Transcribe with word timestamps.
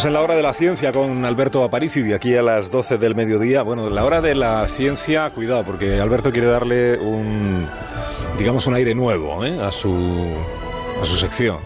Estamos 0.00 0.16
en 0.16 0.18
la 0.18 0.24
hora 0.24 0.36
de 0.36 0.42
la 0.42 0.54
ciencia 0.54 0.92
con 0.94 1.26
Alberto 1.26 1.62
Aparici, 1.62 2.00
de 2.00 2.14
aquí 2.14 2.34
a 2.34 2.40
las 2.40 2.70
12 2.70 2.96
del 2.96 3.14
mediodía. 3.14 3.60
Bueno, 3.60 3.90
la 3.90 4.02
hora 4.02 4.22
de 4.22 4.34
la 4.34 4.66
ciencia, 4.66 5.28
cuidado, 5.28 5.62
porque 5.62 6.00
Alberto 6.00 6.32
quiere 6.32 6.48
darle 6.48 6.98
un, 6.98 7.68
digamos, 8.38 8.66
un 8.66 8.72
aire 8.76 8.94
nuevo 8.94 9.44
¿eh? 9.44 9.60
a, 9.60 9.70
su, 9.70 10.32
a 11.02 11.04
su 11.04 11.18
sección. 11.18 11.58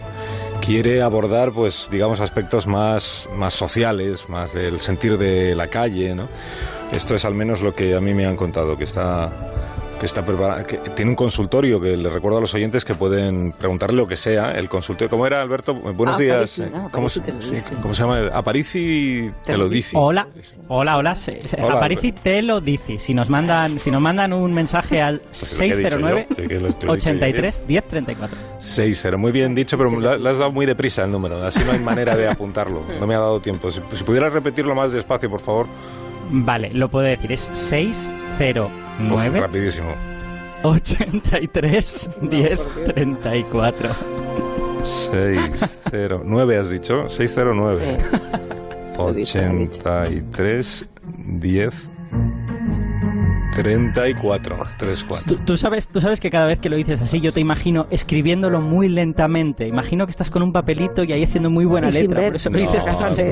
Quiere 0.59 1.01
abordar, 1.01 1.53
pues, 1.53 1.87
digamos, 1.89 2.19
aspectos 2.19 2.67
más, 2.67 3.29
más 3.37 3.53
sociales, 3.53 4.27
más 4.27 4.51
del 4.51 4.81
sentir 4.81 5.17
de 5.17 5.55
la 5.55 5.69
calle, 5.69 6.13
¿no? 6.13 6.27
Esto 6.91 7.15
es 7.15 7.23
al 7.23 7.35
menos 7.35 7.61
lo 7.61 7.73
que 7.73 7.95
a 7.95 8.01
mí 8.01 8.13
me 8.13 8.25
han 8.25 8.35
contado, 8.35 8.77
que 8.77 8.83
está 8.83 9.31
que 9.99 10.05
está 10.05 10.25
que 10.65 10.77
tiene 10.95 11.11
un 11.11 11.15
consultorio 11.15 11.79
que 11.79 11.95
le 11.95 12.09
recuerdo 12.09 12.37
a 12.37 12.41
los 12.41 12.53
oyentes 12.53 12.83
que 12.83 12.95
pueden 12.95 13.51
preguntarle 13.51 13.97
lo 13.97 14.07
que 14.07 14.17
sea. 14.17 14.51
El 14.51 14.69
consultorio, 14.69 15.09
¿cómo 15.09 15.25
era 15.25 15.41
Alberto? 15.41 15.73
Buenos 15.73 16.17
días. 16.17 16.61
¿Cómo, 16.91 17.09
se, 17.09 17.21
llama? 17.93 18.27
Aparici 18.33 19.31
te 19.43 19.57
lo 19.57 19.69
dice. 19.69 19.95
Hola, 19.97 20.27
hola, 20.67 20.97
hola. 20.97 21.13
Aparici 21.71 22.11
te 22.11 22.41
lo 22.41 22.61
dice. 22.61 22.99
Si 22.99 23.13
nos 23.13 23.29
mandan, 23.29 23.79
si 23.79 23.91
nos 23.91 24.01
mandan 24.01 24.33
un 24.33 24.53
mensaje 24.53 25.01
al 25.01 25.21
609 25.31 26.27
83 26.87 27.67
10 27.67 27.87
34. 27.87 28.37
60, 28.59 29.17
muy 29.17 29.31
bien 29.31 29.55
dicho, 29.55 29.77
pero 29.77 29.99
le 29.99 30.29
has 30.29 30.37
dado 30.37 30.51
muy 30.51 30.65
deprisa 30.65 31.03
el 31.03 31.11
número. 31.11 31.43
Así 31.43 31.63
no 31.63 31.71
hay 31.71 31.79
manera 31.79 32.15
de 32.15 32.27
apuntarlo. 32.27 32.83
No 32.99 33.07
me 33.07 33.15
ha 33.15 33.19
dado 33.19 33.39
tiempo. 33.39 33.71
Si, 33.71 33.79
si 33.93 34.03
pudieras 34.03 34.33
repetirlo 34.33 34.75
más 34.75 34.91
despacio, 34.91 35.29
por 35.29 35.41
favor. 35.41 35.67
Vale, 36.29 36.71
lo 36.73 36.89
puedo 36.89 37.05
decir. 37.05 37.31
Es 37.31 37.49
609. 37.53 39.39
rapidísimo. 39.39 39.93
83 40.63 42.09
10 42.21 42.59
34. 42.85 43.89
609 44.83 46.57
has 46.57 46.69
dicho. 46.69 47.09
609. 47.09 47.97
83 48.97 50.85
10 51.39 51.89
34, 53.55 54.67
34. 54.77 55.37
¿Tú, 55.45 55.57
sabes, 55.57 55.87
tú 55.87 56.01
sabes 56.01 56.19
que 56.19 56.29
cada 56.29 56.45
vez 56.45 56.59
que 56.59 56.69
lo 56.69 56.75
dices 56.75 57.01
así, 57.01 57.21
yo 57.21 57.31
te 57.31 57.39
imagino 57.39 57.87
escribiéndolo 57.89 58.59
muy 58.59 58.89
lentamente. 58.89 59.67
Imagino 59.67 60.05
que 60.05 60.11
estás 60.11 60.29
con 60.29 60.43
un 60.43 60.51
papelito 60.51 61.03
y 61.03 61.13
ahí 61.13 61.23
haciendo 61.23 61.49
muy 61.49 61.65
buena 61.65 61.89
letra. 61.89 62.21
Por 62.21 62.35
eso 62.35 62.49
no, 62.49 62.59
dices 62.59 62.83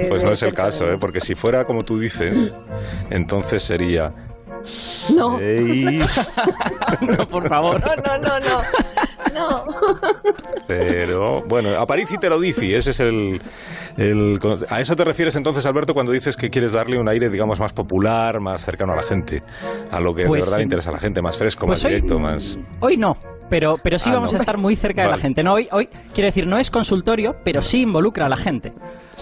Pues 0.10 0.24
no 0.24 0.32
es 0.32 0.44
el 0.44 0.54
caso, 0.54 0.92
¿eh? 0.92 0.98
porque 0.98 1.20
si 1.20 1.36
fuera 1.36 1.66
como 1.66 1.84
tú 1.84 2.00
dices, 2.00 2.54
entonces 3.10 3.62
sería 3.64 4.14
no. 5.16 5.40
no, 7.02 7.28
por 7.28 7.48
favor. 7.50 7.82
No, 7.82 7.96
no, 7.96 8.18
no, 8.18 8.40
no. 8.40 8.62
No. 9.34 9.66
Pero, 10.68 11.44
bueno, 11.48 11.70
Aparici 11.80 12.18
te 12.18 12.30
lo 12.30 12.40
dice, 12.40 12.76
ese 12.76 12.92
es 12.92 13.00
el, 13.00 13.42
el, 13.98 14.40
¿A 14.70 14.80
eso 14.82 14.96
te 14.96 15.04
refieres 15.04 15.36
entonces, 15.36 15.66
Alberto, 15.66 15.94
cuando 15.94 16.12
dices 16.12 16.36
que 16.38 16.50
quieres 16.50 16.74
darle 16.74 17.00
un 17.00 17.08
aire, 17.08 17.30
digamos, 17.30 17.60
más 17.60 17.74
popular, 17.74 18.40
más 18.40 18.64
cercano 18.64 18.94
a 18.94 18.98
la 18.98 19.04
gente? 19.04 19.44
A 19.92 20.00
lo 20.00 20.14
que 20.14 20.24
de 20.24 20.28
Pues 20.28 20.44
verdad 20.46 20.58
sí. 20.58 20.64
interesa 20.64 20.90
a 20.90 20.94
la 20.94 21.00
gente, 21.00 21.22
más 21.22 21.38
fresco, 21.38 21.66
Pues 21.66 21.80
más 21.80 21.86
hoy- 21.86 21.96
directo, 21.96 22.20
más... 22.20 22.58
Hoy 22.80 22.98
no, 22.98 23.18
pero, 23.50 23.78
pero 23.84 24.00
sí 24.00 24.10
Ah, 24.10 24.16
vamos 24.16 24.32
no. 24.34 24.38
a 24.38 24.42
estar 24.42 24.58
muy 24.58 24.76
cerca 24.76 25.04
de 25.04 25.10
la 25.12 25.18
gente. 25.18 25.44
No, 25.44 25.54
hoy, 25.54 25.68
hoy, 25.72 25.90
quiero 26.14 26.28
decir, 26.28 26.48
no 26.48 26.58
es 26.58 26.70
consultorio, 26.72 27.36
pero 27.44 27.62
sí 27.62 27.82
involucra 27.82 28.26
a 28.26 28.30
la 28.30 28.38
gente. 28.38 28.74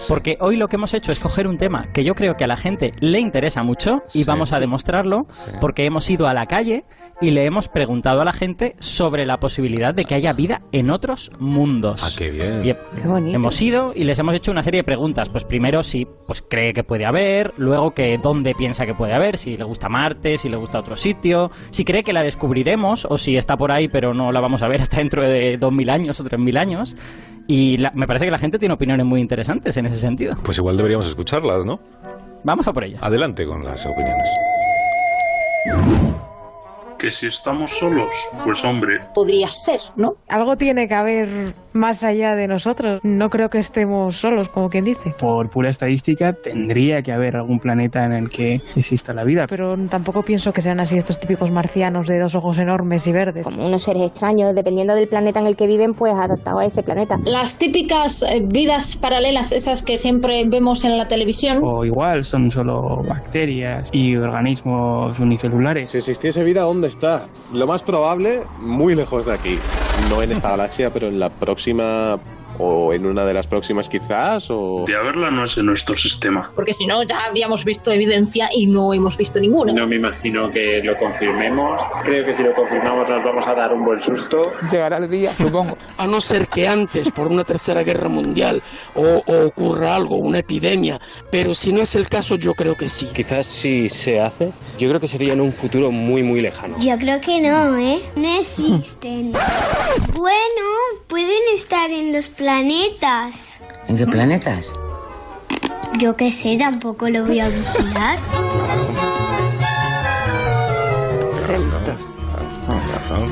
Porque 0.08 0.36
hoy 0.40 0.56
lo 0.56 0.68
que 0.68 0.76
hemos 0.76 0.94
hecho 0.94 1.12
es 1.12 1.20
coger 1.20 1.46
un 1.46 1.58
tema 1.58 1.88
que 1.92 2.02
yo 2.04 2.14
creo 2.14 2.34
que 2.34 2.44
a 2.44 2.46
la 2.46 2.56
gente 2.56 2.92
le 3.00 3.20
interesa 3.20 3.62
mucho 3.62 4.02
y 4.14 4.20
Sí, 4.22 4.24
vamos 4.24 4.52
a 4.52 4.56
sí. 4.56 4.60
demostrarlo 4.62 5.26
Sí. 5.30 5.50
porque 5.60 5.84
hemos 5.84 6.08
ido 6.08 6.26
a 6.28 6.34
la 6.34 6.46
calle 6.46 6.84
y 7.20 7.30
le 7.30 7.44
hemos 7.44 7.68
preguntado 7.68 8.20
a 8.22 8.24
la 8.24 8.32
gente 8.32 8.74
sobre 8.80 9.26
la 9.26 9.36
posibilidad 9.36 9.94
de 9.94 10.04
que 10.06 10.14
haya 10.14 10.32
vida 10.32 10.62
en 10.72 10.90
otros 10.90 11.30
mundos. 11.38 12.02
Ah, 12.02 12.18
qué 12.18 12.30
bien. 12.30 12.64
Y 12.64 12.70
he- 12.70 12.76
Qué 13.02 13.06
bonito. 13.06 13.36
Hemos 13.36 13.60
ido 13.60 13.92
y 13.94 14.04
les 14.04 14.18
hemos 14.18 14.34
hecho 14.34 14.50
una 14.50 14.62
serie 14.62 14.80
de 14.80 14.84
preguntas. 14.84 15.28
Pues 15.28 15.44
primero 15.44 15.82
si 15.82 16.06
pues 16.26 16.42
cree 16.42 16.72
que 16.72 16.84
puede 16.84 17.04
haber, 17.04 17.52
luego 17.58 17.90
que 17.92 18.16
dónde 18.18 18.54
piensa 18.54 18.86
que 18.86 18.94
puede 18.94 19.12
haber, 19.12 19.36
si 19.36 19.56
le 19.58 19.64
gusta 19.64 19.88
Marte, 19.90 20.38
si 20.38 20.48
le 20.48 20.56
gusta 20.56 20.80
otro 20.80 20.96
sitio, 20.96 21.50
si 21.70 21.84
cree 21.84 22.02
que 22.02 22.12
la 22.14 22.22
descubriremos 22.22 23.06
o 23.08 23.18
si 23.18 23.36
está 23.36 23.56
por 23.56 23.70
ahí 23.72 23.88
pero 23.88 24.11
no 24.14 24.32
la 24.32 24.40
vamos 24.40 24.62
a 24.62 24.68
ver 24.68 24.80
hasta 24.82 24.98
dentro 24.98 25.22
de 25.22 25.56
2000 25.58 25.90
años 25.90 26.20
o 26.20 26.24
3000 26.24 26.56
años. 26.58 26.94
Y 27.46 27.76
la- 27.78 27.90
me 27.94 28.06
parece 28.06 28.26
que 28.26 28.30
la 28.30 28.38
gente 28.38 28.58
tiene 28.58 28.74
opiniones 28.74 29.04
muy 29.06 29.20
interesantes 29.20 29.76
en 29.76 29.86
ese 29.86 29.96
sentido. 29.96 30.32
Pues 30.42 30.58
igual 30.58 30.76
deberíamos 30.76 31.06
escucharlas, 31.08 31.64
¿no? 31.66 31.80
Vamos 32.44 32.66
a 32.68 32.72
por 32.72 32.84
ellas. 32.84 33.00
Adelante 33.02 33.46
con 33.46 33.64
las 33.64 33.84
opiniones. 33.86 34.28
Que 37.02 37.10
si 37.10 37.26
estamos 37.26 37.72
solos, 37.72 38.14
pues 38.44 38.64
hombre, 38.64 39.00
podría 39.12 39.48
ser, 39.48 39.80
¿no? 39.96 40.14
Algo 40.28 40.56
tiene 40.56 40.86
que 40.86 40.94
haber 40.94 41.52
más 41.72 42.04
allá 42.04 42.36
de 42.36 42.46
nosotros. 42.46 43.00
No 43.02 43.28
creo 43.28 43.48
que 43.48 43.58
estemos 43.58 44.16
solos, 44.16 44.48
como 44.50 44.68
quien 44.68 44.84
dice. 44.84 45.12
Por 45.18 45.50
pura 45.50 45.68
estadística, 45.70 46.32
tendría 46.32 47.02
que 47.02 47.10
haber 47.10 47.34
algún 47.34 47.58
planeta 47.58 48.04
en 48.04 48.12
el 48.12 48.30
que 48.30 48.60
exista 48.76 49.12
la 49.12 49.24
vida. 49.24 49.46
Pero 49.48 49.76
tampoco 49.88 50.22
pienso 50.22 50.52
que 50.52 50.60
sean 50.60 50.78
así 50.78 50.96
estos 50.96 51.18
típicos 51.18 51.50
marcianos 51.50 52.06
de 52.06 52.20
dos 52.20 52.36
ojos 52.36 52.60
enormes 52.60 53.04
y 53.08 53.12
verdes. 53.12 53.46
Como 53.46 53.66
unos 53.66 53.82
seres 53.82 54.02
extraños, 54.02 54.54
dependiendo 54.54 54.94
del 54.94 55.08
planeta 55.08 55.40
en 55.40 55.46
el 55.46 55.56
que 55.56 55.66
viven, 55.66 55.94
pues 55.94 56.14
adaptados 56.14 56.62
a 56.62 56.66
ese 56.66 56.84
planeta. 56.84 57.18
Las 57.24 57.58
típicas 57.58 58.22
eh, 58.22 58.44
vidas 58.46 58.94
paralelas, 58.94 59.50
esas 59.50 59.82
que 59.82 59.96
siempre 59.96 60.44
vemos 60.46 60.84
en 60.84 60.96
la 60.96 61.08
televisión. 61.08 61.58
O 61.64 61.84
igual 61.84 62.22
son 62.24 62.48
solo 62.52 63.02
bacterias 63.02 63.90
y 63.92 64.14
organismos 64.14 65.18
unicelulares. 65.18 65.90
Si 65.90 65.98
existiese 65.98 66.44
vida, 66.44 66.62
¿dónde 66.62 66.91
está? 66.92 67.26
Lo 67.52 67.66
más 67.66 67.82
probable, 67.82 68.42
muy 68.60 68.94
lejos 68.94 69.24
de 69.24 69.32
aquí. 69.32 69.58
No 70.10 70.22
en 70.22 70.32
esta 70.32 70.50
galaxia, 70.56 70.92
pero 70.92 71.08
en 71.08 71.18
la 71.18 71.30
próxima 71.30 72.18
o 72.58 72.92
en 72.92 73.06
una 73.06 73.24
de 73.24 73.34
las 73.34 73.46
próximas 73.46 73.88
quizás 73.88 74.50
o 74.50 74.84
de 74.86 74.96
haberla 74.96 75.30
no 75.30 75.44
es 75.44 75.56
en 75.56 75.66
nuestro 75.66 75.96
sistema. 75.96 76.48
Porque 76.54 76.72
si 76.72 76.86
no, 76.86 77.02
ya 77.02 77.24
habríamos 77.26 77.64
visto 77.64 77.92
evidencia 77.92 78.48
y 78.54 78.66
no 78.66 78.92
hemos 78.94 79.16
visto 79.16 79.40
ninguna. 79.40 79.72
No 79.72 79.86
me 79.86 79.96
imagino 79.96 80.50
que 80.50 80.80
lo 80.82 80.96
confirmemos. 80.96 81.82
Creo 82.04 82.24
que 82.24 82.32
si 82.32 82.42
lo 82.42 82.54
confirmamos 82.54 83.08
nos 83.08 83.24
vamos 83.24 83.46
a 83.46 83.54
dar 83.54 83.72
un 83.72 83.84
buen 83.84 84.00
susto. 84.00 84.52
Llegará 84.70 84.98
el 84.98 85.10
día, 85.10 85.32
supongo. 85.32 85.76
A 85.98 86.06
no 86.06 86.20
ser 86.20 86.48
que 86.48 86.68
antes, 86.68 87.10
por 87.10 87.28
una 87.28 87.44
tercera 87.44 87.82
guerra 87.82 88.08
mundial, 88.08 88.62
o, 88.94 89.22
o 89.26 89.46
ocurra 89.46 89.96
algo, 89.96 90.16
una 90.16 90.38
epidemia. 90.38 91.00
Pero 91.30 91.54
si 91.54 91.72
no 91.72 91.80
es 91.80 91.94
el 91.94 92.08
caso, 92.08 92.36
yo 92.36 92.54
creo 92.54 92.76
que 92.76 92.88
sí. 92.88 93.08
Quizás 93.12 93.46
si 93.46 93.88
se 93.88 94.20
hace, 94.20 94.52
yo 94.78 94.88
creo 94.88 95.00
que 95.00 95.08
sería 95.08 95.32
en 95.32 95.40
un 95.40 95.52
futuro 95.52 95.90
muy 95.90 96.22
muy 96.22 96.40
lejano. 96.40 96.76
Yo 96.78 96.96
creo 96.98 97.20
que 97.20 97.40
no, 97.40 97.78
¿eh? 97.78 98.02
No 98.16 98.38
existen. 98.38 99.32
bueno, 100.14 100.62
pueden 101.08 101.42
estar 101.54 101.90
en 101.90 102.12
los 102.12 102.28
planetas. 102.42 103.62
¿En 103.86 103.96
qué 103.96 104.04
planetas? 104.04 104.72
Yo 106.00 106.16
qué 106.16 106.32
sé, 106.32 106.56
tampoco 106.58 107.08
lo 107.08 107.24
voy 107.24 107.38
a 107.38 107.48
vigilar. 107.48 108.18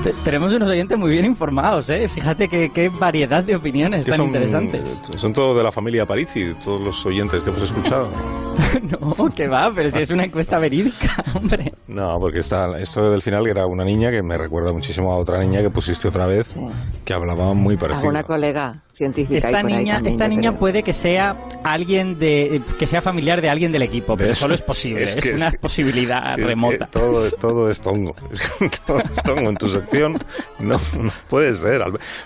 Te- 0.02 0.12
Tenemos 0.24 0.52
unos 0.52 0.68
oyentes 0.68 0.98
muy 0.98 1.10
bien 1.10 1.24
informados, 1.24 1.88
¿eh? 1.90 2.08
Fíjate 2.08 2.48
que- 2.48 2.70
qué 2.70 2.88
variedad 2.88 3.42
de 3.42 3.56
opiniones 3.56 4.04
tan 4.04 4.16
son, 4.16 4.26
interesantes. 4.26 5.02
Son 5.16 5.32
todos 5.32 5.56
de 5.56 5.62
la 5.62 5.72
familia 5.72 6.02
Aparici, 6.04 6.54
todos 6.62 6.80
los 6.80 7.06
oyentes 7.06 7.42
que 7.42 7.50
hemos 7.50 7.62
escuchado. 7.62 8.08
no, 8.82 9.28
que 9.34 9.46
va, 9.48 9.72
pero 9.74 9.90
si 9.90 10.00
es 10.00 10.10
una 10.10 10.24
encuesta 10.24 10.58
verídica, 10.58 11.22
hombre. 11.34 11.72
No, 11.88 12.18
porque 12.20 12.40
está, 12.40 12.78
esto 12.80 13.10
del 13.10 13.22
final 13.22 13.46
era 13.46 13.66
una 13.66 13.84
niña 13.84 14.10
que 14.10 14.22
me 14.22 14.36
recuerda 14.36 14.72
muchísimo 14.72 15.12
a 15.12 15.16
otra 15.18 15.38
niña 15.38 15.60
que 15.60 15.70
pusiste 15.70 16.08
otra 16.08 16.26
vez, 16.26 16.56
que 17.04 17.12
hablaba 17.14 17.52
muy 17.54 17.76
parecido. 17.76 18.08
Alguna 18.08 18.22
colega 18.24 18.82
científica. 18.92 19.38
Esta 19.38 19.62
niña, 19.62 19.94
también, 19.94 20.06
esta 20.06 20.28
niña 20.28 20.50
creo. 20.50 20.60
puede 20.60 20.82
que 20.82 20.92
sea 20.92 21.34
alguien 21.64 22.18
de 22.18 22.60
que 22.78 22.86
sea 22.86 23.00
familiar 23.00 23.40
de 23.40 23.48
alguien 23.48 23.70
del 23.72 23.82
equipo, 23.82 24.14
pero 24.16 24.28
¿Ves? 24.30 24.38
solo 24.38 24.54
es 24.54 24.62
posible, 24.62 25.04
Es 25.04 25.16
es, 25.16 25.24
que 25.24 25.34
una 25.34 25.50
sí. 25.52 25.56
posibilidad 25.58 26.22
Sí, 26.26 26.30
es 26.32 26.36
que 26.36 26.44
remota. 26.44 26.86
todo, 26.86 27.30
todo 27.40 27.70
es 27.70 27.80
tongo. 27.80 28.14
Todo 28.86 28.98
es 29.00 29.12
tongo 29.22 29.50
en 29.50 29.56
tu 29.60 29.68
sección. 29.68 30.18
No, 30.58 30.80
no 30.98 31.12
puede 31.28 31.54
ser. 31.54 31.82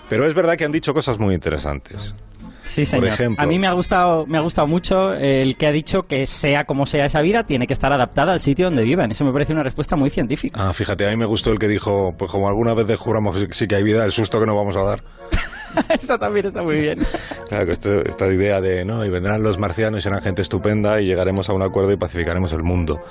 Pero 0.08 0.24
es 0.26 0.32
verdad 0.34 0.56
que 0.56 0.64
han 0.64 0.72
dicho 0.72 0.94
cosas 0.94 1.18
muy 1.18 1.34
interesantes. 1.34 2.14
Sí, 2.62 2.86
señor. 2.86 3.08
ejemplo. 3.08 3.44
A 3.44 3.46
mí 3.46 3.58
me 3.58 3.66
ha 3.66 3.72
gustado, 3.72 4.24
me 4.26 4.38
ha 4.38 4.40
gustado 4.40 4.66
mucho 4.66 5.12
el 5.12 5.54
que 5.58 5.66
ha 5.66 5.70
dicho 5.70 6.04
que 6.04 6.24
sea 6.26 6.64
como 6.64 6.86
sea 6.86 7.04
esa 7.04 7.20
vida, 7.20 7.44
tiene 7.44 7.66
que 7.66 7.74
estar 7.74 7.92
adaptada 7.92 8.32
al 8.32 8.40
sitio 8.40 8.64
donde 8.64 8.82
vivan. 8.84 9.10
Eso 9.10 9.22
me 9.26 9.32
parece 9.32 9.52
una 9.52 9.62
respuesta 9.62 9.96
muy 9.96 10.08
científica. 10.08 10.58
Ah, 10.68 10.72
fíjate, 10.72 11.06
a 11.06 11.10
mí 11.10 11.16
me 11.18 11.26
gustó 11.26 11.52
el 11.52 11.58
que 11.58 11.68
dijo, 11.68 12.14
pues 12.18 12.30
como 12.30 12.48
alguna 12.48 12.72
vez 12.72 12.98
juramos 12.98 13.36
que 13.44 13.52
sí 13.52 13.68
que 13.68 13.74
hay 13.74 13.82
vida, 13.82 14.02
el 14.06 14.12
susto 14.12 14.40
que 14.40 14.46
nos 14.46 14.56
vamos 14.56 14.76
a 14.76 14.82
dar. 14.82 15.02
Eso 16.00 16.18
también 16.18 16.46
está 16.46 16.62
muy 16.62 16.76
bien. 16.76 17.06
Claro, 17.48 17.66
que 17.66 17.72
esto- 17.72 18.00
esta 18.02 18.28
idea 18.28 18.62
de, 18.62 18.84
no, 18.86 19.04
y 19.04 19.10
vendrán 19.10 19.42
los 19.42 19.58
marcianos 19.58 20.00
y 20.00 20.02
serán 20.02 20.22
gente 20.22 20.40
estupenda 20.40 21.00
y 21.02 21.04
llegaremos 21.04 21.50
a 21.50 21.52
un 21.52 21.60
acuerdo 21.62 21.92
y 21.92 21.96
pacificaremos 21.96 22.52
el 22.54 22.62
mundo. 22.62 23.02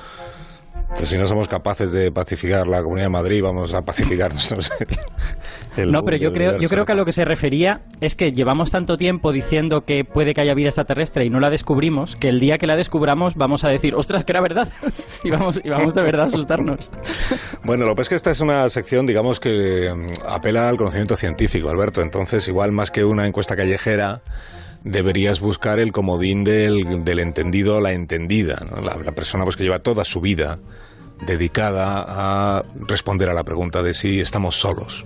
Pues 0.95 1.09
si 1.09 1.17
no 1.17 1.27
somos 1.27 1.47
capaces 1.47 1.91
de 1.91 2.11
pacificar 2.11 2.67
la 2.67 2.81
Comunidad 2.81 3.07
de 3.07 3.11
Madrid, 3.11 3.41
vamos 3.43 3.73
a 3.73 3.83
pacificar 3.83 4.33
nosotros 4.33 4.71
el, 4.79 5.83
el 5.83 5.91
No, 5.91 6.03
pero 6.03 6.17
yo 6.17 6.31
creo, 6.31 6.57
yo 6.59 6.69
creo 6.69 6.85
que 6.85 6.91
a 6.91 6.95
lo 6.95 7.05
que 7.05 7.11
se 7.11 7.25
refería 7.25 7.81
es 7.99 8.15
que 8.15 8.31
llevamos 8.31 8.71
tanto 8.71 8.97
tiempo 8.97 9.31
diciendo 9.31 9.81
que 9.81 10.05
puede 10.05 10.33
que 10.33 10.41
haya 10.41 10.53
vida 10.53 10.69
extraterrestre 10.69 11.25
y 11.25 11.29
no 11.29 11.39
la 11.39 11.49
descubrimos, 11.49 12.15
que 12.15 12.29
el 12.29 12.39
día 12.39 12.57
que 12.57 12.67
la 12.67 12.75
descubramos 12.75 13.35
vamos 13.35 13.63
a 13.63 13.69
decir, 13.69 13.95
ostras, 13.95 14.23
que 14.23 14.31
era 14.31 14.41
verdad. 14.41 14.69
y, 15.23 15.29
vamos, 15.29 15.59
y 15.63 15.69
vamos 15.69 15.93
de 15.93 16.01
verdad 16.01 16.25
a 16.25 16.27
asustarnos. 16.27 16.91
Bueno, 17.63 17.85
lo 17.85 17.95
que 17.95 18.01
es 18.01 18.09
que 18.09 18.15
esta 18.15 18.31
es 18.31 18.41
una 18.41 18.67
sección, 18.69 19.05
digamos, 19.05 19.39
que 19.39 19.89
mm, 19.93 20.27
apela 20.27 20.67
al 20.69 20.75
conocimiento 20.75 21.15
científico, 21.15 21.69
Alberto. 21.69 22.01
Entonces, 22.01 22.47
igual 22.47 22.71
más 22.71 22.91
que 22.91 23.05
una 23.05 23.25
encuesta 23.25 23.55
callejera, 23.55 24.21
deberías 24.83 25.39
buscar 25.39 25.79
el 25.79 25.91
comodín 25.91 26.43
del, 26.43 27.03
del 27.03 27.19
entendido 27.19 27.77
o 27.77 27.81
la 27.81 27.93
entendida, 27.93 28.65
la, 28.81 28.97
la 28.97 29.11
persona 29.13 29.43
pues 29.43 29.55
que 29.55 29.63
lleva 29.63 29.79
toda 29.79 30.05
su 30.05 30.21
vida 30.21 30.59
dedicada 31.25 32.03
a 32.07 32.63
responder 32.87 33.29
a 33.29 33.33
la 33.33 33.43
pregunta 33.43 33.81
de 33.81 33.93
si 33.93 34.19
estamos 34.19 34.59
solos. 34.59 35.05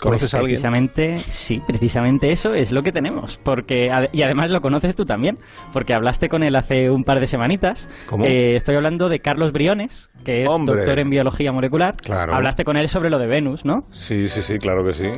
¿Conoces 0.00 0.30
Pues 0.30 0.34
a 0.34 0.38
alguien? 0.38 0.54
precisamente, 0.56 1.16
sí, 1.16 1.60
precisamente 1.66 2.30
eso 2.30 2.54
es 2.54 2.70
lo 2.72 2.82
que 2.82 2.92
tenemos. 2.92 3.38
Porque, 3.42 3.90
y 4.12 4.22
además 4.22 4.50
lo 4.50 4.60
conoces 4.60 4.94
tú 4.94 5.04
también, 5.04 5.36
porque 5.72 5.92
hablaste 5.94 6.28
con 6.28 6.42
él 6.42 6.54
hace 6.56 6.90
un 6.90 7.04
par 7.04 7.20
de 7.20 7.26
semanitas. 7.26 7.88
¿Cómo? 8.06 8.24
Eh, 8.24 8.54
estoy 8.54 8.76
hablando 8.76 9.08
de 9.08 9.20
Carlos 9.20 9.52
Briones, 9.52 10.10
que 10.24 10.42
es 10.44 10.48
Hombre. 10.48 10.76
doctor 10.76 10.98
en 11.00 11.10
biología 11.10 11.50
molecular. 11.52 11.96
Claro. 11.96 12.34
Hablaste 12.34 12.64
con 12.64 12.76
él 12.76 12.88
sobre 12.88 13.10
lo 13.10 13.18
de 13.18 13.26
Venus, 13.26 13.64
¿no? 13.64 13.84
Sí, 13.90 14.28
sí, 14.28 14.42
sí, 14.42 14.58
claro 14.58 14.84
que 14.84 14.94
sí. 14.94 15.08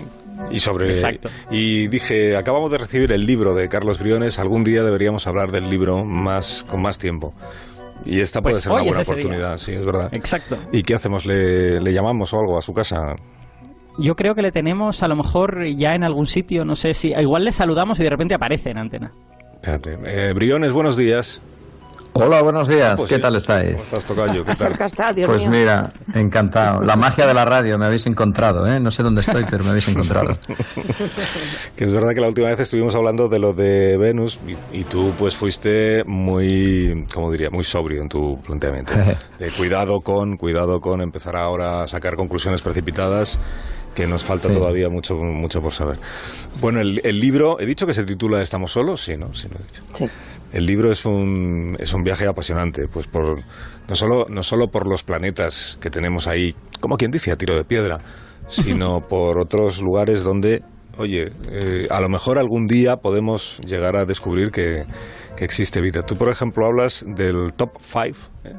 Y 0.50 0.59
sobre 0.61 0.88
Exacto. 0.88 1.29
y 1.50 1.88
dije, 1.88 2.35
acabamos 2.35 2.71
de 2.71 2.79
recibir 2.79 3.12
el 3.12 3.27
libro 3.27 3.55
de 3.55 3.69
Carlos 3.69 3.99
Briones, 4.00 4.38
algún 4.38 4.65
día 4.65 4.82
deberíamos 4.82 5.27
hablar 5.27 5.50
del 5.50 5.69
libro 5.69 6.03
más 6.06 6.65
con 6.67 6.81
más 6.81 6.99
tiempo. 6.99 7.35
Y 8.06 8.21
esta 8.21 8.41
puede 8.41 8.55
Pues 8.55 8.62
ser 8.62 8.73
una 8.73 8.82
buena 8.82 9.03
día. 9.03 9.12
oportunidad, 9.12 9.59
sí, 9.59 9.73
es 9.73 9.85
verdad. 9.85 10.09
Exacto. 10.15 10.56
¿Y 10.73 10.82
qué 10.82 10.94
hacemos? 10.94 11.27
¿Le, 11.27 11.79
le 11.81 11.93
llamamos 11.93 12.32
o 12.32 12.41
algo 12.41 12.56
a 12.56 12.62
su 12.62 12.73
casa? 12.73 13.15
Yo 14.00 14.14
creo 14.14 14.35
que 14.35 14.41
le 14.41 14.50
tenemos 14.50 15.02
a 15.02 15.08
lo 15.08 15.17
mejor 15.17 15.67
ya 15.76 15.94
en 15.94 16.05
algún 16.05 16.26
sitio, 16.26 16.64
no 16.64 16.75
sé 16.75 16.94
si. 16.94 17.08
Igual 17.12 17.44
le 17.44 17.52
saludamos 17.52 18.00
y 18.00 18.05
de 18.05 18.11
repente 18.11 18.35
aparece 18.35 18.70
en 18.70 18.79
antena. 18.79 19.12
Espérate. 19.55 19.99
Eh, 20.06 20.32
Briones, 20.32 20.73
buenos 20.73 20.97
días. 20.97 21.43
Hola, 22.12 22.42
buenos 22.42 22.66
días. 22.68 22.96
pues 22.96 23.08
¿Qué 23.08 23.14
sí. 23.16 23.20
tal 23.20 23.30
¿Cómo 23.30 23.38
estáis? 23.38 23.76
estás, 23.76 24.04
Tocayo? 24.04 24.44
¿Qué 24.44 24.54
tal? 24.54 24.56
Cerca 24.68 24.86
está, 24.86 25.12
Dios 25.12 25.28
Pues 25.28 25.42
mío. 25.42 25.50
mira, 25.50 25.88
encantado. 26.14 26.82
La 26.82 26.96
magia 26.96 27.26
de 27.26 27.32
la 27.32 27.44
radio, 27.44 27.78
me 27.78 27.86
habéis 27.86 28.06
encontrado, 28.06 28.66
¿eh? 28.66 28.78
No 28.80 28.90
sé 28.90 29.02
dónde 29.02 29.20
estoy, 29.22 29.46
pero 29.50 29.62
me 29.64 29.70
habéis 29.70 29.88
encontrado. 29.88 30.36
que 31.76 31.84
es 31.84 31.94
verdad 31.94 32.12
que 32.12 32.20
la 32.20 32.28
última 32.28 32.48
vez 32.48 32.60
estuvimos 32.60 32.94
hablando 32.94 33.28
de 33.28 33.38
lo 33.38 33.52
de 33.54 33.96
Venus 33.96 34.38
y, 34.72 34.80
y 34.80 34.84
tú 34.84 35.12
pues 35.18 35.36
fuiste 35.36 36.02
muy, 36.04 37.06
como 37.14 37.30
diría, 37.30 37.48
muy 37.50 37.64
sobrio 37.64 38.02
en 38.02 38.08
tu 38.08 38.40
planteamiento. 38.42 38.92
De 39.38 39.50
cuidado 39.52 40.00
con, 40.00 40.36
cuidado 40.36 40.80
con 40.80 41.00
empezar 41.00 41.36
ahora 41.36 41.82
a 41.84 41.88
sacar 41.88 42.16
conclusiones 42.16 42.60
precipitadas 42.60 43.38
que 43.94 44.06
nos 44.06 44.24
falta 44.24 44.48
Sí. 44.48 44.54
todavía 44.54 44.88
mucho, 44.88 45.14
mucho 45.14 45.62
por 45.62 45.72
saber. 45.72 45.98
Bueno, 46.60 46.80
el, 46.80 47.00
el 47.04 47.18
libro, 47.18 47.58
he 47.60 47.66
dicho 47.66 47.86
que 47.86 47.94
se 47.94 48.04
titula 48.04 48.42
¿Estamos 48.42 48.72
solos? 48.72 49.02
Sí, 49.02 49.16
¿no? 49.16 49.32
Sí, 49.34 49.48
lo 49.48 49.56
he 49.56 49.62
dicho. 49.62 49.82
Sí. 49.94 50.06
El 50.52 50.67
libro 50.67 50.91
es 50.91 51.05
un, 51.05 51.76
es 51.79 51.93
un 51.93 52.02
viaje 52.02 52.26
apasionante, 52.26 52.88
pues 52.88 53.06
por, 53.06 53.38
no, 53.88 53.94
solo, 53.94 54.26
no 54.29 54.43
solo 54.43 54.69
por 54.69 54.87
los 54.87 55.05
planetas 55.05 55.79
que 55.81 55.91
tenemos 55.91 56.26
ahí, 56.26 56.55
como 56.81 56.97
quien 56.97 57.11
dice, 57.11 57.31
a 57.31 57.37
tiro 57.37 57.56
de 57.56 57.64
piedra, 57.64 58.00
sino 58.49 59.00
por 59.08 59.41
otros 59.41 59.81
lugares 59.81 60.25
donde, 60.25 60.62
oye, 60.99 61.31
eh, 61.50 61.87
a 61.88 62.00
lo 62.00 62.08
mejor 62.08 62.38
algún 62.38 62.67
día 62.67 62.97
podemos 62.97 63.61
llegar 63.64 63.97
a 63.97 64.05
descubrir 64.05 64.50
que, 64.50 64.87
que 65.37 65.44
existe 65.44 65.81
vida. 65.81 66.02
Tú, 66.02 66.17
por 66.17 66.29
ejemplo, 66.29 66.67
hablas 66.67 67.05
del 67.06 67.53
top 67.55 67.79
5, 67.81 68.19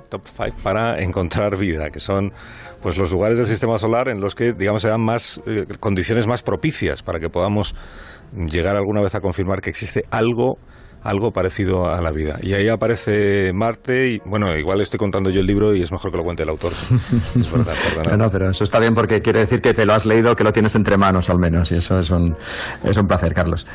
top 0.10 0.22
5 0.26 0.58
para 0.64 1.02
encontrar 1.02 1.58
vida, 1.58 1.90
que 1.90 2.00
son 2.00 2.32
pues 2.82 2.98
los 2.98 3.12
lugares 3.12 3.38
del 3.38 3.48
sistema 3.48 3.78
solar 3.78 4.08
en 4.08 4.22
los 4.22 4.34
que, 4.34 4.54
digamos, 4.54 4.82
se 4.82 4.88
dan 4.88 5.02
más 5.02 5.42
eh, 5.46 5.66
condiciones 5.80 6.26
más 6.26 6.42
propicias 6.42 7.04
para 7.04 7.20
que 7.20 7.30
podamos 7.30 7.76
llegar 8.34 8.76
alguna 8.76 9.02
vez 9.02 9.14
a 9.14 9.20
confirmar 9.20 9.62
que 9.62 9.70
existe 9.70 10.04
algo 10.10 10.58
algo 11.04 11.32
parecido 11.32 11.88
a 11.88 12.02
la 12.02 12.12
vida. 12.12 12.38
Y 12.42 12.54
ahí 12.54 12.68
aparece 12.68 13.52
Marte 13.54 14.10
y, 14.10 14.22
bueno, 14.26 14.56
igual 14.56 14.82
estoy 14.82 15.00
contando 15.00 15.30
yo 15.30 15.40
el 15.40 15.48
libro 15.48 15.76
y 15.76 15.82
es 15.82 15.92
mejor 15.92 16.12
que 16.12 16.18
lo 16.18 16.24
cuente 16.24 16.44
el 16.44 16.50
autor. 16.50 16.72
Es 16.72 17.52
verdad, 17.52 17.74
perdona. 17.96 18.26
No, 18.26 18.32
pero 18.32 18.50
eso 18.50 18.64
está 18.64 18.80
bien 18.80 18.94
porque 18.94 19.22
quiere 19.22 19.40
decir 19.40 19.62
que 19.62 19.74
te 19.74 19.86
lo 19.86 19.94
has 19.94 20.06
leído, 20.06 20.36
que 20.36 20.44
lo 20.44 20.54
tienes 20.54 20.76
entre 20.76 20.98
manos 20.98 21.30
al 21.30 21.40
menos, 21.40 21.72
y 21.72 21.76
eso 21.76 22.00
es 22.00 22.10
un, 22.12 22.36
es 22.84 22.98
un 22.98 23.08
placer, 23.08 23.34
Carlos. 23.34 23.66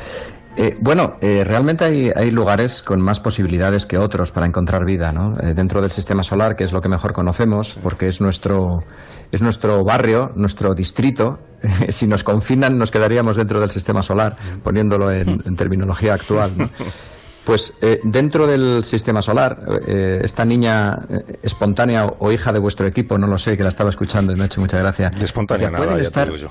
Eh, 0.59 0.75
bueno, 0.79 1.17
eh, 1.21 1.43
realmente 1.45 1.85
hay, 1.85 2.11
hay 2.15 2.31
lugares 2.31 2.81
con 2.81 2.99
más 2.99 3.19
posibilidades 3.19 3.85
que 3.85 3.99
otros 3.99 4.31
para 4.31 4.47
encontrar 4.47 4.85
vida, 4.85 5.11
¿no? 5.11 5.37
Eh, 5.39 5.53
dentro 5.53 5.81
del 5.81 5.91
sistema 5.91 6.23
solar, 6.23 6.55
que 6.55 6.63
es 6.63 6.73
lo 6.73 6.81
que 6.81 6.89
mejor 6.89 7.13
conocemos, 7.13 7.75
porque 7.83 8.07
es 8.07 8.21
nuestro, 8.21 8.83
es 9.31 9.43
nuestro 9.43 9.83
barrio, 9.83 10.31
nuestro 10.33 10.73
distrito. 10.73 11.39
si 11.89 12.07
nos 12.07 12.23
confinan, 12.23 12.79
nos 12.79 12.89
quedaríamos 12.89 13.35
dentro 13.35 13.59
del 13.59 13.69
sistema 13.69 14.01
solar, 14.01 14.35
poniéndolo 14.63 15.11
en, 15.11 15.43
en 15.45 15.55
terminología 15.55 16.15
actual, 16.15 16.51
¿no? 16.57 16.69
Pues 17.47 17.75
eh, 17.81 18.01
dentro 18.03 18.45
del 18.45 18.83
sistema 18.83 19.21
solar, 19.21 19.61
eh, 19.87 20.19
esta 20.21 20.43
niña 20.43 20.99
eh, 21.09 21.39
espontánea 21.43 22.05
o, 22.05 22.17
o 22.27 22.31
hija 22.33 22.51
de 22.51 22.59
vuestro 22.59 22.85
equipo, 22.87 23.17
no 23.17 23.25
lo 23.25 23.37
sé, 23.37 23.55
que 23.55 23.63
la 23.63 23.69
estaba 23.69 23.89
escuchando 23.89 24.33
y 24.33 24.35
me 24.35 24.43
ha 24.43 24.45
hecho 24.47 24.59
mucha 24.59 24.77
gracia. 24.77 25.09
De 25.11 25.23
espontánea 25.23 25.67
nada, 25.71 25.77
pueden 25.85 25.93
ya 25.93 25.97
te 25.99 26.03
estar, 26.03 26.25
digo 26.25 26.37
yo. 26.37 26.49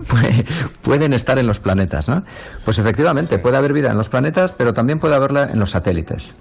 Puede- 0.08 0.46
pueden 0.80 1.12
estar 1.12 1.38
en 1.38 1.46
los 1.46 1.60
planetas, 1.60 2.08
¿no? 2.08 2.24
Pues 2.64 2.78
efectivamente, 2.78 3.38
puede 3.38 3.58
haber 3.58 3.74
vida 3.74 3.90
en 3.90 3.98
los 3.98 4.08
planetas, 4.08 4.54
pero 4.56 4.72
también 4.72 4.98
puede 4.98 5.14
haberla 5.14 5.50
en 5.52 5.58
los 5.58 5.70
satélites. 5.72 6.34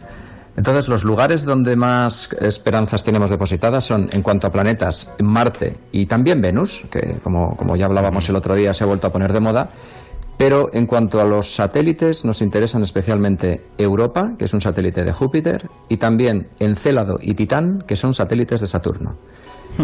Entonces, 0.56 0.88
los 0.88 1.04
lugares 1.04 1.44
donde 1.44 1.76
más 1.76 2.30
esperanzas 2.40 3.04
tenemos 3.04 3.30
depositadas 3.30 3.84
son, 3.86 4.10
en 4.14 4.22
cuanto 4.22 4.48
a 4.48 4.52
planetas, 4.52 5.14
Marte 5.20 5.76
y 5.92 6.06
también 6.06 6.42
Venus, 6.42 6.84
que 6.90 7.18
como, 7.22 7.58
como 7.58 7.76
ya 7.76 7.86
hablábamos 7.88 8.30
el 8.30 8.36
otro 8.38 8.56
día, 8.56 8.74
se 8.74 8.86
ha 8.86 8.88
vuelto 8.88 9.08
a 9.08 9.12
poner 9.12 9.34
de 9.34 9.40
moda. 9.42 9.70
Pero 10.40 10.70
en 10.72 10.86
cuanto 10.86 11.20
a 11.20 11.26
los 11.26 11.54
satélites, 11.54 12.24
nos 12.24 12.42
interesan 12.42 12.82
especialmente 12.82 13.62
Europa, 13.78 14.36
que 14.40 14.46
es 14.46 14.54
un 14.54 14.62
satélite 14.62 15.04
de 15.04 15.12
Júpiter, 15.12 15.70
y 15.90 15.98
también 15.98 16.48
Encélado 16.60 17.20
y 17.22 17.34
Titán, 17.34 17.84
que 17.86 17.98
son 17.98 18.14
satélites 18.14 18.62
de 18.62 18.68
Saturno. 18.68 19.18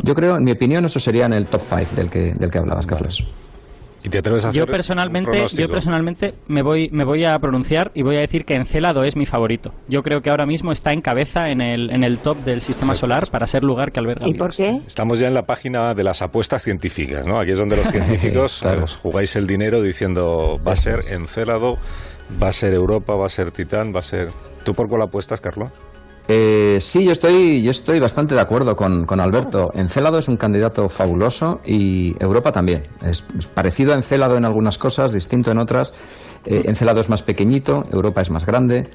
Yo 0.04 0.16
creo, 0.16 0.38
en 0.38 0.46
mi 0.46 0.52
opinión, 0.52 0.86
eso 0.86 0.98
sería 0.98 1.26
en 1.26 1.34
el 1.34 1.48
top 1.48 1.60
5 1.60 1.96
del 1.98 2.10
que, 2.10 2.34
del 2.36 2.50
que 2.50 2.58
hablabas, 2.58 2.88
Carlos. 2.88 3.26
¿Y 4.06 4.10
te 4.10 4.20
atreves 4.20 4.46
a 4.46 4.50
hacer 4.50 4.60
Yo 4.60 4.68
personalmente, 4.68 5.46
yo 5.58 5.68
personalmente 5.68 6.36
me 6.48 6.62
voy, 6.62 6.90
me 6.92 7.04
voy 7.04 7.26
a 7.26 7.40
pronunciar 7.40 7.90
y 7.96 8.04
voy 8.04 8.18
a 8.18 8.20
decir 8.20 8.46
que 8.46 8.54
Encélado 8.54 9.04
es 9.04 9.16
mi 9.16 9.26
favorito. 9.26 9.74
Yo 9.88 10.04
creo 10.04 10.22
que 10.22 10.30
ahora 10.30 10.46
mismo 10.46 10.72
está 10.72 10.94
en 10.94 11.02
cabeza 11.02 11.50
en 11.50 11.60
el, 11.60 11.90
en 11.90 12.04
el 12.04 12.20
top 12.20 12.38
del 12.44 12.62
sistema 12.62 12.94
solar 12.94 13.24
para 13.32 13.48
ser 13.48 13.64
lugar 13.64 13.92
que 13.92 14.00
alberga 14.00 14.28
¿Y 14.28 14.36
por 14.36 14.56
qué? 14.56 14.80
Estamos 14.86 15.18
ya 15.18 15.28
en 15.28 15.34
la 15.34 15.48
página 15.48 15.96
de 15.96 16.04
las 16.04 16.22
apuestas 16.22 16.62
científicas, 16.62 17.26
¿no? 17.26 17.40
Aquí 17.40 17.54
es 17.54 17.58
donde 17.58 17.78
los 17.78 17.88
científicos 17.92 18.60
Claro. 18.62 18.84
os 18.84 18.96
jugáis 18.96 19.36
el 19.36 19.48
dinero 19.48 19.82
diciendo 19.82 20.60
va 20.66 20.74
a 20.74 20.76
ser 20.76 21.00
Encélado, 21.12 21.80
va 22.42 22.50
a 22.50 22.54
ser 22.54 22.76
Europa, 22.76 23.16
va 23.16 23.26
a 23.26 23.30
ser 23.30 23.52
Titán, 23.52 23.92
va 23.94 24.02
a 24.02 24.04
ser... 24.04 24.28
¿Tú 24.64 24.76
por 24.76 24.88
cuál 24.88 25.02
apuestas, 25.02 25.42
Carlos? 25.42 25.72
Eh, 26.28 26.80
sí, 26.82 27.06
yo 27.06 27.12
estoy, 27.12 27.62
yo 27.62 27.72
estoy 27.72 28.00
bastante 28.00 28.34
de 28.34 28.42
acuerdo 28.42 28.76
con, 28.76 29.06
con 29.06 29.20
Alberto. 29.20 29.72
Encélado 29.76 30.18
es 30.18 30.28
un 30.28 30.38
candidato 30.38 30.90
fabuloso 30.90 31.62
y 31.66 32.16
Europa 32.20 32.52
también. 32.52 32.84
Es, 33.06 33.24
es 33.38 33.46
parecido 33.48 33.94
a 33.94 33.96
Encélado 33.96 34.36
en 34.38 34.46
algunas 34.46 34.78
cosas, 34.78 35.12
distinto 35.12 35.52
en 35.52 35.60
otras. 35.60 35.94
Eh, 36.46 36.64
Encélado 36.66 37.00
es 37.00 37.10
más 37.10 37.22
pequeñito, 37.22 37.86
Europa 37.92 38.22
es 38.22 38.32
más 38.32 38.46
grande. 38.46 38.90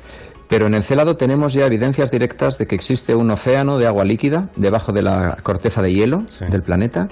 Pero 0.49 0.67
en 0.67 0.75
Encélado 0.75 1.17
tenemos 1.17 1.53
ya 1.53 1.67
evidencias 1.67 2.11
directas 2.11 2.59
de 2.59 2.67
que 2.67 2.75
existe 2.75 3.15
un 3.15 3.31
océano 3.31 3.79
de 3.79 3.87
agua 3.87 4.05
líquida 4.05 4.49
debajo 4.57 4.93
de 4.93 5.03
la 5.03 5.37
corteza 5.45 5.81
de 5.81 5.93
hielo 5.93 6.25
del 6.51 6.63
planeta 6.63 7.09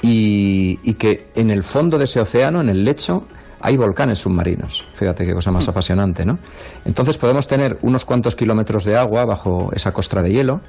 y, 0.00 0.78
y 0.82 0.94
que 0.94 1.28
en 1.34 1.50
el 1.50 1.62
fondo 1.62 1.98
de 1.98 2.04
ese 2.04 2.20
océano, 2.20 2.62
en 2.62 2.70
el 2.70 2.84
lecho, 2.86 3.26
hay 3.60 3.76
volcanes 3.76 4.18
submarinos. 4.20 4.86
Fíjate 4.94 5.26
qué 5.26 5.34
cosa 5.34 5.50
más 5.50 5.68
apasionante, 5.68 6.24
¿no? 6.24 6.38
Entonces 6.84 7.18
podemos 7.18 7.46
tener 7.46 7.78
unos 7.82 8.04
cuantos 8.04 8.36
kilómetros 8.36 8.84
de 8.84 8.96
agua 8.96 9.24
bajo 9.24 9.70
esa 9.72 9.92
costra 9.92 10.22
de 10.22 10.32
hielo 10.32 10.60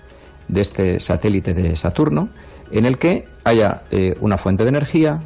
de 0.47 0.61
este 0.61 0.99
satélite 0.99 1.53
de 1.53 1.75
Saturno, 1.75 2.29
en 2.71 2.85
el 2.85 2.97
que 2.97 3.25
haya 3.43 3.83
eh, 3.91 4.15
una 4.19 4.37
fuente 4.37 4.63
de 4.63 4.69
energía, 4.69 5.19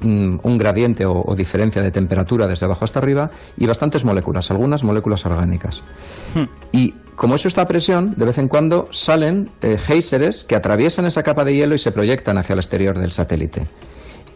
mm, 0.00 0.38
un 0.42 0.58
gradiente 0.58 1.06
o, 1.06 1.22
o 1.24 1.36
diferencia 1.36 1.82
de 1.82 1.90
temperatura 1.90 2.46
desde 2.46 2.66
abajo 2.66 2.84
hasta 2.84 2.98
arriba 2.98 3.30
y 3.56 3.66
bastantes 3.66 4.04
moléculas, 4.04 4.50
algunas 4.50 4.82
moléculas 4.82 5.24
orgánicas. 5.26 5.82
Y 6.72 6.94
como 7.14 7.34
eso 7.34 7.46
está 7.46 7.62
a 7.62 7.68
presión, 7.68 8.14
de 8.16 8.24
vez 8.24 8.38
en 8.38 8.48
cuando 8.48 8.88
salen 8.90 9.50
eh, 9.62 9.78
géiseres 9.78 10.44
que 10.44 10.56
atraviesan 10.56 11.06
esa 11.06 11.22
capa 11.22 11.44
de 11.44 11.54
hielo 11.54 11.74
y 11.74 11.78
se 11.78 11.92
proyectan 11.92 12.38
hacia 12.38 12.54
el 12.54 12.58
exterior 12.58 12.98
del 12.98 13.12
satélite. 13.12 13.66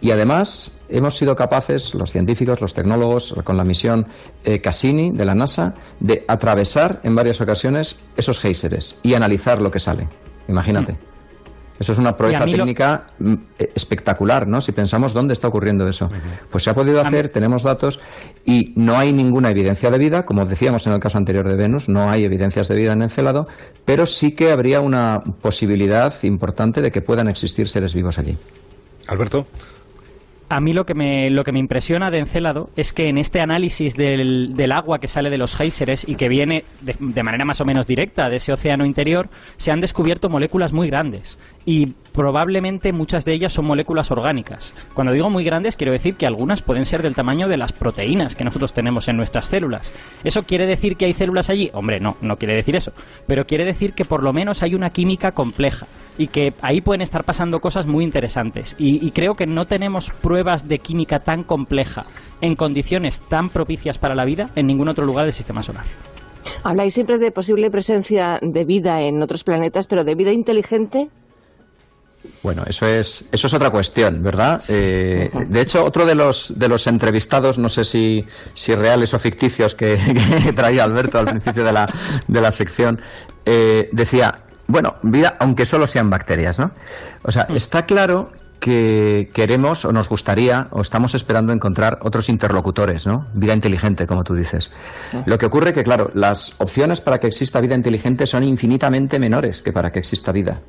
Y 0.00 0.10
además 0.10 0.70
hemos 0.88 1.16
sido 1.16 1.34
capaces, 1.34 1.94
los 1.94 2.12
científicos, 2.12 2.60
los 2.60 2.74
tecnólogos, 2.74 3.34
con 3.44 3.56
la 3.56 3.64
misión 3.64 4.06
eh, 4.44 4.60
Cassini 4.60 5.10
de 5.10 5.24
la 5.24 5.34
NASA, 5.34 5.74
de 6.00 6.24
atravesar 6.28 7.00
en 7.02 7.14
varias 7.14 7.40
ocasiones 7.40 7.96
esos 8.16 8.38
géiseres 8.38 8.98
y 9.02 9.14
analizar 9.14 9.60
lo 9.62 9.70
que 9.70 9.80
sale. 9.80 10.06
Imagínate. 10.48 10.96
Eso 11.78 11.92
es 11.92 11.98
una 11.98 12.16
proeza 12.16 12.46
lo- 12.46 12.52
técnica 12.52 13.08
mm, 13.18 13.34
eh, 13.58 13.68
espectacular, 13.74 14.46
¿no? 14.46 14.60
Si 14.62 14.72
pensamos 14.72 15.12
dónde 15.12 15.34
está 15.34 15.48
ocurriendo 15.48 15.86
eso. 15.86 16.08
Pues 16.50 16.64
se 16.64 16.70
ha 16.70 16.74
podido 16.74 17.02
hacer, 17.02 17.28
tenemos 17.28 17.62
datos 17.62 18.00
y 18.46 18.72
no 18.76 18.96
hay 18.96 19.12
ninguna 19.12 19.50
evidencia 19.50 19.90
de 19.90 19.98
vida, 19.98 20.24
como 20.24 20.46
decíamos 20.46 20.86
en 20.86 20.94
el 20.94 21.00
caso 21.00 21.18
anterior 21.18 21.46
de 21.46 21.54
Venus, 21.54 21.88
no 21.90 22.08
hay 22.08 22.24
evidencias 22.24 22.68
de 22.68 22.76
vida 22.76 22.92
en 22.94 23.02
Encelado, 23.02 23.46
pero 23.84 24.06
sí 24.06 24.32
que 24.32 24.52
habría 24.52 24.80
una 24.80 25.22
posibilidad 25.42 26.14
importante 26.22 26.80
de 26.80 26.90
que 26.90 27.02
puedan 27.02 27.28
existir 27.28 27.68
seres 27.68 27.92
vivos 27.92 28.18
allí. 28.18 28.38
Alberto. 29.08 29.46
A 30.48 30.60
mí 30.60 30.72
lo 30.72 30.86
que 30.86 30.94
me, 30.94 31.28
lo 31.30 31.42
que 31.42 31.50
me 31.50 31.58
impresiona 31.58 32.10
de 32.10 32.18
Encélado 32.20 32.70
es 32.76 32.92
que 32.92 33.08
en 33.08 33.18
este 33.18 33.40
análisis 33.40 33.96
del, 33.96 34.54
del 34.54 34.72
agua 34.72 35.00
que 35.00 35.08
sale 35.08 35.28
de 35.28 35.38
los 35.38 35.56
géiseres 35.56 36.08
y 36.08 36.14
que 36.14 36.28
viene 36.28 36.62
de, 36.82 36.94
de 37.00 37.22
manera 37.24 37.44
más 37.44 37.60
o 37.60 37.64
menos 37.64 37.88
directa 37.88 38.28
de 38.28 38.36
ese 38.36 38.52
océano 38.52 38.84
interior, 38.84 39.28
se 39.56 39.72
han 39.72 39.80
descubierto 39.80 40.28
moléculas 40.28 40.72
muy 40.72 40.86
grandes. 40.88 41.38
Y 41.64 41.94
probablemente 42.16 42.92
muchas 42.92 43.24
de 43.24 43.34
ellas 43.34 43.52
son 43.52 43.66
moléculas 43.66 44.10
orgánicas. 44.10 44.74
Cuando 44.94 45.12
digo 45.12 45.30
muy 45.30 45.44
grandes, 45.44 45.76
quiero 45.76 45.92
decir 45.92 46.16
que 46.16 46.26
algunas 46.26 46.62
pueden 46.62 46.84
ser 46.84 47.02
del 47.02 47.14
tamaño 47.14 47.46
de 47.46 47.58
las 47.58 47.72
proteínas 47.72 48.34
que 48.34 48.44
nosotros 48.44 48.72
tenemos 48.72 49.06
en 49.06 49.16
nuestras 49.16 49.46
células. 49.46 49.92
¿Eso 50.24 50.42
quiere 50.42 50.66
decir 50.66 50.96
que 50.96 51.04
hay 51.04 51.12
células 51.12 51.50
allí? 51.50 51.70
Hombre, 51.74 52.00
no, 52.00 52.16
no 52.22 52.36
quiere 52.36 52.56
decir 52.56 52.74
eso. 52.74 52.92
Pero 53.26 53.44
quiere 53.44 53.64
decir 53.64 53.92
que 53.92 54.04
por 54.04 54.22
lo 54.22 54.32
menos 54.32 54.62
hay 54.62 54.74
una 54.74 54.90
química 54.90 55.32
compleja 55.32 55.86
y 56.18 56.28
que 56.28 56.54
ahí 56.62 56.80
pueden 56.80 57.02
estar 57.02 57.24
pasando 57.24 57.60
cosas 57.60 57.86
muy 57.86 58.02
interesantes. 58.02 58.74
Y, 58.78 59.10
creo 59.10 59.34
que 59.34 59.46
no 59.46 59.66
tenemos 59.66 60.10
pruebas 60.10 60.68
de 60.68 60.78
química 60.78 61.20
tan 61.20 61.42
compleja 61.42 62.04
en 62.40 62.56
condiciones 62.56 63.20
tan 63.20 63.50
propicias 63.50 63.98
para 63.98 64.14
la 64.14 64.24
vida 64.24 64.50
en 64.56 64.66
ningún 64.66 64.88
otro 64.88 65.04
lugar 65.04 65.24
del 65.24 65.32
sistema 65.32 65.62
solar. 65.62 65.84
Habláis 66.62 66.94
siempre 66.94 67.18
de 67.18 67.30
posible 67.30 67.70
presencia 67.70 68.38
de 68.40 68.64
vida 68.64 69.02
en 69.02 69.22
otros 69.22 69.44
planetas, 69.44 69.86
pero 69.86 70.04
de 70.04 70.14
vida 70.14 70.32
inteligente. 70.32 71.08
Bueno, 72.42 72.62
eso 72.66 72.86
es, 72.86 73.24
eso 73.32 73.46
es 73.46 73.54
otra 73.54 73.70
cuestión, 73.70 74.22
¿verdad? 74.22 74.62
Eh, 74.68 75.30
de 75.48 75.60
hecho, 75.60 75.84
otro 75.84 76.06
de 76.06 76.14
los, 76.14 76.56
de 76.56 76.68
los 76.68 76.86
entrevistados, 76.86 77.58
no 77.58 77.68
sé 77.68 77.84
si, 77.84 78.24
si 78.54 78.74
reales 78.74 79.14
o 79.14 79.18
ficticios 79.18 79.74
que, 79.74 79.98
que 80.44 80.52
traía 80.52 80.84
Alberto 80.84 81.18
al 81.18 81.26
principio 81.26 81.64
de 81.64 81.72
la, 81.72 81.92
de 82.28 82.40
la 82.40 82.50
sección, 82.50 83.00
eh, 83.44 83.88
decía, 83.92 84.40
bueno, 84.66 84.96
vida, 85.02 85.36
aunque 85.40 85.64
solo 85.64 85.86
sean 85.86 86.10
bacterias, 86.10 86.58
¿no? 86.58 86.70
O 87.22 87.32
sea, 87.32 87.46
está 87.50 87.84
claro 87.84 88.30
que 88.60 89.30
queremos 89.32 89.84
o 89.84 89.92
nos 89.92 90.08
gustaría 90.08 90.68
o 90.70 90.80
estamos 90.80 91.14
esperando 91.14 91.52
encontrar 91.52 91.98
otros 92.02 92.28
interlocutores, 92.28 93.06
¿no? 93.06 93.24
Vida 93.34 93.54
inteligente, 93.54 94.06
como 94.06 94.24
tú 94.24 94.34
dices. 94.34 94.70
Lo 95.24 95.38
que 95.38 95.46
ocurre 95.46 95.72
que, 95.72 95.84
claro, 95.84 96.10
las 96.14 96.54
opciones 96.58 97.00
para 97.00 97.18
que 97.18 97.26
exista 97.26 97.60
vida 97.60 97.74
inteligente 97.74 98.26
son 98.26 98.42
infinitamente 98.42 99.18
menores 99.18 99.62
que 99.62 99.72
para 99.72 99.92
que 99.92 99.98
exista 99.98 100.32
vida. 100.32 100.60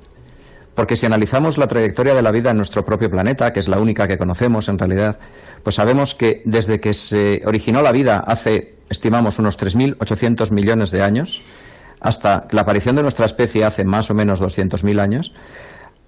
Porque 0.78 0.96
si 0.96 1.08
analizamos 1.08 1.58
la 1.58 1.66
trayectoria 1.66 2.14
de 2.14 2.22
la 2.22 2.30
vida 2.30 2.52
en 2.52 2.58
nuestro 2.58 2.86
propio 2.86 3.10
planeta, 3.10 3.52
que 3.52 3.60
es 3.60 3.68
la 3.68 3.80
única 3.80 4.08
que 4.08 4.20
conocemos 4.20 4.70
en 4.70 4.78
realidad, 4.78 5.18
pues 5.64 5.74
sabemos 5.74 6.14
que 6.14 6.44
desde 6.46 6.80
que 6.80 6.94
se 6.94 7.42
originó 7.48 7.82
la 7.82 7.92
vida 7.92 8.20
hace, 8.20 8.76
estimamos, 8.88 9.40
unos 9.40 9.58
3.800 9.58 10.52
millones 10.52 10.92
de 10.92 11.02
años, 11.02 11.42
hasta 12.00 12.46
la 12.52 12.62
aparición 12.62 12.96
de 12.96 13.02
nuestra 13.02 13.26
especie 13.26 13.66
hace 13.66 13.86
más 13.86 14.12
o 14.12 14.14
menos 14.14 14.40
200.000 14.40 15.02
años, 15.02 15.34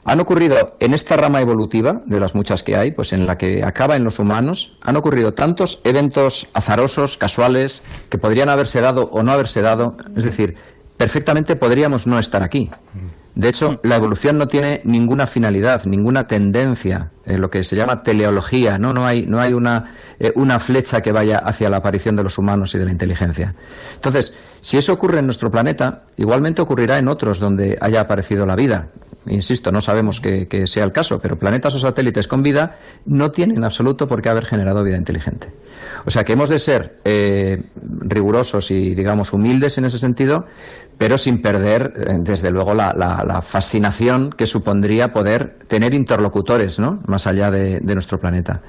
han 0.06 0.20
ocurrido 0.20 0.56
en 0.80 0.94
esta 0.94 1.18
rama 1.18 1.42
evolutiva, 1.42 2.04
de 2.06 2.20
las 2.20 2.36
muchas 2.36 2.62
que 2.62 2.78
hay, 2.78 2.92
pues 2.92 3.12
en 3.12 3.26
la 3.26 3.40
que 3.40 3.64
acaba 3.64 3.96
en 3.96 4.04
los 4.04 4.20
humanos, 4.20 4.78
han 4.84 4.98
ocurrido 4.98 5.34
tantos 5.34 5.82
eventos 5.84 6.48
azarosos, 6.54 7.18
casuales, 7.18 7.82
que 8.12 8.20
podrían 8.20 8.50
haberse 8.50 8.82
dado 8.82 9.10
o 9.12 9.24
no 9.24 9.32
haberse 9.32 9.64
dado. 9.64 9.98
Es 10.16 10.26
decir, 10.26 10.58
perfectamente 10.96 11.56
podríamos 11.56 12.06
no 12.06 12.20
estar 12.20 12.44
aquí. 12.44 12.70
De 13.40 13.48
hecho, 13.48 13.80
la 13.84 13.96
evolución 13.96 14.38
no 14.38 14.50
tiene 14.50 14.82
ninguna 14.84 15.26
finalidad, 15.26 15.86
ninguna 15.86 16.28
tendencia, 16.28 17.12
en 17.26 17.40
lo 17.40 17.50
que 17.50 17.64
se 17.64 17.78
llama 17.78 18.02
teleología, 18.02 18.78
¿no? 18.78 18.92
No 18.92 19.08
hay, 19.08 19.28
no 19.28 19.40
hay 19.40 19.54
una, 19.54 19.96
eh, 20.20 20.34
una 20.36 20.60
flecha 20.60 21.02
que 21.02 21.14
vaya 21.14 21.38
hacia 21.38 21.70
la 21.70 21.78
aparición 21.78 22.18
de 22.18 22.24
los 22.24 22.38
humanos 22.38 22.76
y 22.76 22.80
de 22.80 22.84
la 22.84 22.92
inteligencia. 22.92 23.54
Entonces, 23.96 24.36
si 24.60 24.78
eso 24.78 24.92
ocurre 24.92 25.20
en 25.20 25.26
nuestro 25.26 25.50
planeta, 25.50 26.04
igualmente 26.18 26.62
ocurrirá 26.62 26.98
en 26.98 27.08
otros 27.08 27.40
donde 27.40 27.78
haya 27.80 28.02
aparecido 28.02 28.46
la 28.46 28.58
vida. 28.58 28.90
Insisto, 29.26 29.72
no 29.72 29.80
sabemos 29.80 30.20
que, 30.20 30.50
que 30.50 30.68
sea 30.68 30.84
el 30.84 30.92
caso, 30.92 31.20
pero 31.20 31.40
planetas 31.40 31.74
o 31.76 31.80
satélites 31.80 32.28
con 32.28 32.44
vida 32.44 32.76
no 33.06 33.32
tienen 33.32 33.56
en 33.56 33.64
absoluto 33.64 34.06
por 34.06 34.22
qué 34.22 34.28
haber 34.28 34.48
generado 34.48 34.84
vida 34.84 34.98
inteligente. 34.98 35.48
O 36.06 36.10
sea 36.10 36.24
que 36.24 36.34
hemos 36.34 36.50
de 36.50 36.60
ser 36.60 36.98
eh, 37.06 37.62
rigurosos 37.76 38.72
y, 38.72 38.96
digamos, 38.96 39.34
humildes 39.34 39.78
en 39.78 39.86
ese 39.86 39.98
sentido, 39.98 40.46
pero 41.00 41.18
sin 41.18 41.42
perder, 41.42 41.94
eh, 41.96 42.18
desde 42.20 42.52
luego, 42.52 42.76
la, 42.76 42.94
la- 42.94 43.24
la 43.26 43.42
fascinación 43.42 44.30
que 44.38 44.46
supondría 44.46 45.12
poder 45.12 45.58
tener 45.68 45.96
interlocutores, 45.96 46.78
¿no? 46.78 47.02
Más 47.08 47.26
allá 47.26 47.50
de, 47.50 47.80
de 47.80 47.94
nuestro 47.96 48.20
planeta. 48.20 48.62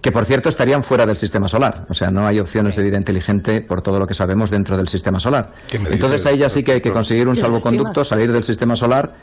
Que, 0.00 0.12
por 0.12 0.26
cierto, 0.26 0.50
estarían 0.50 0.84
fuera 0.84 1.06
del 1.06 1.16
sistema 1.16 1.48
solar. 1.48 1.86
O 1.88 1.94
sea, 1.94 2.10
no 2.10 2.26
hay 2.26 2.38
opciones 2.38 2.76
de 2.76 2.82
vida 2.82 2.98
inteligente, 2.98 3.62
por 3.62 3.80
todo 3.80 3.98
lo 3.98 4.06
que 4.06 4.12
sabemos, 4.12 4.50
dentro 4.50 4.76
del 4.76 4.86
sistema 4.88 5.18
solar. 5.18 5.52
¿Qué 5.66 5.78
me 5.78 5.88
Entonces 5.90 6.24
ahí 6.26 6.36
ya 6.36 6.50
sí 6.50 6.62
que 6.62 6.72
hay 6.72 6.80
que 6.82 6.92
conseguir 6.92 7.26
un 7.26 7.34
salvoconducto, 7.36 8.04
salir 8.04 8.30
del 8.30 8.42
sistema 8.44 8.76
solar 8.76 9.14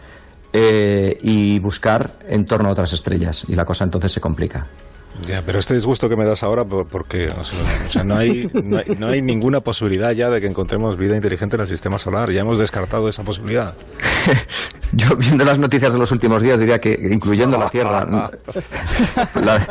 eh, 0.52 1.20
y 1.22 1.60
buscar 1.60 2.14
en 2.28 2.46
torno 2.48 2.70
a 2.70 2.72
otras 2.72 2.92
estrellas. 2.94 3.46
Y 3.48 3.54
la 3.54 3.64
cosa 3.66 3.84
entonces 3.84 4.12
se 4.12 4.20
complica. 4.20 4.66
Ya, 5.28 5.44
pero 5.46 5.60
este 5.60 5.74
disgusto 5.74 6.10
que 6.10 6.16
me 6.16 6.26
das 6.26 6.44
ahora, 6.44 6.64
¿por, 6.64 7.06
no, 8.04 8.16
hay, 8.16 8.50
no, 8.54 8.78
hay, 8.78 8.86
no 8.98 9.08
hay 9.08 9.22
ninguna 9.22 9.62
posibilidad 9.62 10.12
ya 10.12 10.30
de 10.30 10.42
que 10.42 10.48
encontremos 10.48 10.98
vida 10.98 11.16
inteligente 11.16 11.56
en 11.56 11.62
el 11.62 11.68
sistema 11.68 12.00
solar. 12.00 12.32
Ya 12.32 12.42
hemos 12.42 12.60
descartado 12.60 13.08
esa 13.10 13.24
posibilidad. 13.24 13.76
Yo, 14.94 15.16
viendo 15.16 15.46
las 15.46 15.58
noticias 15.58 15.94
de 15.94 16.00
los 16.00 16.12
últimos 16.12 16.42
días, 16.42 16.60
diría 16.60 16.80
que 16.82 16.92
incluyendo 17.12 17.58
la 17.58 17.70
Tierra. 17.70 18.06
la- 19.36 19.66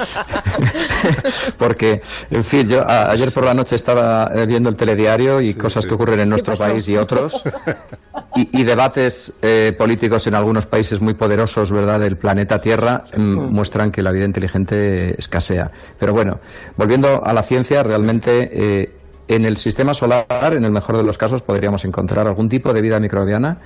porque, 1.58 2.00
en 2.30 2.42
fin, 2.42 2.66
yo 2.68 2.80
a- 2.88 3.10
ayer 3.10 3.30
por 3.32 3.44
la 3.44 3.52
noche 3.52 3.76
estaba 3.76 4.30
eh, 4.34 4.46
viendo 4.46 4.68
el 4.70 4.76
telediario 4.76 5.40
y 5.42 5.52
cosas 5.54 5.84
que 5.86 5.92
ocurren 5.94 6.20
en 6.20 6.28
nuestro 6.30 6.54
país 6.56 6.88
y 6.88 6.96
otros. 6.96 7.42
Y, 8.34 8.60
y 8.60 8.64
debates 8.64 9.34
eh, 9.42 9.74
políticos 9.76 10.26
en 10.26 10.34
algunos 10.34 10.64
países 10.66 11.00
muy 11.02 11.14
poderosos, 11.14 11.70
¿verdad?, 11.70 12.00
del 12.00 12.16
planeta 12.16 12.60
Tierra, 12.60 13.04
mm, 13.14 13.20
muestran 13.52 13.90
que 13.90 14.02
la 14.02 14.12
vida 14.12 14.24
inteligente 14.24 15.18
escasea. 15.18 15.70
Pero 15.98 16.12
bueno, 16.14 16.40
volviendo 16.76 17.22
a 17.24 17.32
la 17.32 17.42
ciencia, 17.42 17.82
realmente 17.82 18.48
eh, 18.52 18.92
en 19.28 19.44
el 19.44 19.58
sistema 19.58 19.92
solar, 19.94 20.26
en 20.54 20.64
el 20.64 20.70
mejor 20.70 20.96
de 20.96 21.02
los 21.02 21.18
casos, 21.18 21.42
podríamos 21.42 21.84
encontrar 21.84 22.26
algún 22.26 22.48
tipo 22.48 22.72
de 22.72 22.80
vida 22.80 22.98
microbiana 22.98 23.58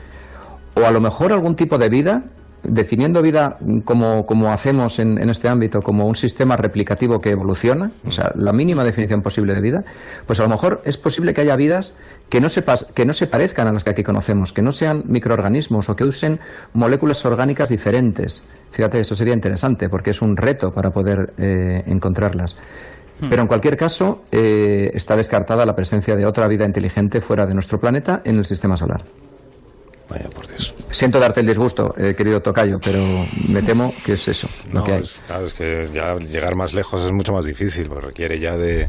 o 0.75 0.85
a 0.87 0.91
lo 0.91 1.01
mejor 1.01 1.33
algún 1.33 1.57
tipo 1.57 1.79
de 1.79 1.89
vida, 1.89 2.25
definiendo 2.63 3.21
vida 3.21 3.59
como, 3.85 4.25
como 4.25 4.51
hacemos 4.51 4.99
en, 4.99 5.19
en 5.19 5.29
este 5.29 5.49
ámbito, 5.49 5.83
como 5.83 6.07
un 6.07 6.15
sistema 6.15 6.57
replicativo 6.57 7.21
que 7.21 7.29
evoluciona, 7.31 7.91
o 8.07 8.11
sea, 8.11 8.33
la 8.37 8.55
mínima 8.55 8.85
definición 8.85 9.21
posible 9.21 9.55
de 9.55 9.61
vida, 9.61 9.85
pues 10.27 10.41
a 10.41 10.45
lo 10.45 10.49
mejor 10.49 10.81
es 10.87 10.97
posible 10.97 11.35
que 11.35 11.43
haya 11.43 11.57
vidas 11.57 11.99
que 12.31 12.41
no, 12.41 12.49
se 12.49 12.65
pas- 12.65 12.91
que 12.95 13.05
no 13.05 13.13
se 13.13 13.27
parezcan 13.27 13.67
a 13.69 13.73
las 13.73 13.85
que 13.85 13.91
aquí 13.91 14.03
conocemos, 14.03 14.55
que 14.55 14.63
no 14.63 14.73
sean 14.73 15.03
microorganismos 15.07 15.91
o 15.91 15.95
que 15.97 16.05
usen 16.05 16.41
moléculas 16.73 17.23
orgánicas 17.27 17.69
diferentes. 17.69 18.43
Fíjate, 18.73 18.99
eso 18.99 19.15
sería 19.15 19.35
interesante 19.35 19.91
porque 19.91 20.11
es 20.11 20.23
un 20.23 20.35
reto 20.37 20.73
para 20.73 20.91
poder 20.91 21.35
eh, 21.37 21.83
encontrarlas. 21.87 22.57
Pero 23.29 23.43
en 23.43 23.47
cualquier 23.47 23.77
caso, 23.77 24.23
eh, 24.33 24.91
está 24.93 25.17
descartada 25.17 25.65
la 25.65 25.77
presencia 25.77 26.17
de 26.17 26.27
otra 26.27 26.49
vida 26.49 26.65
inteligente 26.65 27.21
fuera 27.21 27.47
de 27.47 27.55
nuestro 27.55 27.79
planeta 27.79 28.23
en 28.25 28.37
el 28.37 28.45
sistema 28.45 28.77
solar. 28.77 29.05
Vaya 30.11 30.29
por. 30.31 30.44
Siento 30.95 31.19
darte 31.19 31.41
el 31.41 31.47
disgusto, 31.47 31.93
eh, 31.99 32.15
querido 32.17 32.41
Tocayo, 32.41 32.79
pero 32.83 33.01
me 33.49 33.63
temo 33.63 33.93
que 34.05 34.13
es 34.13 34.29
eso 34.29 34.49
lo 34.73 34.85
que 34.85 34.93
hay. 34.93 35.03
es- 35.03 35.15
claro, 35.27 35.47
es 35.47 35.53
que 35.55 35.89
ya 35.93 36.15
llegar 36.17 36.55
más 36.55 36.73
lejos 36.73 37.05
es 37.05 37.11
mucho 37.11 37.33
más 37.33 37.45
difícil, 37.45 37.89
porque 37.89 38.07
requiere 38.07 38.39
ya 38.39 38.57
de, 38.57 38.89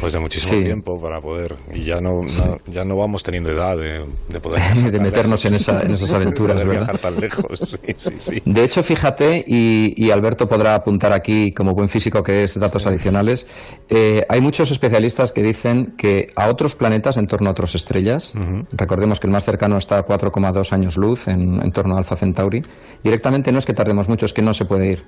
pues 0.00 0.12
de 0.12 0.20
muchísimo 0.20 0.58
Sí. 0.58 0.64
tiempo 0.64 1.00
para 1.00 1.20
poder, 1.20 1.56
y 1.74 1.84
ya 1.84 2.00
no, 2.00 2.22
no- 2.22 2.56
ya 2.72 2.84
no 2.84 2.96
vamos 2.96 3.22
teniendo 3.22 3.50
edad 3.50 3.76
de, 3.76 4.04
de 4.28 4.40
poder 4.40 4.62
De 4.92 5.00
meternos 5.00 5.44
en 5.44 5.54
esa- 5.54 5.82
en 5.82 5.92
esas 5.92 6.10
De 6.10 6.16
aventuras, 6.16 6.56
¿verdad? 6.56 6.72
viajar 6.72 6.98
tan 6.98 7.20
lejos, 7.20 7.58
sí, 7.68 7.94
sí, 7.96 8.14
sí. 8.18 8.42
De 8.44 8.64
hecho, 8.64 8.82
fíjate, 8.82 9.44
y, 9.46 9.94
y 9.96 10.10
Alberto 10.10 10.48
podrá 10.48 10.74
apuntar 10.74 11.12
aquí, 11.12 11.52
como 11.52 11.74
buen 11.74 11.88
físico 11.88 12.22
que 12.22 12.44
es, 12.44 12.58
datos 12.58 12.86
adicionales, 12.86 13.46
eh, 13.88 14.24
hay 14.28 14.40
muchos 14.40 14.70
especialistas 14.70 15.32
que 15.32 15.42
dicen 15.42 15.94
que 15.96 16.30
a 16.36 16.48
otros 16.48 16.74
planetas 16.74 17.16
en 17.16 17.26
torno 17.26 17.48
a 17.48 17.52
otras 17.52 17.74
estrellas, 17.74 18.32
recordemos 18.72 19.20
que 19.20 19.26
el 19.26 19.32
más 19.32 19.44
cercano 19.44 19.76
está 19.76 19.98
a 19.98 20.06
4,2 20.06 20.72
años 20.72 20.96
luz 20.96 21.28
en, 21.28 21.62
en 21.62 21.72
torno 21.72 21.94
a 21.94 21.98
Alfa 21.98 22.16
Centauri, 22.16 22.62
directamente 23.02 23.52
no 23.52 23.58
es 23.58 23.66
que 23.66 23.74
tardemos 23.74 24.08
mucho, 24.08 24.26
es 24.26 24.32
que 24.32 24.42
no 24.42 24.54
se 24.54 24.64
puede 24.64 24.92
ir. 24.92 25.04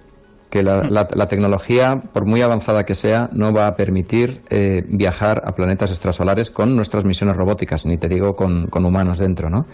Que 0.50 0.64
la, 0.64 1.28
tecnología, 1.28 2.02
por 2.12 2.26
muy 2.26 2.42
avanzada 2.42 2.84
que 2.84 2.96
sea, 2.96 3.30
no 3.32 3.52
va 3.52 3.68
a 3.68 3.76
permitir 3.76 4.42
eh, 4.50 4.84
viajar 4.88 5.42
a 5.46 5.54
planetas 5.54 5.90
extrasolares 5.90 6.50
con 6.50 6.74
nuestras 6.74 7.04
misiones 7.04 7.36
robóticas, 7.36 7.86
ni 7.86 7.98
te 7.98 8.08
digo 8.08 8.34
con, 8.34 8.68
humanos 8.72 9.18
dentro, 9.18 9.48
¿no? 9.48 9.66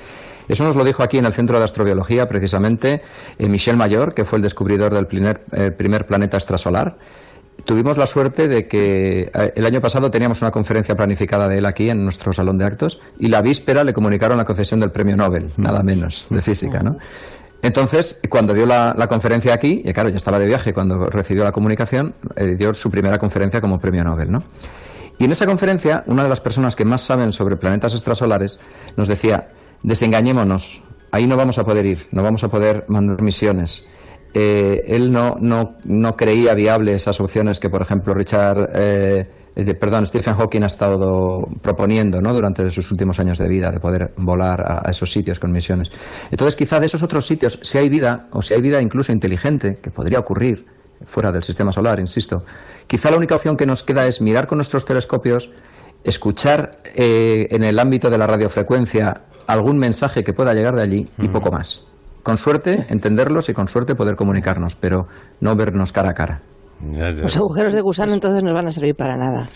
Eso 0.48 0.64
nos 0.64 0.76
lo 0.76 0.84
dijo 0.84 1.02
aquí 1.02 1.16
en 1.16 1.24
el 1.24 1.32
Centro 1.32 1.58
de 1.58 1.64
Astrobiología, 1.64 2.28
precisamente, 2.28 3.00
eh, 3.38 3.48
Michel 3.48 3.76
Mayor, 3.76 4.14
que 4.14 4.26
fue 4.26 4.36
el 4.36 4.42
descubridor 4.42 4.92
del 4.92 5.06
primer, 5.06 5.44
eh, 5.52 5.70
primer 5.70 6.06
planeta 6.06 6.36
extrasolar. 6.36 6.96
Tuvimos 7.64 7.96
la 7.96 8.06
suerte 8.06 8.46
de 8.46 8.68
que 8.68 9.30
el 9.54 9.66
año 9.66 9.80
pasado 9.80 10.10
teníamos 10.10 10.42
una 10.42 10.50
conferencia 10.50 10.94
planificada 10.94 11.48
de 11.48 11.58
él 11.58 11.66
aquí 11.66 11.88
en 11.88 12.04
nuestro 12.04 12.32
salón 12.34 12.58
de 12.58 12.66
actos 12.66 13.00
y 13.18 13.28
la 13.28 13.40
víspera 13.40 13.82
le 13.82 13.94
comunicaron 13.94 14.36
la 14.36 14.44
concesión 14.44 14.78
del 14.78 14.90
premio 14.90 15.16
Nobel, 15.16 15.50
nada 15.56 15.82
menos, 15.82 16.26
de 16.28 16.42
física, 16.42 16.82
¿no? 16.82 16.98
Entonces, 17.66 18.20
cuando 18.28 18.54
dio 18.54 18.64
la, 18.64 18.94
conferencia 19.08 19.52
aquí, 19.52 19.82
y 19.84 19.92
claro, 19.92 20.08
ya 20.08 20.18
estaba 20.18 20.38
de 20.38 20.46
viaje 20.46 20.72
cuando 20.72 21.06
recibió 21.06 21.42
la 21.42 21.50
comunicación, 21.50 22.14
eh, 22.36 22.54
dio 22.56 22.72
su 22.72 22.92
primera 22.92 23.18
conferencia 23.18 23.60
como 23.60 23.80
premio 23.80 24.04
Nobel, 24.04 24.30
¿no? 24.30 24.44
Y 25.18 25.24
en 25.24 25.32
esa 25.32 25.46
conferencia, 25.46 26.04
una 26.06 26.22
de 26.22 26.28
las 26.28 26.40
personas 26.40 26.76
que 26.76 26.84
más 26.84 27.00
saben 27.02 27.32
sobre 27.32 27.56
planetas 27.56 27.92
extrasolares 27.92 28.60
nos 28.96 29.08
decía, 29.08 29.48
desengañémonos, 29.82 30.84
ahí 31.10 31.26
no 31.26 31.36
vamos 31.36 31.58
a 31.58 31.64
poder 31.64 31.86
ir, 31.86 32.06
no 32.12 32.22
vamos 32.22 32.44
a 32.44 32.48
poder 32.48 32.84
mandar 32.86 33.20
misiones. 33.20 33.84
Eh, 34.32 34.84
él 34.86 35.10
no, 35.10 35.34
no, 35.40 35.74
no 35.82 36.16
creía 36.16 36.54
viable 36.54 36.94
esas 36.94 37.18
opciones 37.18 37.58
que, 37.58 37.68
por 37.68 37.82
ejemplo, 37.82 38.14
Richard 38.14 38.70
eh, 38.74 39.28
perdón, 39.78 40.06
Stephen 40.06 40.34
Hawking 40.34 40.62
ha 40.62 40.66
estado 40.66 41.48
proponiendo 41.62 42.20
¿no? 42.20 42.34
durante 42.34 42.70
sus 42.70 42.90
últimos 42.90 43.18
años 43.18 43.38
de 43.38 43.48
vida, 43.48 43.72
de 43.72 43.80
poder 43.80 44.12
volar 44.16 44.82
a, 44.84 44.90
esos 44.90 45.10
sitios 45.10 45.38
con 45.38 45.50
misiones. 45.50 45.90
Entonces, 46.30 46.56
quizá 46.56 46.78
de 46.78 46.86
esos 46.86 47.02
otros 47.02 47.26
sitios, 47.26 47.58
si 47.62 47.78
hay 47.78 47.88
vida, 47.88 48.28
o 48.32 48.42
si 48.42 48.52
hay 48.52 48.60
vida 48.60 48.82
incluso 48.82 49.12
inteligente, 49.12 49.78
que 49.82 49.90
podría 49.90 50.18
ocurrir 50.18 50.66
fuera 51.06 51.30
del 51.32 51.42
sistema 51.42 51.72
solar, 51.72 52.00
insisto, 52.00 52.44
quizá 52.86 53.10
la 53.10 53.16
única 53.16 53.34
opción 53.34 53.56
que 53.56 53.64
nos 53.64 53.82
queda 53.82 54.06
es 54.06 54.20
mirar 54.20 54.46
con 54.46 54.58
nuestros 54.58 54.84
telescopios, 54.84 55.50
escuchar 56.04 56.70
eh, 56.94 57.48
en 57.50 57.64
el 57.64 57.78
ámbito 57.78 58.10
de 58.10 58.18
la 58.18 58.26
radiofrecuencia 58.26 59.22
algún 59.46 59.78
mensaje 59.78 60.22
que 60.22 60.34
pueda 60.34 60.52
llegar 60.52 60.76
de 60.76 60.82
allí 60.82 61.08
y 61.18 61.28
poco 61.28 61.50
más. 61.50 61.84
Con 62.22 62.38
suerte, 62.38 62.86
entenderlos 62.90 63.48
y 63.48 63.54
con 63.54 63.68
suerte 63.68 63.94
poder 63.94 64.16
comunicarnos, 64.16 64.76
pero 64.76 65.06
no 65.40 65.54
vernos 65.54 65.92
cara 65.92 66.10
a 66.10 66.14
cara. 66.14 66.42
Los 66.80 67.36
agujeros 67.36 67.74
de 67.74 67.80
gusano 67.80 68.12
entonces 68.12 68.42
no 68.42 68.52
van 68.52 68.66
a 68.66 68.70
servir 68.70 68.94
para 68.94 69.16
nada. 69.16 69.48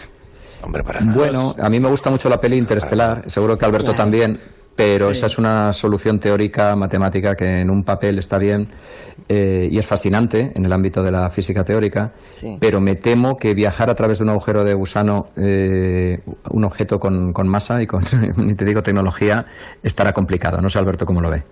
Hombre, 0.62 0.82
para 0.82 1.00
nada. 1.00 1.16
Bueno, 1.16 1.54
a 1.58 1.68
mí 1.68 1.80
me 1.80 1.88
gusta 1.88 2.10
mucho 2.10 2.28
la 2.28 2.38
peli 2.38 2.56
Interestelar, 2.56 3.30
seguro 3.30 3.56
que 3.56 3.64
Alberto 3.64 3.94
también, 3.94 4.38
pero 4.76 5.10
esa 5.10 5.26
es 5.26 5.38
una 5.38 5.72
solución 5.72 6.18
teórica, 6.18 6.74
matemática, 6.76 7.34
que 7.34 7.60
en 7.60 7.70
un 7.70 7.82
papel 7.82 8.18
está 8.18 8.38
bien 8.38 8.64
eh, 9.28 9.68
y 9.70 9.78
es 9.78 9.86
fascinante 9.86 10.52
en 10.54 10.64
el 10.64 10.72
ámbito 10.72 11.02
de 11.02 11.10
la 11.10 11.28
física 11.30 11.64
teórica, 11.64 12.12
pero 12.58 12.80
me 12.80 12.96
temo 12.96 13.36
que 13.36 13.54
viajar 13.54 13.90
a 13.90 13.94
través 13.94 14.18
de 14.18 14.24
un 14.24 14.30
agujero 14.30 14.64
de 14.64 14.74
gusano, 14.74 15.24
eh, 15.36 16.18
un 16.50 16.64
objeto 16.64 16.98
con, 16.98 17.32
con 17.32 17.48
masa 17.48 17.82
y 17.82 17.86
con, 17.86 18.02
ni 18.36 18.54
te 18.54 18.64
digo, 18.64 18.82
tecnología, 18.82 19.44
estará 19.82 20.12
complicado. 20.12 20.58
No 20.60 20.68
sé, 20.68 20.78
Alberto, 20.78 21.04
cómo 21.04 21.20
lo 21.20 21.30
ve 21.30 21.42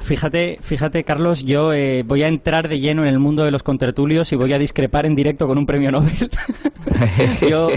fíjate, 0.00 0.58
fíjate, 0.60 1.04
Carlos, 1.04 1.44
yo 1.44 1.72
eh, 1.72 2.02
voy 2.04 2.22
a 2.22 2.28
entrar 2.28 2.68
de 2.68 2.80
lleno 2.80 3.02
en 3.02 3.08
el 3.08 3.18
mundo 3.18 3.44
de 3.44 3.50
los 3.50 3.62
contertulios 3.62 4.32
y 4.32 4.36
voy 4.36 4.52
a 4.52 4.58
discrepar 4.58 5.06
en 5.06 5.14
directo 5.14 5.46
con 5.46 5.58
un 5.58 5.66
premio 5.66 5.90
Nobel. 5.90 6.30
yo, 7.48 7.68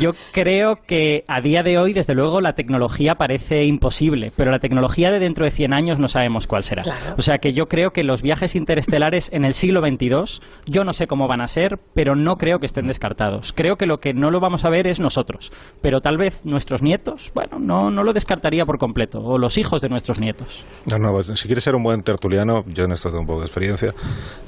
yo 0.00 0.12
creo 0.32 0.80
que 0.86 1.24
a 1.28 1.40
día 1.40 1.62
de 1.62 1.78
hoy, 1.78 1.92
desde 1.92 2.14
luego, 2.14 2.40
la 2.40 2.54
tecnología 2.54 3.14
parece 3.14 3.64
imposible, 3.64 4.30
pero 4.36 4.50
la 4.50 4.58
tecnología 4.58 5.10
de 5.10 5.18
dentro 5.18 5.44
de 5.44 5.50
100 5.50 5.72
años 5.72 5.98
no 5.98 6.08
sabemos 6.08 6.46
cuál 6.46 6.62
será. 6.62 6.82
O 7.16 7.22
sea 7.22 7.38
que 7.38 7.52
yo 7.52 7.66
creo 7.66 7.90
que 7.90 8.04
los 8.04 8.22
viajes 8.22 8.54
interestelares 8.54 9.32
en 9.32 9.44
el 9.44 9.54
siglo 9.54 9.80
XXII, 9.80 10.42
yo 10.66 10.84
no 10.84 10.92
sé 10.92 11.06
cómo 11.06 11.28
van 11.28 11.40
a 11.40 11.48
ser, 11.48 11.78
pero 11.94 12.14
no 12.14 12.36
creo 12.36 12.58
que 12.58 12.66
estén 12.66 12.86
descartados. 12.86 13.52
Creo 13.52 13.76
que 13.76 13.86
lo 13.86 13.98
que 13.98 14.14
no 14.14 14.30
lo 14.30 14.40
vamos 14.40 14.64
a 14.64 14.70
ver 14.70 14.86
es 14.86 15.00
nosotros, 15.00 15.52
pero 15.80 16.00
tal 16.00 16.16
vez 16.16 16.44
nuestros 16.44 16.82
nietos, 16.82 17.32
bueno, 17.34 17.58
no, 17.58 17.90
no 17.90 18.04
lo 18.04 18.12
descartaría 18.12 18.64
por 18.64 18.78
completo, 18.78 19.20
o 19.20 19.38
los 19.38 19.58
hijos 19.58 19.80
de 19.80 19.88
nuestros 19.88 20.20
nietos. 20.20 20.64
No, 20.86 20.98
no, 20.98 21.12
pues, 21.12 21.26
si 21.26 21.46
quieres 21.46 21.64
ser 21.64 21.74
un 21.74 21.82
buen 21.82 22.02
tertuliano, 22.02 22.64
yo 22.66 22.84
en 22.84 22.92
esto 22.92 23.08
tengo 23.08 23.20
un 23.20 23.26
poco 23.26 23.40
de 23.40 23.46
experiencia, 23.46 23.94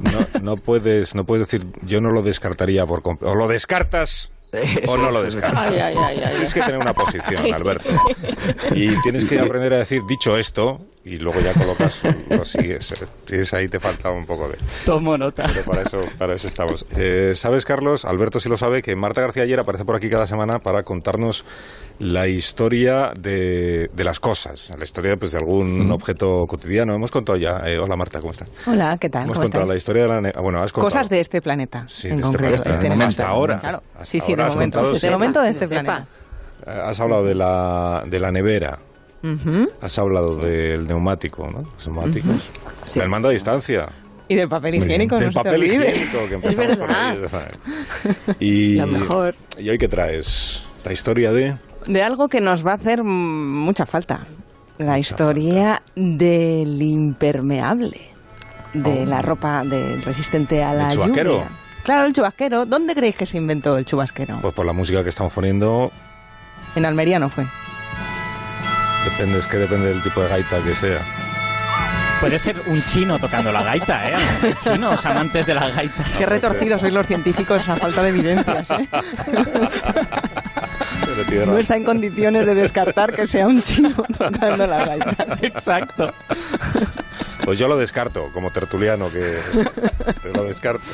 no, 0.01 0.27
no, 0.43 0.57
puedes, 0.57 1.15
no 1.15 1.25
puedes 1.25 1.47
decir, 1.47 1.67
yo 1.83 2.01
no 2.01 2.11
lo 2.11 2.23
descartaría 2.23 2.85
por 2.87 3.03
completo. 3.03 3.33
O 3.33 3.37
lo 3.37 3.49
descartas 3.49 4.31
o 4.87 4.97
no 4.97 5.11
lo 5.11 5.23
descartas. 5.23 5.73
tienes 5.73 6.55
que 6.55 6.61
tener 6.61 6.79
una 6.79 6.95
posición, 6.95 7.53
Alberto. 7.53 7.89
Y 8.73 9.01
tienes 9.03 9.25
que 9.25 9.39
aprender 9.41 9.73
a 9.75 9.79
decir, 9.79 10.03
dicho 10.09 10.37
esto, 10.37 10.79
y 11.05 11.19
luego 11.19 11.39
ya 11.41 11.53
colocas, 11.53 12.01
lo 12.31 12.45
sigues. 12.45 12.95
Tienes 13.27 13.53
ahí, 13.53 13.69
te 13.69 13.79
falta 13.79 14.11
un 14.11 14.25
poco 14.25 14.49
de... 14.49 14.57
Tomo 14.87 15.19
nota. 15.19 15.45
Pero 15.47 15.65
para 15.65 15.83
eso, 15.83 15.99
para 16.19 16.35
eso 16.35 16.49
estamos. 16.49 16.87
Eh, 16.97 17.33
¿Sabes, 17.35 17.67
Carlos? 17.67 18.07
Alberto 18.07 18.41
sí 18.41 18.49
lo 18.49 18.57
sabe, 18.57 18.81
que 18.81 18.97
Marta 18.97 19.21
García 19.21 19.43
ayer 19.43 19.61
aparece 19.61 19.85
por 19.85 19.97
aquí 19.97 20.09
cada 20.09 20.27
semana 20.27 20.61
para 20.61 20.83
contarnos 20.83 21.45
la 21.99 22.27
historia 22.27 23.13
de, 23.19 23.89
de 23.93 24.05
las 24.05 24.19
cosas, 24.19 24.71
la 24.77 24.83
historia 24.83 25.17
pues, 25.17 25.33
de 25.33 25.39
algún 25.39 25.91
objeto 25.93 26.45
cotidiano. 26.49 26.95
Hemos 26.95 27.11
contado 27.11 27.39
ya. 27.39 27.61
Eh, 27.67 27.79
hola 27.79 27.97
Marta, 27.97 28.21
¿cómo 28.21 28.33
estás? 28.33 28.49
Hola, 28.67 28.97
¿qué 28.99 29.11
tal? 29.11 29.25
Hemos 29.25 29.39
contado 29.39 29.67
la 29.67 29.77
historia 29.77 30.05
de 30.05 30.09
la. 30.09 30.41
Bueno, 30.41 30.63
has 30.63 30.73
contado. 30.73 30.91
Cosas 30.91 31.09
de 31.11 31.21
este 31.21 31.43
planeta. 31.43 31.85
Sí, 31.87 32.09
de 32.09 32.17
este 32.17 32.39
planeta. 32.39 32.71
Este 32.71 32.89
hasta 32.89 33.29
ahora. 33.29 33.61
Claro. 33.61 33.83
sí, 34.03 34.21
sí, 34.21 34.35
de 34.35 34.45
momento. 34.45 34.83
De 34.83 35.11
momento 35.11 35.43
de 35.43 35.51
este 35.51 35.69
planeta. 35.69 36.07
Has 36.67 36.99
hablado 36.99 37.25
de 37.25 37.35
la, 37.35 38.05
de 38.07 38.19
la 38.19 38.33
nevera. 38.33 38.79
Has 39.81 39.99
hablado 39.99 40.37
del 40.37 40.87
neumático, 40.87 41.51
¿no? 41.51 41.63
Los 41.63 41.87
neumáticos. 41.87 42.51
Del 42.95 43.09
mando 43.09 43.29
a 43.29 43.33
distancia. 43.33 43.89
Y 44.29 44.37
del 44.37 44.49
papel 44.49 44.77
higiénico, 44.77 45.19
Del 45.19 45.33
papel 45.33 45.65
higiénico, 45.65 46.19
que 46.29 46.49
es 46.49 46.57
verdad. 46.57 47.17
y, 48.41 48.77
Lo 48.81 48.87
mejor. 48.87 49.35
¿Y 49.59 49.69
hoy 49.69 49.79
qué 49.79 49.89
traes? 49.89 50.63
¿La 50.85 50.93
historia 50.93 51.33
de...? 51.33 51.57
de 51.87 52.03
algo 52.03 52.29
que 52.29 52.41
nos 52.41 52.67
va 52.67 52.73
a 52.73 52.75
hacer 52.75 53.05
mucha 53.05 53.87
falta. 53.87 54.27
La 54.79 54.99
historia 54.99 55.83
del 55.95 56.83
impermeable, 56.83 58.01
de 58.73 59.03
oh. 59.03 59.07
la 59.07 59.23
ropa 59.23 59.63
de, 59.65 60.01
resistente 60.01 60.65
a 60.65 60.75
la 60.75 60.89
¿El 60.89 60.95
chubasquero? 60.95 61.45
Claro, 61.85 62.07
el 62.07 62.13
chubasquero. 62.13 62.67
¿Dónde 62.67 62.95
creéis 62.95 63.17
que 63.17 63.27
se 63.27 63.37
inventó 63.37 63.77
el 63.77 63.85
chubasquero? 63.85 64.39
Pues 64.41 64.55
por 64.55 64.67
la 64.67 64.73
música 64.73 65.03
que 65.03 65.11
estamos 65.11 65.33
poniendo. 65.33 65.93
En 66.75 66.87
Almería 66.87 67.19
no 67.19 67.29
fue. 67.29 67.45
Depende, 69.05 69.39
es 69.39 69.47
que 69.47 69.57
depende 69.59 69.89
del 69.89 70.03
tipo 70.03 70.23
de 70.23 70.29
gaita 70.29 70.59
que 70.63 70.75
sea. 70.75 71.01
Puede 72.21 72.39
ser 72.39 72.57
un 72.67 72.83
chino 72.87 73.19
tocando 73.19 73.53
la 73.53 73.63
gaita, 73.63 74.11
¿eh? 74.11 74.15
Chinos, 74.63 75.05
amantes 75.05 75.47
de 75.47 75.55
la 75.55 75.69
gaita. 75.69 76.05
Qué 76.17 76.25
retorcidos 76.25 76.81
sois 76.81 76.93
los 76.93 77.07
científicos 77.07 77.69
a 77.69 77.77
falta 77.77 78.03
de 78.03 78.09
evidencias, 78.09 78.71
¿eh? 78.71 78.89
no 81.47 81.59
está 81.59 81.77
en 81.77 81.85
condiciones 81.85 82.47
de 82.47 82.55
descartar 82.55 83.13
que 83.13 83.27
sea 83.27 83.47
un 83.47 83.63
chino 83.63 83.91
tocando 84.17 84.67
la 84.67 84.85
gaita. 84.85 85.39
Exacto. 85.43 86.13
Pues 87.45 87.59
yo 87.59 87.69
lo 87.69 87.77
descarto, 87.77 88.31
como 88.33 88.51
tertuliano 88.51 89.11
que 89.11 89.39
lo 90.33 90.45
descarto. 90.45 90.85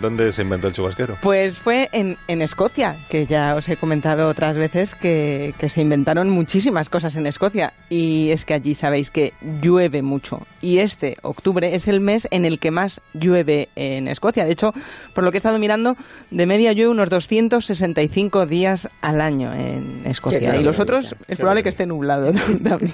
¿Dónde, 0.00 0.32
se 0.32 0.42
inventó 0.42 0.68
el 0.68 0.74
chubasquero? 0.74 1.16
Pues 1.22 1.58
fue 1.58 1.88
en, 1.92 2.16
en, 2.28 2.42
Escocia, 2.42 2.96
que 3.08 3.26
ya 3.26 3.54
os 3.54 3.68
he 3.68 3.76
comentado 3.76 4.28
otras 4.28 4.56
veces 4.56 4.94
que, 4.94 5.54
que, 5.58 5.68
se 5.68 5.80
inventaron 5.80 6.30
muchísimas 6.30 6.88
cosas 6.88 7.16
en 7.16 7.26
Escocia. 7.26 7.72
Y 7.88 8.30
es 8.30 8.44
que 8.44 8.54
allí 8.54 8.74
sabéis 8.74 9.10
que 9.10 9.32
llueve 9.62 10.02
mucho. 10.02 10.46
Y 10.60 10.78
este 10.78 11.16
octubre 11.22 11.74
es 11.74 11.88
el 11.88 12.00
mes 12.00 12.28
en 12.30 12.44
el 12.44 12.58
que 12.58 12.70
más 12.70 13.00
llueve 13.14 13.68
en 13.76 14.08
Escocia. 14.08 14.44
De 14.44 14.52
hecho, 14.52 14.72
por 15.14 15.24
lo 15.24 15.30
que 15.30 15.36
he 15.36 15.40
estado 15.40 15.58
mirando, 15.58 15.96
de 16.30 16.46
media 16.46 16.72
llueve 16.72 16.90
unos 16.90 17.10
265 17.10 18.46
días 18.46 18.88
al 19.00 19.20
año 19.20 19.52
en 19.52 20.02
Escocia. 20.06 20.56
y 20.56 20.62
los 20.62 20.78
otros 20.78 21.14
es 21.28 21.38
probable 21.38 21.62
que 21.62 21.68
esté 21.68 21.86
nublado 21.86 22.32
también. 22.62 22.92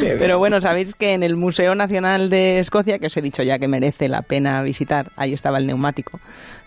Pero 0.00 0.38
bueno, 0.38 0.60
sabéis 0.60 0.94
que 0.94 1.12
en 1.12 1.22
el 1.22 1.36
Museo 1.36 1.74
Nacional 1.74 2.30
de 2.30 2.58
Escocia, 2.58 2.98
que 2.98 3.06
os 3.06 3.16
he 3.16 3.22
dicho 3.22 3.42
ya 3.42 3.58
que 3.58 3.68
merece 3.68 4.08
la 4.08 4.22
pena 4.22 4.62
visitar, 4.62 5.10
ahí 5.16 5.32
estaba 5.32 5.58
el 5.58 5.66
neumático 5.66 5.93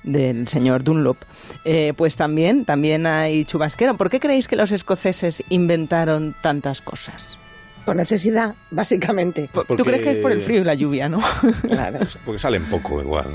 del 0.04 0.48
señor 0.48 0.84
Dunlop, 0.84 1.18
eh, 1.66 1.94
pues 1.96 2.16
también, 2.16 2.66
también 2.66 3.06
hay 3.06 3.46
chubasquero. 3.46 3.96
¿Por 3.98 4.10
qué 4.10 4.20
creéis 4.20 4.48
que 4.48 4.56
los 4.56 4.72
escoceses 4.72 5.44
inventaron 5.50 6.36
tantas 6.42 6.82
cosas? 6.82 7.38
Por 7.86 7.96
necesidad, 7.96 8.56
básicamente. 8.72 9.50
¿Tú 9.54 9.84
crees 9.84 10.04
que 10.04 10.12
es 10.12 10.18
por 10.18 10.32
el 10.32 10.42
frío 10.42 10.62
y 10.62 10.64
la 10.64 10.74
lluvia, 10.74 11.08
no? 11.08 11.20
Claro. 11.62 12.00
Porque 12.26 12.40
salen 12.40 12.66
poco 12.66 13.02
igual, 13.02 13.26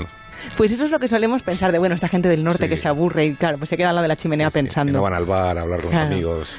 Pues 0.57 0.71
eso 0.71 0.85
es 0.85 0.91
lo 0.91 0.99
que 0.99 1.07
solemos 1.07 1.41
pensar 1.41 1.71
de, 1.71 1.79
bueno, 1.79 1.95
esta 1.95 2.07
gente 2.07 2.29
del 2.29 2.43
norte 2.43 2.69
que 2.69 2.77
se 2.77 2.87
aburre 2.87 3.25
y 3.25 3.33
claro, 3.33 3.57
pues 3.57 3.69
se 3.69 3.77
queda 3.77 3.89
al 3.89 3.95
lado 3.95 4.03
de 4.03 4.09
la 4.09 4.15
chimenea 4.15 4.51
pensando. 4.51 4.93
no 4.93 5.01
van 5.01 5.13
al 5.13 5.25
bar 5.25 5.57
a 5.57 5.61
hablar 5.61 5.81
con 5.81 5.91
los 5.91 5.99
amigos. 5.99 6.49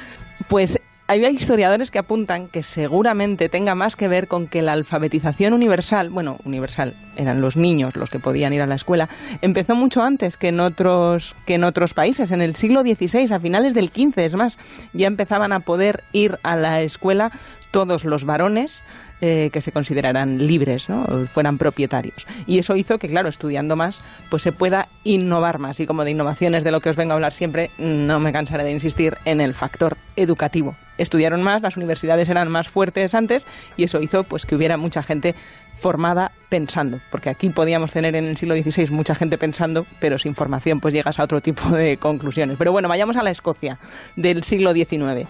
Pues 0.49 0.79
hay 1.07 1.23
historiadores 1.25 1.91
que 1.91 1.99
apuntan 1.99 2.47
que 2.47 2.63
seguramente 2.63 3.47
tenga 3.47 3.75
más 3.75 3.95
que 3.95 4.07
ver 4.07 4.27
con 4.27 4.47
que 4.47 4.61
la 4.61 4.73
alfabetización 4.73 5.53
universal, 5.53 6.09
bueno, 6.09 6.37
universal, 6.45 6.95
eran 7.15 7.41
los 7.41 7.55
niños 7.55 7.95
los 7.95 8.09
que 8.09 8.19
podían 8.19 8.53
ir 8.53 8.61
a 8.61 8.65
la 8.65 8.75
escuela, 8.75 9.07
empezó 9.41 9.75
mucho 9.75 10.01
antes 10.01 10.35
que 10.37 10.47
en 10.47 10.59
otros, 10.59 11.35
que 11.45 11.55
en 11.55 11.63
otros 11.63 11.93
países. 11.93 12.31
En 12.31 12.41
el 12.41 12.55
siglo 12.55 12.81
XVI, 12.81 13.31
a 13.33 13.39
finales 13.39 13.73
del 13.73 13.89
XV, 13.89 14.17
es 14.17 14.35
más, 14.35 14.57
ya 14.93 15.07
empezaban 15.07 15.51
a 15.51 15.59
poder 15.59 16.03
ir 16.11 16.39
a 16.43 16.55
la 16.55 16.81
escuela 16.81 17.31
todos 17.71 18.05
los 18.05 18.25
varones 18.25 18.83
eh, 19.21 19.49
que 19.53 19.61
se 19.61 19.71
consideraran 19.71 20.45
libres, 20.45 20.89
¿no? 20.89 21.05
fueran 21.31 21.57
propietarios. 21.57 22.27
Y 22.47 22.59
eso 22.59 22.75
hizo 22.75 22.97
que, 22.97 23.07
claro, 23.07 23.29
estudiando 23.29 23.75
más, 23.75 24.03
pues 24.29 24.43
se 24.43 24.51
pueda 24.51 24.89
innovar 25.03 25.59
más. 25.59 25.79
Y 25.79 25.87
como 25.87 26.03
de 26.03 26.11
innovaciones 26.11 26.63
de 26.63 26.71
lo 26.71 26.79
que 26.79 26.89
os 26.89 26.95
vengo 26.95 27.13
a 27.13 27.15
hablar 27.15 27.33
siempre, 27.33 27.71
no 27.77 28.19
me 28.19 28.33
cansaré 28.33 28.63
de 28.63 28.71
insistir 28.71 29.17
en 29.25 29.41
el 29.41 29.53
factor 29.53 29.97
educativo. 30.15 30.75
Estudiaron 30.97 31.43
más, 31.43 31.61
las 31.61 31.77
universidades 31.77 32.29
eran 32.29 32.49
más 32.49 32.69
fuertes 32.69 33.15
antes 33.15 33.45
y 33.75 33.83
eso 33.83 34.01
hizo 34.01 34.23
pues 34.23 34.45
que 34.45 34.55
hubiera 34.55 34.77
mucha 34.77 35.03
gente 35.03 35.35
formada 35.77 36.31
pensando, 36.49 36.99
porque 37.11 37.29
aquí 37.29 37.49
podíamos 37.49 37.91
tener 37.91 38.15
en 38.15 38.25
el 38.25 38.37
siglo 38.37 38.55
XVI 38.55 38.89
mucha 38.91 39.13
gente 39.13 39.37
pensando, 39.37 39.85
pero 39.99 40.17
sin 40.17 40.33
formación 40.33 40.79
pues 40.79 40.93
llegas 40.93 41.19
a 41.19 41.23
otro 41.23 41.41
tipo 41.41 41.69
de 41.69 41.97
conclusiones. 41.97 42.57
Pero 42.57 42.71
bueno, 42.71 42.87
vayamos 42.87 43.17
a 43.17 43.23
la 43.23 43.29
Escocia 43.29 43.77
del 44.15 44.43
siglo 44.43 44.73
XIX, 44.73 45.27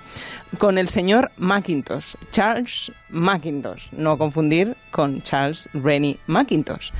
con 0.57 0.77
el 0.77 0.89
señor 0.89 1.31
Mackintosh, 1.37 2.15
Charles 2.31 2.91
Mackintosh, 3.09 3.91
no 3.93 4.17
confundir 4.17 4.75
con 4.91 5.21
Charles 5.21 5.67
Rennie 5.73 6.17
Mackintosh 6.27 6.91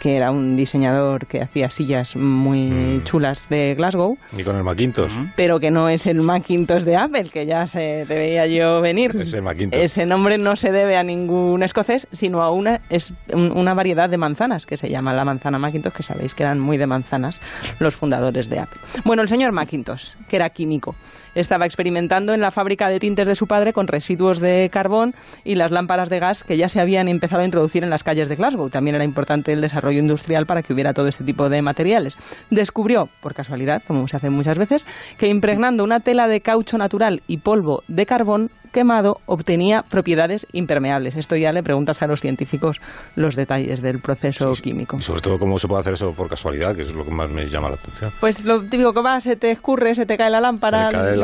que 0.00 0.16
era 0.16 0.32
un 0.32 0.56
diseñador 0.56 1.26
que 1.28 1.40
hacía 1.42 1.70
sillas 1.70 2.16
muy 2.16 2.58
Mm. 2.98 3.04
chulas 3.04 3.48
de 3.48 3.76
Glasgow, 3.76 4.18
Ni 4.32 4.42
con 4.42 4.56
el 4.56 4.64
Macintosh. 4.64 5.12
pero 5.36 5.60
que 5.60 5.70
no 5.70 5.88
es 5.88 6.06
el 6.08 6.20
Macintosh 6.22 6.82
de 6.82 6.96
Apple, 6.96 7.28
que 7.32 7.46
ya 7.46 7.68
se 7.68 8.04
te 8.08 8.16
veía 8.16 8.48
yo 8.48 8.80
venir. 8.80 9.14
Es 9.22 9.32
el 9.32 9.42
Macintosh. 9.42 9.78
Ese 9.80 10.04
nombre 10.04 10.38
no 10.38 10.56
se 10.56 10.72
debe 10.72 10.96
a 10.96 11.04
ningún 11.04 11.62
escocés, 11.62 12.08
sino 12.10 12.42
a 12.42 12.50
una, 12.50 12.80
es 12.90 13.12
un- 13.32 13.52
una 13.52 13.74
variedad 13.74 14.10
de 14.10 14.16
manzanas 14.18 14.66
que 14.66 14.76
se 14.76 14.90
llama 14.90 15.12
la 15.12 15.24
manzana 15.24 15.60
Macintosh, 15.60 15.92
que 15.92 16.02
sabéis 16.02 16.34
que 16.34 16.42
eran 16.42 16.58
muy 16.58 16.78
de 16.78 16.88
manzanas 16.88 17.40
los 17.78 17.94
fundadores 17.94 18.48
de 18.50 18.58
Apple. 18.58 18.80
Bueno, 19.04 19.22
el 19.22 19.28
señor 19.28 19.52
Macintosh, 19.52 20.14
que 20.28 20.34
era 20.34 20.50
químico, 20.50 20.96
estaba 21.34 21.66
experimentando 21.66 22.34
en 22.34 22.40
la 22.40 22.50
fábrica 22.50 22.88
de 22.88 23.00
tintes 23.00 23.26
de 23.26 23.34
su 23.34 23.46
padre 23.46 23.72
con 23.72 23.86
residuos 23.88 24.38
de 24.40 24.68
carbón 24.72 25.14
y 25.44 25.54
las 25.54 25.70
lámparas 25.70 26.08
de 26.08 26.18
gas 26.18 26.44
que 26.44 26.56
ya 26.56 26.68
se 26.68 26.80
habían 26.80 27.08
empezado 27.08 27.42
a 27.42 27.44
introducir 27.44 27.84
en 27.84 27.90
las 27.90 28.04
calles 28.04 28.28
de 28.28 28.36
Glasgow. 28.36 28.70
También 28.70 28.94
era 28.96 29.04
importante 29.04 29.52
el 29.52 29.60
desarrollo 29.60 29.98
industrial 30.00 30.46
para 30.46 30.62
que 30.62 30.72
hubiera 30.72 30.92
todo 30.94 31.08
este 31.08 31.24
tipo 31.24 31.48
de 31.48 31.62
materiales. 31.62 32.16
Descubrió, 32.50 33.08
por 33.20 33.34
casualidad, 33.34 33.82
como 33.86 34.06
se 34.08 34.16
hace 34.16 34.30
muchas 34.30 34.58
veces, 34.58 34.86
que 35.18 35.26
impregnando 35.28 35.84
una 35.84 36.00
tela 36.00 36.28
de 36.28 36.40
caucho 36.40 36.78
natural 36.78 37.22
y 37.26 37.38
polvo 37.38 37.82
de 37.88 38.06
carbón 38.06 38.50
quemado 38.72 39.20
obtenía 39.26 39.82
propiedades 39.82 40.46
impermeables. 40.52 41.14
Esto 41.16 41.36
ya 41.36 41.52
le 41.52 41.62
preguntas 41.62 42.00
a 42.00 42.06
los 42.06 42.22
científicos 42.22 42.80
los 43.16 43.36
detalles 43.36 43.82
del 43.82 43.98
proceso 44.00 44.50
químico. 44.54 44.96
Y 44.96 45.02
sobre 45.02 45.20
todo 45.20 45.38
cómo 45.38 45.58
se 45.58 45.68
puede 45.68 45.80
hacer 45.82 45.92
eso 45.92 46.12
por 46.12 46.26
casualidad, 46.30 46.74
que 46.74 46.80
es 46.82 46.92
lo 46.94 47.04
que 47.04 47.10
más 47.10 47.28
me 47.28 47.46
llama 47.50 47.68
la 47.68 47.74
atención. 47.74 48.10
Pues 48.18 48.46
lo 48.46 48.62
típico 48.62 48.94
que 48.94 49.02
va, 49.02 49.20
se 49.20 49.36
te 49.36 49.50
escurre, 49.50 49.94
se 49.94 50.06
te 50.06 50.16
cae 50.16 50.30
la 50.30 50.40
lámpara, 50.40 50.88
cae 50.90 51.16
la- 51.18 51.21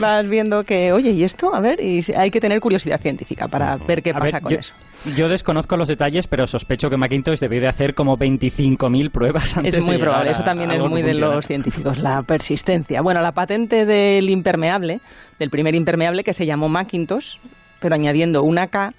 vas 0.00 0.28
viendo 0.28 0.64
que, 0.64 0.92
oye, 0.92 1.10
¿y 1.10 1.22
esto? 1.24 1.54
A 1.54 1.60
ver, 1.60 1.80
y 1.80 2.00
hay 2.16 2.30
que 2.30 2.40
tener 2.40 2.60
curiosidad 2.60 3.00
científica 3.00 3.48
para 3.48 3.76
ver 3.76 4.02
qué 4.02 4.10
A 4.10 4.14
pasa 4.18 4.36
ver, 4.36 4.42
con 4.42 4.52
yo, 4.52 4.58
eso. 4.58 4.74
yo 5.16 5.28
desconozco 5.28 5.76
los 5.76 5.88
detalles, 5.88 6.26
pero 6.26 6.46
sospecho 6.46 6.90
que 6.90 6.96
Macintosh 6.96 7.38
debió 7.40 7.60
de 7.60 7.68
hacer 7.68 7.94
como 7.94 8.16
25.000 8.16 9.10
pruebas 9.10 9.56
antes 9.56 9.74
Es 9.74 9.80
de 9.80 9.84
muy 9.86 9.94
llegar 9.96 10.06
probable, 10.08 10.30
a- 10.30 10.32
eso 10.32 10.44
también 10.44 10.70
es 10.70 10.80
muy 10.80 11.02
de 11.02 11.14
los 11.14 11.46
científicos, 11.46 11.98
la 11.98 12.22
persistencia. 12.22 13.00
Bueno, 13.02 13.20
la 13.20 13.32
patente 13.32 13.86
del 13.86 14.28
impermeable, 14.30 15.00
del 15.38 15.50
primer 15.50 15.74
impermeable 15.74 16.24
que 16.24 16.32
se 16.32 16.46
llamó 16.46 16.68
Macintosh, 16.68 17.36
pero 17.80 17.94
añadiendo 17.94 18.42
una 18.42 18.66
K 18.68 18.92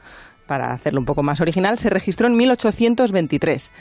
para 0.45 0.71
hacerlo 0.71 0.99
un 1.01 1.05
poco 1.05 1.23
más 1.23 1.41
original, 1.41 1.77
se 1.77 1.89
registró 1.89 2.27
en 2.27 2.37
1823. 2.37 3.73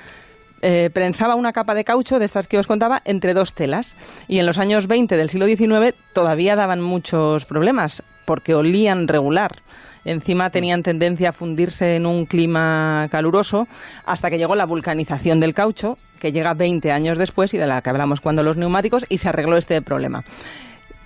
Eh, 0.63 0.91
prensaba 0.93 1.35
una 1.35 1.53
capa 1.53 1.75
de 1.75 1.85
caucho 1.85 2.19
de 2.19 2.25
estas 2.25 2.49
que 2.49 2.59
os 2.59 2.67
contaba 2.67 3.03
entre 3.05 3.35
dos 3.35 3.53
telas 3.53 3.97
y 4.27 4.39
en 4.39 4.47
los 4.47 4.59
años 4.59 4.87
20 4.87 5.17
del 5.17 5.29
siglo 5.29 5.47
XIX 5.47 5.95
todavía 6.15 6.57
daban 6.57 6.81
muchos 6.81 7.45
problemas 7.45 8.03
porque 8.25 8.55
olían 8.55 9.07
regular. 9.07 9.57
Encima 10.07 10.51
tenían 10.51 10.83
tendencia 10.83 11.31
a 11.31 11.33
fundirse 11.33 11.97
en 11.97 12.07
un 12.07 12.27
clima 12.27 13.09
caluroso 13.11 13.67
hasta 14.07 14.31
que 14.31 14.39
llegó 14.39 14.55
la 14.55 14.65
vulcanización 14.65 15.41
del 15.41 15.53
caucho, 15.53 15.99
que 16.21 16.33
llega 16.33 16.55
20 16.55 16.93
años 16.93 17.19
después 17.19 17.53
y 17.55 17.59
de 17.59 17.67
la 17.67 17.83
que 17.83 17.91
hablamos 17.91 18.21
cuando 18.21 18.45
los 18.45 18.57
neumáticos, 18.57 19.05
y 19.09 19.19
se 19.19 19.29
arregló 19.29 19.57
este 19.57 19.83
problema. 19.83 20.23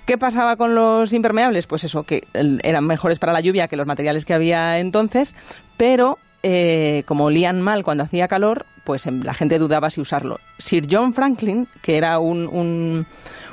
¿Qué 0.04 0.18
pasaba 0.18 0.56
con 0.56 0.74
los 0.74 1.12
impermeables? 1.12 1.66
Pues 1.66 1.84
eso, 1.84 2.02
que 2.02 2.24
eran 2.34 2.84
mejores 2.84 3.18
para 3.18 3.32
la 3.32 3.40
lluvia 3.40 3.68
que 3.68 3.76
los 3.76 3.86
materiales 3.86 4.24
que 4.24 4.34
había 4.34 4.78
entonces, 4.78 5.34
pero 5.76 6.18
eh, 6.42 7.02
como 7.06 7.24
olían 7.24 7.60
mal 7.60 7.82
cuando 7.84 8.04
hacía 8.04 8.28
calor, 8.28 8.66
pues 8.84 9.06
em, 9.06 9.22
la 9.22 9.34
gente 9.34 9.58
dudaba 9.58 9.90
si 9.90 10.00
usarlo. 10.00 10.38
Sir 10.58 10.86
John 10.90 11.12
Franklin, 11.14 11.68
que 11.82 11.96
era 11.96 12.18
un, 12.18 12.46
un- 12.48 13.06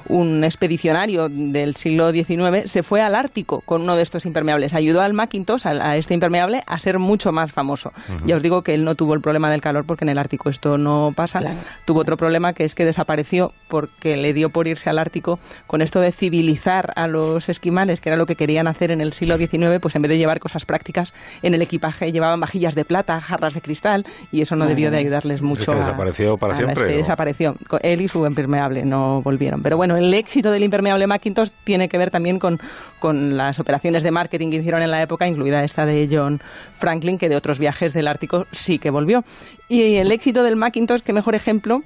un 0.09 0.43
expedicionario 0.43 1.29
del 1.29 1.75
siglo 1.75 2.11
XIX, 2.11 2.69
se 2.69 2.83
fue 2.83 3.01
al 3.01 3.15
Ártico 3.15 3.61
con 3.61 3.81
uno 3.81 3.95
de 3.95 4.03
estos 4.03 4.25
impermeables. 4.25 4.73
Ayudó 4.73 5.01
al 5.01 5.13
Macintosh, 5.13 5.65
a, 5.67 5.71
a 5.91 5.97
este 5.97 6.13
impermeable, 6.13 6.63
a 6.67 6.79
ser 6.79 6.99
mucho 6.99 7.31
más 7.31 7.51
famoso. 7.51 7.91
Ya 8.25 8.35
os 8.37 8.41
digo 8.43 8.61
que 8.63 8.73
él 8.73 8.83
no 8.83 8.95
tuvo 8.95 9.13
el 9.13 9.21
problema 9.21 9.51
del 9.51 9.61
calor 9.61 9.85
porque 9.85 10.05
en 10.05 10.09
el 10.09 10.17
Ártico 10.17 10.49
esto 10.49 10.77
no 10.77 11.13
pasa. 11.15 11.41
Tuvo 11.85 11.99
otro 12.01 12.17
problema 12.17 12.53
que 12.53 12.63
es 12.63 12.75
que 12.75 12.85
desapareció 12.85 13.53
porque 13.67 14.17
le 14.17 14.33
dio 14.33 14.49
por 14.49 14.67
irse 14.67 14.89
al 14.89 14.99
Ártico 14.99 15.39
con 15.67 15.81
esto 15.81 15.99
de 15.99 16.11
civilizar 16.11 16.93
a 16.95 17.07
los 17.07 17.49
esquimales, 17.49 17.99
que 17.99 18.09
era 18.09 18.15
lo 18.17 18.25
que 18.25 18.35
querían 18.35 18.67
hacer 18.67 18.91
en 18.91 19.01
el 19.01 19.13
siglo 19.13 19.37
XIX, 19.37 19.79
pues 19.81 19.95
en 19.95 20.01
vez 20.01 20.09
de 20.09 20.17
llevar 20.17 20.39
cosas 20.39 20.65
prácticas 20.65 21.13
en 21.41 21.53
el 21.53 21.61
equipaje 21.61 22.11
llevaban 22.11 22.39
vajillas 22.39 22.75
de 22.75 22.85
plata, 22.85 23.19
jarras 23.19 23.53
de 23.53 23.61
cristal 23.61 24.05
y 24.31 24.41
eso 24.41 24.55
no 24.55 24.65
debió 24.67 24.91
de 24.91 24.97
ayudarles 24.97 25.35
Es 25.35 25.41
mucho. 25.41 25.65
que 25.65 25.71
a- 25.71 25.75
desapareció 25.81 26.37
para 26.37 26.53
a 26.53 26.61
la 26.61 26.73
siempre, 26.73 26.93
¿o? 26.95 26.97
Desapareció. 26.97 27.55
Él 27.81 28.01
y 28.01 28.07
su 28.07 28.25
impermeable 28.25 28.85
no 28.85 29.21
volvieron. 29.21 29.61
Pero 29.63 29.75
bueno, 29.77 29.96
el 29.97 30.13
éxito 30.13 30.51
del 30.51 30.63
impermeable 30.63 31.07
Macintosh 31.07 31.49
tiene 31.63 31.89
que 31.89 31.97
ver 31.97 32.11
también 32.11 32.39
con, 32.39 32.59
con 32.99 33.37
las 33.37 33.59
operaciones 33.59 34.03
de 34.03 34.11
marketing 34.11 34.49
que 34.49 34.57
hicieron 34.57 34.81
en 34.81 34.91
la 34.91 35.01
época, 35.01 35.27
incluida 35.27 35.63
esta 35.63 35.85
de 35.85 36.07
John 36.11 36.39
Franklin, 36.77 37.17
que 37.17 37.29
de 37.29 37.35
otros 37.35 37.59
viajes 37.59 37.93
del 37.93 38.07
Ártico 38.07 38.45
sí 38.51 38.79
que 38.79 38.89
volvió. 38.89 39.23
Y 39.69 39.95
el 39.95 40.11
éxito 40.11 40.43
del 40.43 40.55
Macintosh, 40.55 41.01
qué 41.01 41.13
mejor 41.13 41.35
ejemplo 41.35 41.83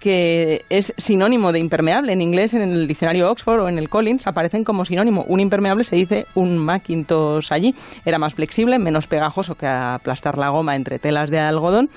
que 0.00 0.64
es 0.70 0.94
sinónimo 0.96 1.52
de 1.52 1.58
impermeable. 1.58 2.12
En 2.12 2.22
inglés, 2.22 2.54
en 2.54 2.62
el 2.62 2.88
diccionario 2.88 3.30
Oxford 3.30 3.60
o 3.60 3.68
en 3.68 3.78
el 3.78 3.88
Collins, 3.88 4.26
aparecen 4.26 4.64
como 4.64 4.84
sinónimo. 4.84 5.24
Un 5.28 5.40
impermeable 5.40 5.84
se 5.84 5.94
dice 5.94 6.26
un 6.34 6.58
Macintosh 6.58 7.52
allí. 7.52 7.74
Era 8.04 8.18
más 8.18 8.34
flexible, 8.34 8.78
menos 8.78 9.06
pegajoso 9.06 9.54
que 9.54 9.66
aplastar 9.66 10.38
la 10.38 10.48
goma 10.48 10.74
entre 10.74 10.98
telas 10.98 11.30
de 11.30 11.38
algodón. 11.38 11.90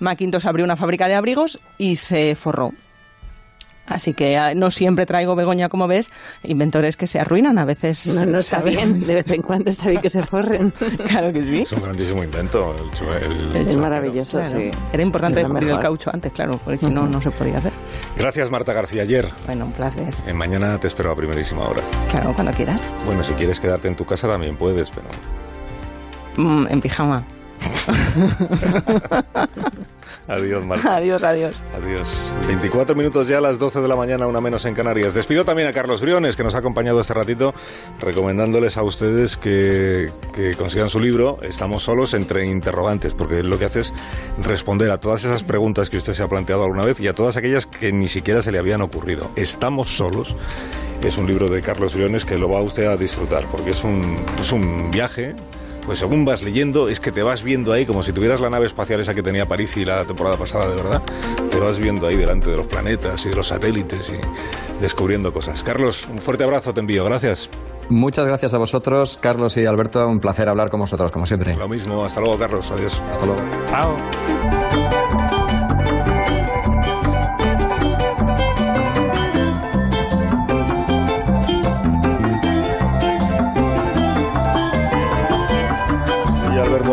Macintosh 0.00 0.46
abrió 0.46 0.64
una 0.64 0.76
fábrica 0.76 1.06
de 1.06 1.14
abrigos 1.14 1.60
y 1.76 1.96
se 1.96 2.34
forró. 2.34 2.72
Así 3.86 4.14
que 4.14 4.38
ah, 4.38 4.54
no 4.54 4.70
siempre 4.70 5.04
traigo, 5.04 5.34
Begoña, 5.34 5.68
como 5.68 5.88
ves, 5.88 6.12
inventores 6.44 6.96
que 6.96 7.08
se 7.08 7.18
arruinan 7.18 7.58
a 7.58 7.64
veces. 7.64 8.06
No, 8.06 8.24
no 8.24 8.38
está 8.38 8.58
¿sabes? 8.60 8.76
bien. 8.76 9.04
De 9.04 9.14
vez 9.16 9.28
en 9.30 9.42
cuando 9.42 9.68
está 9.68 9.88
bien 9.88 10.00
que 10.00 10.10
se 10.10 10.22
forren. 10.24 10.72
Claro 11.08 11.32
que 11.32 11.42
sí. 11.42 11.62
Es 11.62 11.72
un 11.72 11.82
grandísimo 11.82 12.22
invento. 12.22 12.72
El, 12.76 13.56
el- 13.56 13.66
Es 13.66 13.74
el- 13.74 13.78
maravilloso, 13.80 14.38
Claro. 14.38 14.60
sí. 14.60 14.70
Era 14.92 15.02
importante 15.02 15.40
descubrir 15.40 15.70
el 15.70 15.80
caucho 15.80 16.10
antes, 16.14 16.32
claro, 16.32 16.60
porque 16.62 16.76
si 16.78 16.86
no, 16.86 17.08
no 17.08 17.20
se 17.20 17.32
podía 17.32 17.58
hacer. 17.58 17.72
Gracias, 18.16 18.48
Marta 18.50 18.72
García 18.72 19.02
Ayer. 19.02 19.26
Bueno, 19.46 19.64
un 19.64 19.72
placer. 19.72 20.14
Eh, 20.26 20.34
mañana 20.34 20.78
te 20.78 20.86
espero 20.86 21.10
a 21.10 21.16
primerísima 21.16 21.66
hora. 21.66 21.82
Claro, 22.10 22.32
cuando 22.32 22.52
quieras. 22.52 22.80
Bueno, 23.04 23.24
si 23.24 23.32
quieres 23.32 23.58
quedarte 23.58 23.88
en 23.88 23.96
tu 23.96 24.04
casa 24.04 24.28
también 24.28 24.56
puedes, 24.56 24.92
pero... 24.92 25.08
Mm, 26.36 26.66
en 26.70 26.80
pijama. 26.80 27.24
Adiós, 30.28 30.64
Marta. 30.64 30.96
adiós, 30.96 31.22
adiós. 31.22 31.54
Adiós. 31.74 32.32
24 32.46 32.94
minutos 32.94 33.26
ya 33.26 33.38
a 33.38 33.40
las 33.40 33.58
12 33.58 33.80
de 33.80 33.88
la 33.88 33.96
mañana, 33.96 34.26
una 34.26 34.40
menos 34.40 34.64
en 34.64 34.74
Canarias. 34.74 35.14
Despido 35.14 35.44
también 35.44 35.68
a 35.68 35.72
Carlos 35.72 36.00
Briones, 36.00 36.36
que 36.36 36.44
nos 36.44 36.54
ha 36.54 36.58
acompañado 36.58 37.00
este 37.00 37.14
ratito, 37.14 37.52
recomendándoles 38.00 38.76
a 38.76 38.82
ustedes 38.82 39.36
que, 39.36 40.10
que 40.32 40.54
consigan 40.54 40.88
su 40.88 41.00
libro 41.00 41.38
Estamos 41.42 41.82
solos 41.82 42.14
entre 42.14 42.46
interrogantes, 42.46 43.14
porque 43.14 43.42
lo 43.42 43.58
que 43.58 43.64
hace 43.64 43.80
es 43.80 43.92
responder 44.42 44.90
a 44.90 44.98
todas 44.98 45.24
esas 45.24 45.42
preguntas 45.42 45.90
que 45.90 45.96
usted 45.96 46.14
se 46.14 46.22
ha 46.22 46.28
planteado 46.28 46.64
alguna 46.64 46.84
vez 46.84 47.00
y 47.00 47.08
a 47.08 47.14
todas 47.14 47.36
aquellas 47.36 47.66
que 47.66 47.92
ni 47.92 48.08
siquiera 48.08 48.42
se 48.42 48.52
le 48.52 48.58
habían 48.58 48.82
ocurrido. 48.82 49.30
Estamos 49.36 49.96
solos. 49.96 50.36
Es 51.02 51.16
un 51.16 51.26
libro 51.26 51.48
de 51.48 51.62
Carlos 51.62 51.94
Briones 51.94 52.24
que 52.24 52.36
lo 52.36 52.48
va 52.50 52.60
usted 52.60 52.84
a 52.86 52.96
disfrutar, 52.96 53.50
porque 53.50 53.70
es 53.70 53.82
un, 53.84 54.16
es 54.38 54.52
un 54.52 54.90
viaje 54.90 55.34
pues 55.84 55.98
según 55.98 56.24
vas 56.24 56.42
leyendo, 56.42 56.88
es 56.88 57.00
que 57.00 57.12
te 57.12 57.22
vas 57.22 57.42
viendo 57.42 57.72
ahí 57.72 57.86
como 57.86 58.02
si 58.02 58.12
tuvieras 58.12 58.40
la 58.40 58.50
nave 58.50 58.66
espacial 58.66 59.00
esa 59.00 59.14
que 59.14 59.22
tenía 59.22 59.46
París 59.46 59.76
y 59.76 59.84
la 59.84 60.04
temporada 60.04 60.36
pasada, 60.36 60.68
de 60.68 60.76
verdad. 60.76 61.02
Te 61.50 61.58
vas 61.58 61.78
viendo 61.78 62.06
ahí 62.06 62.16
delante 62.16 62.50
de 62.50 62.56
los 62.56 62.66
planetas 62.66 63.24
y 63.26 63.30
de 63.30 63.36
los 63.36 63.48
satélites 63.48 64.10
y 64.10 64.82
descubriendo 64.82 65.32
cosas. 65.32 65.62
Carlos, 65.62 66.08
un 66.10 66.18
fuerte 66.18 66.44
abrazo 66.44 66.72
te 66.74 66.80
envío. 66.80 67.04
Gracias. 67.04 67.50
Muchas 67.88 68.24
gracias 68.24 68.54
a 68.54 68.58
vosotros, 68.58 69.18
Carlos 69.20 69.56
y 69.56 69.66
Alberto. 69.66 70.06
Un 70.06 70.20
placer 70.20 70.48
hablar 70.48 70.70
con 70.70 70.80
vosotros, 70.80 71.10
como 71.10 71.26
siempre. 71.26 71.56
Lo 71.56 71.68
mismo. 71.68 72.04
Hasta 72.04 72.20
luego, 72.20 72.38
Carlos. 72.38 72.70
Adiós. 72.70 73.02
Hasta 73.10 73.26
luego. 73.26 73.42
Chao. 73.66 73.96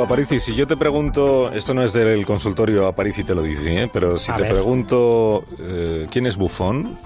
Aparici, 0.08 0.40
si 0.40 0.56
yo 0.56 0.66
te 0.66 0.78
pregunto, 0.78 1.52
esto 1.52 1.74
no 1.74 1.84
es 1.84 1.92
del 1.92 2.26
consultorio 2.26 2.88
Aparici 2.88 3.26
te 3.26 3.36
lo 3.36 3.42
dice, 3.42 3.84
¿eh? 3.84 3.90
pero 3.92 4.18
si 4.18 4.32
A 4.32 4.36
te 4.38 4.44
ver. 4.44 4.54
pregunto 4.54 5.44
eh, 5.60 6.08
quién 6.10 6.26
es 6.26 6.38
Bufón, 6.38 6.98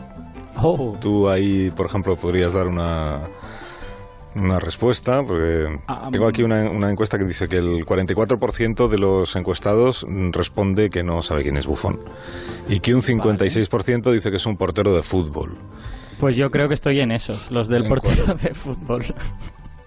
Oh. 0.61 0.95
tú 1.01 1.27
ahí, 1.27 1.71
por 1.71 1.87
ejemplo, 1.87 2.15
podrías 2.15 2.53
dar 2.53 2.67
una, 2.67 3.21
una 4.35 4.59
respuesta, 4.59 5.23
porque 5.25 5.79
Ah, 5.87 6.09
tengo 6.11 6.27
aquí 6.27 6.43
una, 6.43 6.69
una 6.69 6.91
encuesta 6.91 7.17
que 7.17 7.25
dice 7.25 7.47
que 7.47 7.57
el 7.57 7.85
44% 7.87 8.87
de 8.87 8.99
los 8.99 9.35
encuestados 9.35 10.05
mm, 10.07 10.29
responde 10.31 10.91
que 10.91 11.03
no 11.03 11.23
sabe 11.23 11.41
quién 11.41 11.57
es 11.57 11.65
Bufón 11.65 11.99
y 12.69 12.81
que 12.81 12.93
un 12.93 13.01
56% 13.01 14.11
dice 14.11 14.29
que 14.29 14.37
es 14.37 14.45
un 14.45 14.57
portero 14.57 14.93
de 14.93 15.01
fútbol. 15.01 15.57
Pues 16.19 16.35
yo 16.35 16.51
creo 16.51 16.67
que 16.67 16.75
estoy 16.75 16.99
en 16.99 17.11
esos, 17.11 17.49
los 17.49 17.67
del 17.67 17.83
¿En 17.83 17.89
portero 17.89 18.35
de 18.35 18.53
fútbol. 18.53 19.03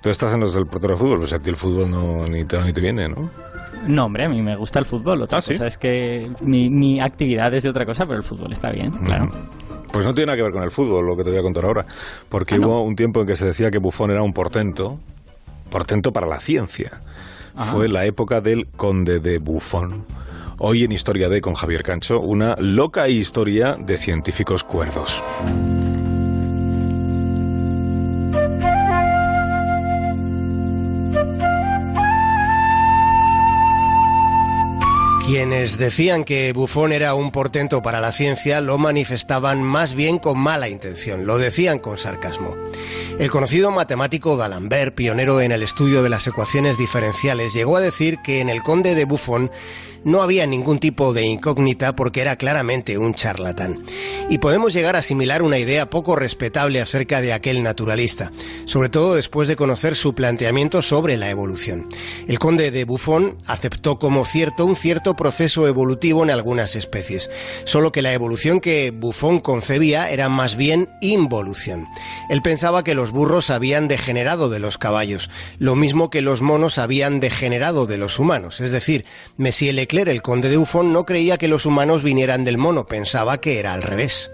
Tú 0.04 0.10
estás 0.10 0.34
en 0.34 0.40
los 0.40 0.52
del 0.52 0.66
portero 0.66 0.92
de 0.92 0.98
fútbol, 0.98 1.20
pues 1.20 1.32
a 1.32 1.38
ti 1.40 1.48
el 1.48 1.56
fútbol 1.56 1.90
no, 1.90 2.26
ni 2.26 2.44
te 2.44 2.62
ni 2.62 2.74
te 2.74 2.80
viene, 2.82 3.08
¿no? 3.08 3.30
No, 3.88 4.04
hombre, 4.04 4.26
a 4.26 4.28
mí 4.28 4.42
me 4.42 4.54
gusta 4.54 4.78
el 4.78 4.84
fútbol. 4.84 5.22
Otra 5.22 5.38
Ah, 5.38 5.40
¿sí? 5.40 5.52
cosa 5.54 5.66
es 5.66 5.78
que 5.78 6.30
mi, 6.42 6.68
mi 6.68 7.00
actividad 7.00 7.54
es 7.54 7.62
de 7.62 7.70
otra 7.70 7.86
cosa, 7.86 8.04
pero 8.04 8.18
el 8.18 8.22
fútbol 8.22 8.52
está 8.52 8.70
bien, 8.70 8.90
claro. 8.90 9.30
Pues 9.90 10.04
no 10.04 10.12
tiene 10.12 10.26
nada 10.26 10.36
que 10.36 10.42
ver 10.42 10.52
con 10.52 10.62
el 10.62 10.70
fútbol, 10.70 11.06
lo 11.06 11.16
que 11.16 11.24
te 11.24 11.30
voy 11.30 11.38
a 11.38 11.42
contar 11.42 11.64
ahora. 11.64 11.86
Porque 12.28 12.56
Ah, 12.56 12.58
¿no? 12.58 12.66
hubo 12.68 12.82
un 12.82 12.96
tiempo 12.96 13.22
en 13.22 13.26
que 13.26 13.34
se 13.34 13.46
decía 13.46 13.70
que 13.70 13.78
Bufón 13.78 14.10
era 14.10 14.22
un 14.22 14.34
portento, 14.34 14.98
portento 15.70 16.12
para 16.12 16.26
la 16.26 16.38
ciencia. 16.38 17.00
Ajá. 17.56 17.72
Fue 17.72 17.88
la 17.88 18.04
época 18.04 18.42
del 18.42 18.66
conde 18.76 19.20
de 19.20 19.38
Bufón. 19.38 20.04
Hoy 20.58 20.84
en 20.84 20.92
Historia 20.92 21.30
de 21.30 21.40
con 21.40 21.54
Javier 21.54 21.82
Cancho, 21.82 22.20
una 22.20 22.56
loca 22.58 23.08
historia 23.08 23.74
de 23.78 23.96
científicos 23.96 24.64
cuerdos. 24.64 25.22
Quienes 35.26 35.78
decían 35.78 36.24
que 36.24 36.52
Buffon 36.52 36.92
era 36.92 37.14
un 37.14 37.30
portento 37.30 37.80
para 37.80 38.02
la 38.02 38.12
ciencia 38.12 38.60
lo 38.60 38.76
manifestaban 38.76 39.62
más 39.62 39.94
bien 39.94 40.18
con 40.18 40.38
mala 40.38 40.68
intención, 40.68 41.24
lo 41.24 41.38
decían 41.38 41.78
con 41.78 41.96
sarcasmo. 41.96 42.54
El 43.18 43.30
conocido 43.30 43.70
matemático 43.70 44.36
D'Alembert, 44.36 44.94
pionero 44.94 45.40
en 45.40 45.50
el 45.50 45.62
estudio 45.62 46.02
de 46.02 46.10
las 46.10 46.26
ecuaciones 46.26 46.76
diferenciales, 46.76 47.54
llegó 47.54 47.78
a 47.78 47.80
decir 47.80 48.18
que 48.22 48.40
en 48.40 48.50
el 48.50 48.62
conde 48.62 48.94
de 48.94 49.06
Buffon 49.06 49.50
no 50.04 50.22
había 50.22 50.46
ningún 50.46 50.78
tipo 50.78 51.12
de 51.12 51.22
incógnita 51.22 51.96
porque 51.96 52.20
era 52.20 52.36
claramente 52.36 52.98
un 52.98 53.14
charlatán. 53.14 53.82
Y 54.30 54.38
podemos 54.38 54.72
llegar 54.72 54.96
a 54.96 55.00
asimilar 55.00 55.42
una 55.42 55.58
idea 55.58 55.90
poco 55.90 56.14
respetable 56.16 56.80
acerca 56.80 57.20
de 57.20 57.32
aquel 57.32 57.62
naturalista, 57.62 58.30
sobre 58.66 58.90
todo 58.90 59.14
después 59.14 59.48
de 59.48 59.56
conocer 59.56 59.96
su 59.96 60.14
planteamiento 60.14 60.82
sobre 60.82 61.16
la 61.16 61.30
evolución. 61.30 61.88
El 62.28 62.38
conde 62.38 62.70
de 62.70 62.84
Buffon 62.84 63.36
aceptó 63.46 63.98
como 63.98 64.24
cierto 64.24 64.66
un 64.66 64.76
cierto 64.76 65.13
proceso 65.16 65.66
evolutivo 65.66 66.22
en 66.22 66.30
algunas 66.30 66.76
especies, 66.76 67.30
solo 67.64 67.92
que 67.92 68.02
la 68.02 68.12
evolución 68.12 68.60
que 68.60 68.90
Buffon 68.90 69.40
concebía 69.40 70.10
era 70.10 70.28
más 70.28 70.56
bien 70.56 70.90
involución. 71.00 71.86
Él 72.30 72.42
pensaba 72.42 72.84
que 72.84 72.94
los 72.94 73.10
burros 73.10 73.50
habían 73.50 73.88
degenerado 73.88 74.48
de 74.48 74.58
los 74.58 74.78
caballos, 74.78 75.30
lo 75.58 75.76
mismo 75.76 76.10
que 76.10 76.22
los 76.22 76.42
monos 76.42 76.78
habían 76.78 77.20
degenerado 77.20 77.86
de 77.86 77.98
los 77.98 78.18
humanos, 78.18 78.60
es 78.60 78.70
decir, 78.70 79.04
Messier 79.36 79.74
Leclerc 79.74 80.08
el 80.08 80.22
conde 80.22 80.48
de 80.48 80.58
Ufón, 80.58 80.92
no 80.92 81.04
creía 81.04 81.38
que 81.38 81.48
los 81.48 81.66
humanos 81.66 82.02
vinieran 82.02 82.44
del 82.44 82.58
mono, 82.58 82.86
pensaba 82.86 83.40
que 83.40 83.58
era 83.58 83.72
al 83.72 83.82
revés. 83.82 84.30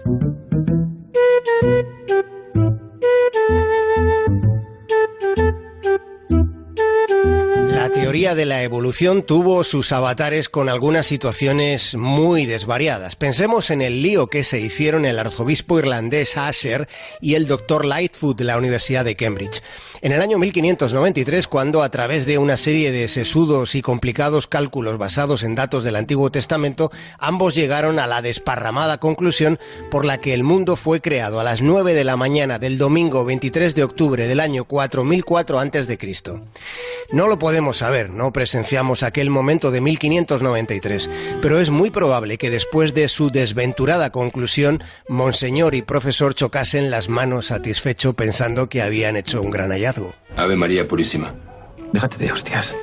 La 7.67 7.89
teoría 7.89 8.35
de 8.35 8.45
la 8.45 8.63
evolución 8.63 9.23
tuvo 9.23 9.63
sus 9.63 9.91
avatares 9.91 10.49
con 10.49 10.69
algunas 10.69 11.07
situaciones 11.07 11.95
muy 11.95 12.45
desvariadas. 12.45 13.15
Pensemos 13.15 13.71
en 13.71 13.81
el 13.81 14.01
lío 14.01 14.27
que 14.27 14.43
se 14.43 14.59
hicieron 14.59 15.05
el 15.05 15.17
arzobispo 15.17 15.79
irlandés 15.79 16.37
Asher 16.37 16.87
y 17.21 17.35
el 17.35 17.47
doctor 17.47 17.85
Lightfoot 17.85 18.37
de 18.37 18.43
la 18.43 18.57
Universidad 18.57 19.03
de 19.05 19.15
Cambridge. 19.15 19.63
En 20.03 20.11
el 20.13 20.23
año 20.23 20.39
1593, 20.39 21.47
cuando 21.47 21.83
a 21.83 21.89
través 21.89 22.25
de 22.25 22.39
una 22.39 22.57
serie 22.57 22.91
de 22.91 23.07
sesudos 23.07 23.75
y 23.75 23.83
complicados 23.83 24.47
cálculos 24.47 24.97
basados 24.97 25.43
en 25.43 25.53
datos 25.53 25.83
del 25.83 25.95
Antiguo 25.95 26.31
Testamento, 26.31 26.91
ambos 27.19 27.53
llegaron 27.53 27.99
a 27.99 28.07
la 28.07 28.23
desparramada 28.23 28.97
conclusión 28.97 29.59
por 29.91 30.03
la 30.03 30.19
que 30.19 30.33
el 30.33 30.41
mundo 30.41 30.75
fue 30.75 31.01
creado 31.01 31.39
a 31.39 31.43
las 31.43 31.61
9 31.61 31.93
de 31.93 32.03
la 32.03 32.17
mañana 32.17 32.57
del 32.57 32.79
domingo 32.79 33.25
23 33.25 33.75
de 33.75 33.83
octubre 33.83 34.27
del 34.27 34.39
año 34.39 34.65
4004 34.65 35.59
a.C. 35.59 35.99
No 37.11 37.27
lo 37.27 37.37
podemos 37.37 37.77
saber, 37.77 38.09
no 38.09 38.33
presenciamos 38.33 39.03
aquel 39.03 39.29
momento 39.29 39.69
de 39.69 39.81
1593, 39.81 41.11
pero 41.43 41.59
es 41.59 41.69
muy 41.69 41.91
probable 41.91 42.39
que 42.39 42.49
después 42.49 42.95
de 42.95 43.07
su 43.07 43.29
desventurada 43.29 44.11
conclusión, 44.11 44.83
Monseñor 45.07 45.75
y 45.75 45.83
profesor 45.83 46.33
chocasen 46.33 46.89
las 46.89 47.07
manos 47.07 47.47
satisfecho 47.47 48.13
pensando 48.13 48.67
que 48.67 48.81
habían 48.81 49.15
hecho 49.15 49.43
un 49.43 49.51
gran 49.51 49.69
hallazgo. 49.69 49.90
Ave 50.37 50.55
María 50.55 50.87
Purísima. 50.87 51.33
Déjate 51.91 52.17
de 52.17 52.31
hostias. 52.31 52.75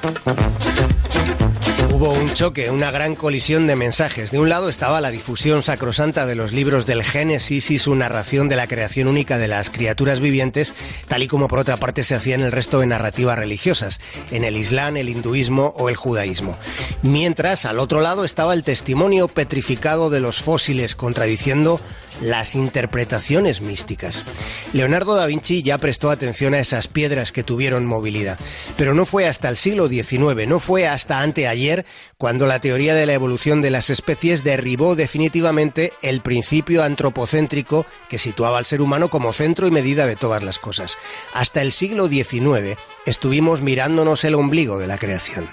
Hubo 1.90 2.12
un 2.12 2.32
choque, 2.34 2.70
una 2.70 2.90
gran 2.90 3.16
colisión 3.16 3.66
de 3.66 3.74
mensajes. 3.74 4.30
De 4.30 4.38
un 4.38 4.48
lado 4.48 4.68
estaba 4.68 5.00
la 5.00 5.10
difusión 5.10 5.62
sacrosanta 5.62 6.26
de 6.26 6.36
los 6.36 6.52
libros 6.52 6.86
del 6.86 7.02
Génesis 7.02 7.70
y 7.72 7.78
su 7.78 7.94
narración 7.94 8.48
de 8.48 8.56
la 8.56 8.68
creación 8.68 9.08
única 9.08 9.38
de 9.38 9.48
las 9.48 9.70
criaturas 9.70 10.20
vivientes, 10.20 10.74
tal 11.08 11.22
y 11.22 11.28
como 11.28 11.48
por 11.48 11.58
otra 11.58 11.78
parte 11.78 12.04
se 12.04 12.14
hacía 12.14 12.36
en 12.36 12.42
el 12.42 12.52
resto 12.52 12.80
de 12.80 12.86
narrativas 12.86 13.38
religiosas, 13.38 14.00
en 14.30 14.44
el 14.44 14.56
Islam, 14.56 14.96
el 14.96 15.08
hinduismo 15.08 15.72
o 15.76 15.88
el 15.88 15.96
judaísmo. 15.96 16.56
Mientras, 17.02 17.64
al 17.64 17.80
otro 17.80 18.00
lado 18.00 18.24
estaba 18.24 18.54
el 18.54 18.62
testimonio 18.62 19.26
petrificado 19.26 20.10
de 20.10 20.20
los 20.20 20.40
fósiles, 20.40 20.94
contradiciendo 20.94 21.80
las 22.20 22.54
interpretaciones 22.54 23.60
místicas. 23.60 24.24
Leonardo 24.72 25.14
da 25.14 25.26
Vinci 25.26 25.62
ya 25.62 25.78
prestó 25.78 26.10
atención 26.10 26.54
a 26.54 26.60
esas 26.60 26.88
piedras 26.88 27.32
que 27.32 27.42
tuvieron 27.42 27.86
movilidad, 27.86 28.38
pero 28.76 28.94
no 28.94 29.06
fue 29.06 29.26
hasta 29.26 29.48
el 29.48 29.56
siglo 29.56 29.88
XIX, 29.88 30.46
no 30.46 30.60
fue 30.60 30.86
hasta 30.86 31.20
anteayer 31.20 31.84
cuando 32.16 32.46
la 32.46 32.60
teoría 32.60 32.94
de 32.94 33.06
la 33.06 33.14
evolución 33.14 33.62
de 33.62 33.70
las 33.70 33.90
especies 33.90 34.44
derribó 34.44 34.96
definitivamente 34.96 35.92
el 36.02 36.20
principio 36.20 36.82
antropocéntrico 36.82 37.86
que 38.08 38.18
situaba 38.18 38.58
al 38.58 38.66
ser 38.66 38.80
humano 38.80 39.08
como 39.08 39.32
centro 39.32 39.66
y 39.66 39.70
medida 39.70 40.06
de 40.06 40.16
todas 40.16 40.42
las 40.42 40.58
cosas. 40.58 40.96
Hasta 41.32 41.62
el 41.62 41.72
siglo 41.72 42.08
XIX 42.08 42.78
estuvimos 43.06 43.62
mirándonos 43.62 44.24
el 44.24 44.34
ombligo 44.34 44.78
de 44.78 44.86
la 44.86 44.98
creación. 44.98 45.48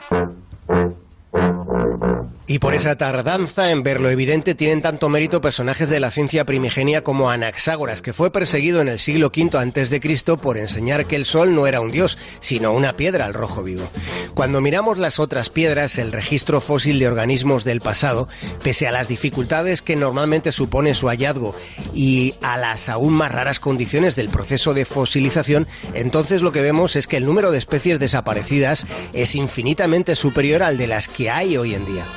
Y 2.47 2.59
por 2.59 2.75
esa 2.75 2.95
tardanza 2.95 3.71
en 3.71 3.81
ver 3.81 3.99
lo 3.99 4.09
evidente 4.11 4.53
tienen 4.53 4.83
tanto 4.83 5.09
mérito 5.09 5.41
personajes 5.41 5.89
de 5.89 5.99
la 5.99 6.11
ciencia 6.11 6.45
primigenia 6.45 7.03
como 7.03 7.31
Anaxágoras, 7.31 8.03
que 8.03 8.13
fue 8.13 8.31
perseguido 8.31 8.81
en 8.81 8.87
el 8.87 8.99
siglo 8.99 9.31
V 9.35 9.57
antes 9.57 9.89
de 9.89 9.99
Cristo 9.99 10.37
por 10.37 10.59
enseñar 10.59 11.07
que 11.07 11.15
el 11.15 11.25
sol 11.25 11.55
no 11.55 11.65
era 11.65 11.81
un 11.81 11.91
dios, 11.91 12.19
sino 12.39 12.71
una 12.71 12.95
piedra 12.95 13.25
al 13.25 13.33
rojo 13.33 13.63
vivo. 13.63 13.89
Cuando 14.35 14.61
miramos 14.61 14.99
las 14.99 15.19
otras 15.19 15.49
piedras, 15.49 15.97
el 15.97 16.11
registro 16.11 16.61
fósil 16.61 16.99
de 16.99 17.07
organismos 17.07 17.63
del 17.63 17.81
pasado, 17.81 18.29
pese 18.61 18.87
a 18.87 18.91
las 18.91 19.07
dificultades 19.07 19.81
que 19.81 19.95
normalmente 19.95 20.51
supone 20.51 20.93
su 20.93 21.07
hallazgo 21.07 21.55
y 21.95 22.35
a 22.43 22.57
las 22.57 22.89
aún 22.89 23.13
más 23.13 23.31
raras 23.31 23.59
condiciones 23.59 24.15
del 24.15 24.29
proceso 24.29 24.75
de 24.75 24.85
fosilización, 24.85 25.67
entonces 25.95 26.43
lo 26.43 26.51
que 26.51 26.61
vemos 26.61 26.95
es 26.95 27.07
que 27.07 27.17
el 27.17 27.25
número 27.25 27.49
de 27.49 27.57
especies 27.57 27.99
desaparecidas 27.99 28.85
es 29.13 29.33
infinitamente 29.33 30.15
superior 30.15 30.61
al 30.61 30.77
de 30.77 30.85
las 30.85 31.07
que 31.07 31.31
hay 31.31 31.57
hoy 31.57 31.73
en 31.73 31.85
día. 31.87 32.07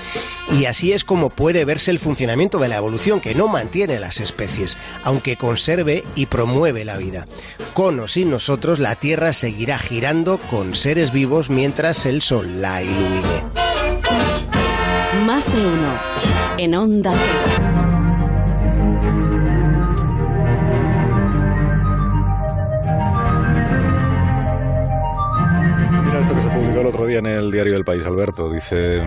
Y 0.53 0.65
así 0.65 0.93
es 0.93 1.05
como 1.05 1.31
puede 1.31 1.65
verse 1.65 1.91
el 1.91 1.99
funcionamiento 1.99 2.59
de 2.59 2.69
la 2.69 2.77
evolución, 2.77 3.21
que 3.21 3.35
no 3.35 3.49
mantiene 3.49 4.01
las 4.01 4.21
especies, 4.21 4.77
aunque 5.05 5.37
conserve 5.37 6.05
y 6.15 6.27
promueve 6.27 6.85
la 6.85 6.97
vida. 6.97 7.25
Con 7.75 8.01
o 8.01 8.09
sin 8.09 8.31
nosotros, 8.31 8.79
la 8.79 8.95
Tierra 8.95 9.33
seguirá 9.33 9.79
girando 9.79 10.39
con 10.39 10.75
seres 10.75 11.13
vivos 11.13 11.51
mientras 11.51 12.07
el 12.07 12.23
Sol 12.23 12.61
la 12.61 12.83
ilumine. 12.83 13.45
Más 15.27 15.53
de 15.53 15.67
uno 15.67 15.99
en 16.57 16.75
Onda 16.75 17.13
Mira 26.05 26.21
esto 26.21 26.35
que 26.35 26.41
se 26.41 26.49
publicó 26.49 26.81
el 26.81 26.87
otro 26.87 27.07
día 27.07 27.19
en 27.19 27.27
el 27.27 27.51
diario 27.51 27.75
del 27.75 27.85
País, 27.85 28.05
Alberto. 28.07 28.51
Dice, 28.51 29.05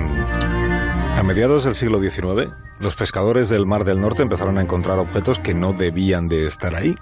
a 1.22 1.24
mediados 1.24 1.66
del 1.66 1.76
siglo 1.76 2.02
XIX, 2.02 2.52
los 2.80 2.96
pescadores 2.96 3.48
del 3.48 3.68
Mar 3.68 3.84
del 3.84 4.02
Norte 4.02 4.24
empezaron 4.24 4.58
a 4.58 4.62
encontrar 4.64 4.98
objetos 4.98 5.38
que 5.38 5.54
no 5.54 5.72
debían 5.72 6.28
de 6.28 6.48
estar 6.48 6.74
ahí, 6.74 6.96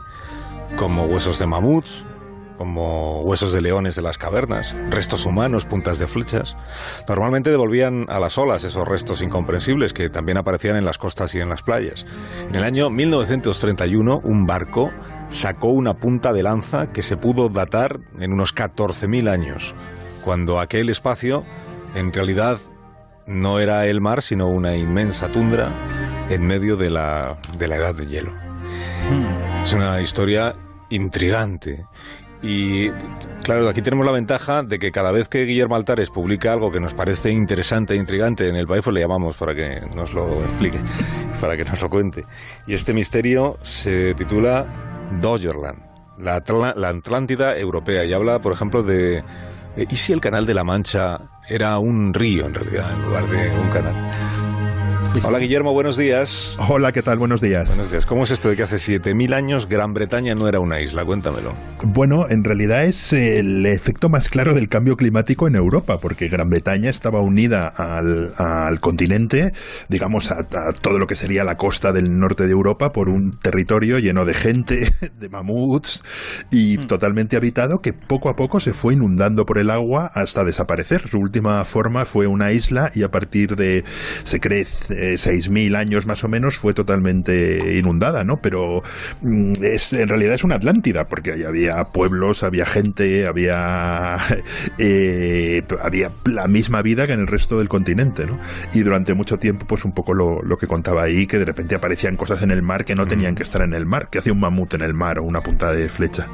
como 0.76 1.06
huesos 1.06 1.40
de 1.40 1.48
mamuts, 1.48 2.06
como 2.58 3.22
huesos 3.22 3.54
de 3.54 3.62
leones 3.62 3.96
de 3.96 4.02
las 4.02 4.18
cavernas, 4.18 4.76
restos 4.90 5.26
humanos, 5.26 5.64
puntas 5.64 6.00
de 6.00 6.08
flechas. 6.08 6.58
Normalmente 7.08 7.50
devolvían 7.50 8.08
a 8.10 8.20
las 8.20 8.38
olas 8.38 8.66
esos 8.66 8.86
restos 8.86 9.22
incomprensibles 9.22 9.94
que 9.94 10.10
también 10.10 10.38
aparecían 10.38 10.76
en 10.76 10.84
las 10.84 10.98
costas 10.98 11.34
y 11.36 11.40
en 11.40 11.48
las 11.48 11.64
playas. 11.64 12.06
En 12.50 12.56
el 12.56 12.66
año 12.66 12.90
1931, 12.90 14.20
un 14.22 14.46
barco 14.46 14.92
sacó 15.30 15.70
una 15.70 15.94
punta 15.94 16.34
de 16.34 16.44
lanza 16.44 16.92
que 16.92 17.04
se 17.04 17.16
pudo 17.16 17.48
datar 17.48 18.02
en 18.20 18.34
unos 18.34 18.54
14.000 18.54 19.30
años, 19.30 19.74
cuando 20.26 20.60
aquel 20.60 20.90
espacio 20.90 21.46
en 21.96 22.12
realidad 22.12 22.60
no 23.30 23.60
era 23.60 23.86
el 23.86 24.02
mar, 24.02 24.22
sino 24.22 24.48
una 24.48 24.76
inmensa 24.76 25.30
tundra 25.30 25.72
en 26.30 26.46
medio 26.46 26.76
de 26.76 26.90
la, 26.90 27.38
de 27.58 27.68
la 27.68 27.78
edad 27.78 27.96
de 27.96 28.08
hielo. 28.08 28.34
Es 29.64 29.74
una 29.74 30.02
historia 30.02 30.56
intrigante. 30.90 31.86
Y 32.42 32.90
claro, 33.44 33.68
aquí 33.68 33.82
tenemos 33.82 34.06
la 34.06 34.12
ventaja 34.12 34.64
de 34.64 34.80
que 34.80 34.92
cada 34.92 35.12
vez 35.12 35.28
que 35.28 35.44
Guillermo 35.46 35.76
Altares 35.76 36.10
publica 36.10 36.54
algo 36.54 36.72
que 36.72 36.80
nos 36.80 36.94
parece 36.94 37.32
interesante 37.32 37.94
e 37.94 37.98
intrigante 37.98 38.48
en 38.48 38.56
el 38.56 38.66
país, 38.66 38.82
pues 38.84 38.94
le 38.94 39.02
llamamos 39.02 39.36
para 39.38 39.54
que 39.54 39.82
nos 39.94 40.14
lo 40.14 40.42
explique, 40.42 40.80
para 41.40 41.56
que 41.56 41.66
nos 41.66 41.82
lo 41.82 41.90
cuente. 41.90 42.24
Y 42.66 42.74
este 42.74 42.94
misterio 42.94 43.58
se 43.62 44.16
titula 44.16 44.66
Dodgerland, 45.22 45.80
la, 46.18 46.42
la 46.76 46.90
Atlántida 46.90 47.58
europea, 47.58 48.06
y 48.06 48.14
habla, 48.14 48.40
por 48.40 48.54
ejemplo, 48.54 48.84
de 48.84 49.24
¿Y 49.78 49.96
si 49.96 50.14
el 50.14 50.22
canal 50.22 50.46
de 50.46 50.54
la 50.54 50.64
Mancha 50.64 51.22
era 51.48 51.80
un 51.80 52.14
río 52.14 52.46
en 52.46 52.54
realidad, 52.54 52.94
en 52.94 53.02
lugar 53.04 53.28
de 53.28 53.60
un 53.60 53.70
canal? 53.70 54.49
Hola 55.24 55.40
Guillermo, 55.40 55.74
buenos 55.74 55.98
días. 55.98 56.56
Hola, 56.70 56.92
¿qué 56.92 57.02
tal? 57.02 57.18
Buenos 57.18 57.42
días. 57.42 57.68
Buenos 57.68 57.92
días. 57.92 58.06
¿Cómo 58.06 58.24
es 58.24 58.32
esto 58.32 58.50
de 58.50 58.56
que 58.56 58.64
hace 58.64 58.78
7.000 58.78 59.34
años 59.34 59.68
Gran 59.68 59.94
Bretaña 59.94 60.36
no 60.36 60.48
era 60.48 60.60
una 60.60 60.82
isla? 60.82 61.04
Cuéntamelo. 61.04 61.54
Bueno, 61.84 62.28
en 62.30 62.44
realidad 62.44 62.86
es 62.86 63.12
el 63.12 63.66
efecto 63.66 64.08
más 64.08 64.30
claro 64.30 64.54
del 64.54 64.70
cambio 64.70 64.96
climático 64.96 65.48
en 65.48 65.56
Europa, 65.56 66.00
porque 66.00 66.30
Gran 66.30 66.50
Bretaña 66.50 66.90
estaba 66.90 67.22
unida 67.22 67.68
al, 67.68 68.34
al 68.38 68.80
continente, 68.80 69.54
digamos, 69.90 70.32
a, 70.32 70.40
a, 70.40 70.74
todo 70.80 71.00
lo 71.00 71.08
que 71.08 71.16
sería 71.16 71.44
la 71.44 71.58
costa 71.58 71.92
del 71.92 72.18
norte 72.18 72.46
de 72.46 72.52
Europa 72.52 72.92
por 72.92 73.10
un 73.10 73.38
territorio 73.40 74.00
lleno 74.00 74.26
de 74.26 74.34
gente, 74.36 74.92
de 75.20 75.30
mamuts 75.30 76.04
y 76.52 76.78
mm. 76.78 76.88
totalmente 76.88 77.36
habitado 77.36 77.82
que 77.82 77.94
poco 77.94 78.30
a 78.30 78.36
poco 78.36 78.60
se 78.60 78.74
fue 78.74 78.94
inundando 78.94 79.46
por 79.46 79.58
el 79.58 79.70
agua 79.70 80.12
hasta 80.14 80.44
desaparecer. 80.44 81.08
Su 81.10 81.18
última 81.18 81.66
forma 81.66 82.06
fue 82.06 82.28
una 82.28 82.52
isla 82.52 82.92
y 82.94 83.04
a 83.04 83.10
partir 83.12 83.56
de, 83.56 83.84
se 84.24 84.40
cree, 84.40 84.66
eh, 85.00 85.16
6.000 85.16 85.76
años 85.76 86.06
más 86.06 86.24
o 86.24 86.28
menos 86.28 86.58
fue 86.58 86.74
totalmente 86.74 87.78
inundada, 87.78 88.24
¿no? 88.24 88.42
Pero 88.42 88.84
mm, 89.22 89.54
es, 89.64 89.94
en 89.94 90.08
realidad 90.08 90.36
es 90.36 90.44
una 90.44 90.60
Atlántida, 90.60 91.08
porque 91.08 91.32
ahí 91.32 91.44
había 91.44 91.86
pueblos, 91.86 92.44
había 92.44 92.66
gente, 92.66 93.28
había, 93.28 94.18
eh, 94.78 95.64
había 95.82 96.12
la 96.26 96.48
misma 96.48 96.82
vida 96.82 97.08
que 97.08 97.14
en 97.14 97.22
el 97.22 97.28
resto 97.28 97.58
del 97.58 97.70
continente, 97.70 98.26
¿no? 98.26 98.40
Y 98.74 98.82
durante 98.82 99.14
mucho 99.14 99.40
tiempo, 99.40 99.66
pues 99.66 99.86
un 99.86 99.94
poco 99.94 100.14
lo, 100.14 100.42
lo 100.42 100.58
que 100.58 100.68
contaba 100.68 101.04
ahí, 101.04 101.28
que 101.28 101.40
de 101.40 101.46
repente 101.46 101.76
aparecían 101.76 102.18
cosas 102.18 102.42
en 102.44 102.52
el 102.52 102.62
mar 102.62 102.84
que 102.84 102.96
no 102.96 103.08
tenían 103.08 103.36
que 103.36 103.44
estar 103.44 103.62
en 103.62 103.74
el 103.74 103.86
mar, 103.86 104.10
que 104.10 104.20
hacía 104.20 104.34
un 104.34 104.42
mamut 104.42 104.74
en 104.74 104.82
el 104.82 104.94
mar 104.94 105.20
o 105.20 105.24
una 105.24 105.42
punta 105.42 105.72
de 105.72 105.88
flecha. 105.88 106.28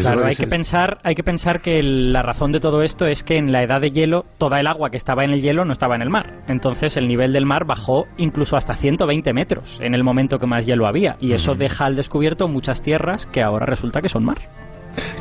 Claro, 0.00 0.26
hay 0.26 0.36
que, 0.36 0.46
pensar, 0.46 0.98
hay 1.02 1.14
que 1.14 1.22
pensar 1.22 1.60
que 1.60 1.82
la 1.82 2.22
razón 2.22 2.52
de 2.52 2.60
todo 2.60 2.82
esto 2.82 3.06
es 3.06 3.22
que 3.22 3.36
en 3.36 3.52
la 3.52 3.62
edad 3.62 3.80
de 3.80 3.90
hielo 3.90 4.24
toda 4.38 4.60
el 4.60 4.66
agua 4.66 4.90
que 4.90 4.96
estaba 4.96 5.24
en 5.24 5.30
el 5.30 5.40
hielo 5.40 5.64
no 5.64 5.72
estaba 5.72 5.94
en 5.94 6.02
el 6.02 6.10
mar. 6.10 6.42
Entonces 6.48 6.96
el 6.96 7.08
nivel 7.08 7.32
del 7.32 7.46
mar 7.46 7.64
bajó 7.66 8.04
incluso 8.16 8.56
hasta 8.56 8.74
120 8.74 9.32
metros 9.32 9.80
en 9.80 9.94
el 9.94 10.04
momento 10.04 10.38
que 10.38 10.46
más 10.46 10.66
hielo 10.66 10.86
había. 10.86 11.16
Y 11.20 11.32
eso 11.32 11.54
deja 11.54 11.86
al 11.86 11.96
descubierto 11.96 12.48
muchas 12.48 12.82
tierras 12.82 13.26
que 13.26 13.42
ahora 13.42 13.66
resulta 13.66 14.00
que 14.00 14.08
son 14.08 14.24
mar. 14.24 14.38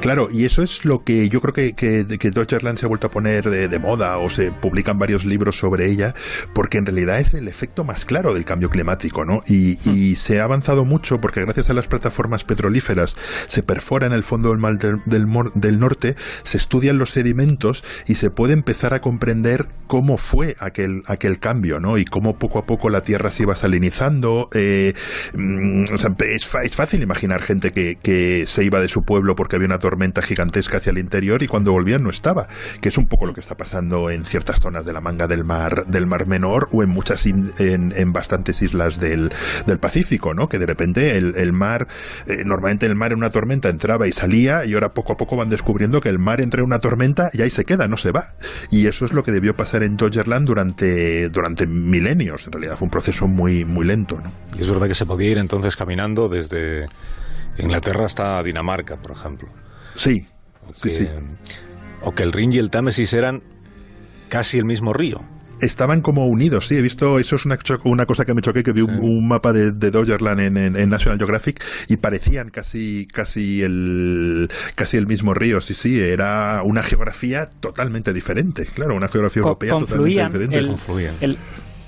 Claro, 0.03 0.27
y 0.29 0.43
eso 0.43 0.63
es 0.63 0.83
lo 0.83 1.05
que 1.05 1.29
yo 1.29 1.39
creo 1.39 1.53
que, 1.53 1.75
que, 1.75 2.05
que 2.19 2.29
Deutschland 2.29 2.77
se 2.77 2.85
ha 2.85 2.89
vuelto 2.89 3.07
a 3.07 3.09
poner 3.09 3.49
de, 3.49 3.69
de, 3.69 3.79
moda 3.79 4.17
o 4.17 4.29
se 4.29 4.51
publican 4.51 4.99
varios 4.99 5.23
libros 5.23 5.57
sobre 5.57 5.89
ella, 5.89 6.13
porque 6.53 6.77
en 6.77 6.85
realidad 6.85 7.19
es 7.19 7.33
el 7.33 7.47
efecto 7.47 7.85
más 7.85 8.03
claro 8.03 8.33
del 8.33 8.43
cambio 8.43 8.69
climático, 8.69 9.23
¿no? 9.23 9.43
Y, 9.47 9.79
y 9.89 10.17
se 10.17 10.41
ha 10.41 10.43
avanzado 10.43 10.83
mucho 10.83 11.21
porque 11.21 11.39
gracias 11.39 11.69
a 11.69 11.73
las 11.73 11.87
plataformas 11.87 12.43
petrolíferas 12.43 13.15
se 13.47 13.63
perfora 13.63 14.05
en 14.05 14.11
el 14.11 14.25
fondo 14.25 14.49
del 14.49 14.57
mar 14.57 14.77
del, 14.77 14.99
del, 15.05 15.25
del 15.55 15.79
norte, 15.79 16.17
se 16.43 16.57
estudian 16.57 16.97
los 16.97 17.11
sedimentos 17.11 17.85
y 18.05 18.15
se 18.15 18.29
puede 18.29 18.51
empezar 18.51 18.93
a 18.93 18.99
comprender 18.99 19.67
cómo 19.87 20.17
fue 20.17 20.57
aquel, 20.59 21.03
aquel 21.07 21.39
cambio, 21.39 21.79
¿no? 21.79 21.97
Y 21.97 22.03
cómo 22.03 22.37
poco 22.37 22.59
a 22.59 22.65
poco 22.65 22.89
la 22.89 23.03
Tierra 23.03 23.31
se 23.31 23.43
iba 23.43 23.55
salinizando. 23.55 24.49
Eh, 24.53 24.95
o 25.93 25.97
sea, 25.97 26.13
es, 26.27 26.49
es, 26.63 26.75
fácil 26.75 27.03
imaginar 27.03 27.41
gente 27.41 27.71
que, 27.71 27.97
que 28.03 28.43
se 28.47 28.65
iba 28.65 28.81
de 28.81 28.89
su 28.89 29.03
pueblo 29.03 29.37
porque 29.37 29.55
había 29.55 29.67
una 29.67 29.79
tormenta 29.93 30.23
gigantesca 30.23 30.77
hacia 30.77 30.89
el 30.89 30.97
interior 30.97 31.43
y 31.43 31.47
cuando 31.47 31.71
volvían 31.71 32.01
no 32.01 32.09
estaba, 32.09 32.47
que 32.81 32.89
es 32.89 32.97
un 32.97 33.05
poco 33.05 33.27
lo 33.27 33.33
que 33.33 33.41
está 33.41 33.55
pasando 33.55 34.09
en 34.09 34.25
ciertas 34.25 34.59
zonas 34.59 34.87
de 34.87 34.91
la 34.91 35.01
manga 35.01 35.27
del 35.27 35.43
mar 35.43 35.85
del 35.85 36.07
mar 36.07 36.25
menor 36.25 36.67
o 36.71 36.81
en 36.81 36.89
muchas 36.89 37.27
en, 37.27 38.11
bastantes 38.11 38.63
islas 38.63 38.99
del, 38.99 39.31
del, 39.67 39.77
Pacífico, 39.77 40.33
¿no? 40.33 40.49
Que 40.49 40.57
de 40.57 40.65
repente 40.65 41.15
el, 41.15 41.35
el 41.35 41.53
mar, 41.53 41.87
eh, 42.25 42.41
normalmente 42.43 42.87
el 42.87 42.95
mar 42.95 43.11
en 43.11 43.19
una 43.19 43.29
tormenta 43.29 43.69
entraba 43.69 44.07
y 44.07 44.13
salía 44.13 44.65
y 44.65 44.73
ahora 44.73 44.95
poco 44.95 45.13
a 45.13 45.17
poco 45.17 45.35
van 45.35 45.51
descubriendo 45.51 46.01
que 46.01 46.09
el 46.09 46.17
mar 46.17 46.41
entra 46.41 46.61
en 46.61 46.65
una 46.65 46.79
tormenta 46.79 47.29
y 47.33 47.43
ahí 47.43 47.51
se 47.51 47.65
queda, 47.65 47.87
no 47.87 47.97
se 47.97 48.11
va. 48.11 48.29
Y 48.71 48.87
eso 48.87 49.05
es 49.05 49.13
lo 49.13 49.23
que 49.23 49.31
debió 49.31 49.55
pasar 49.55 49.83
en 49.83 49.95
Dodgerland 49.95 50.47
durante, 50.47 51.29
durante 51.29 51.67
milenios. 51.67 52.47
En 52.47 52.53
realidad 52.53 52.77
fue 52.77 52.87
un 52.87 52.91
proceso 52.91 53.27
muy, 53.27 53.63
muy 53.63 53.85
lento, 53.85 54.19
¿no? 54.19 54.31
Y 54.57 54.61
es 54.61 54.67
verdad 54.67 54.87
que 54.87 54.95
se 54.95 55.05
podía 55.05 55.29
ir 55.29 55.37
entonces 55.37 55.75
caminando 55.75 56.27
desde 56.29 56.87
Inglaterra 57.57 58.05
hasta 58.05 58.41
Dinamarca, 58.41 58.97
por 58.97 59.11
ejemplo. 59.11 59.49
Sí, 59.95 60.25
o 60.67 60.73
que, 60.73 60.89
sí, 60.89 61.05
sí. 61.05 61.09
O 62.01 62.13
que 62.13 62.23
el 62.23 62.31
Rin 62.31 62.51
y 62.51 62.57
el 62.57 62.69
Támesis 62.69 63.13
eran 63.13 63.41
casi 64.29 64.57
el 64.57 64.65
mismo 64.65 64.93
río. 64.93 65.21
Estaban 65.61 66.01
como 66.01 66.27
unidos, 66.27 66.67
sí, 66.67 66.75
he 66.75 66.81
visto, 66.81 67.19
eso 67.19 67.35
es 67.35 67.45
una, 67.45 67.57
una 67.85 68.05
cosa 68.05 68.25
que 68.25 68.33
me 68.33 68.41
choqué, 68.41 68.63
que 68.63 68.73
vi 68.73 68.81
sí. 68.81 68.87
un, 68.89 68.99
un, 68.99 69.27
mapa 69.27 69.53
de, 69.53 69.71
de 69.71 69.91
Dodgerland 69.91 70.41
en, 70.41 70.57
en, 70.57 70.75
en, 70.75 70.89
National 70.89 71.17
Geographic 71.17 71.63
y 71.87 71.97
parecían 71.97 72.49
casi, 72.49 73.07
casi, 73.07 73.61
el, 73.61 74.49
casi 74.75 74.97
el 74.97 75.07
mismo 75.07 75.33
río, 75.33 75.61
sí, 75.61 75.73
sí, 75.73 76.01
era 76.01 76.63
una 76.63 76.83
geografía 76.83 77.49
totalmente 77.59 78.11
diferente, 78.11 78.65
claro, 78.65 78.95
una 78.95 79.07
geografía 79.07 79.43
Co 79.43 79.49
europea 79.49 79.71
confluían, 79.73 80.31
totalmente 80.31 80.57
diferente. 80.57 80.57
El, 80.57 80.67
confluían. 80.67 81.15
El, 81.21 81.37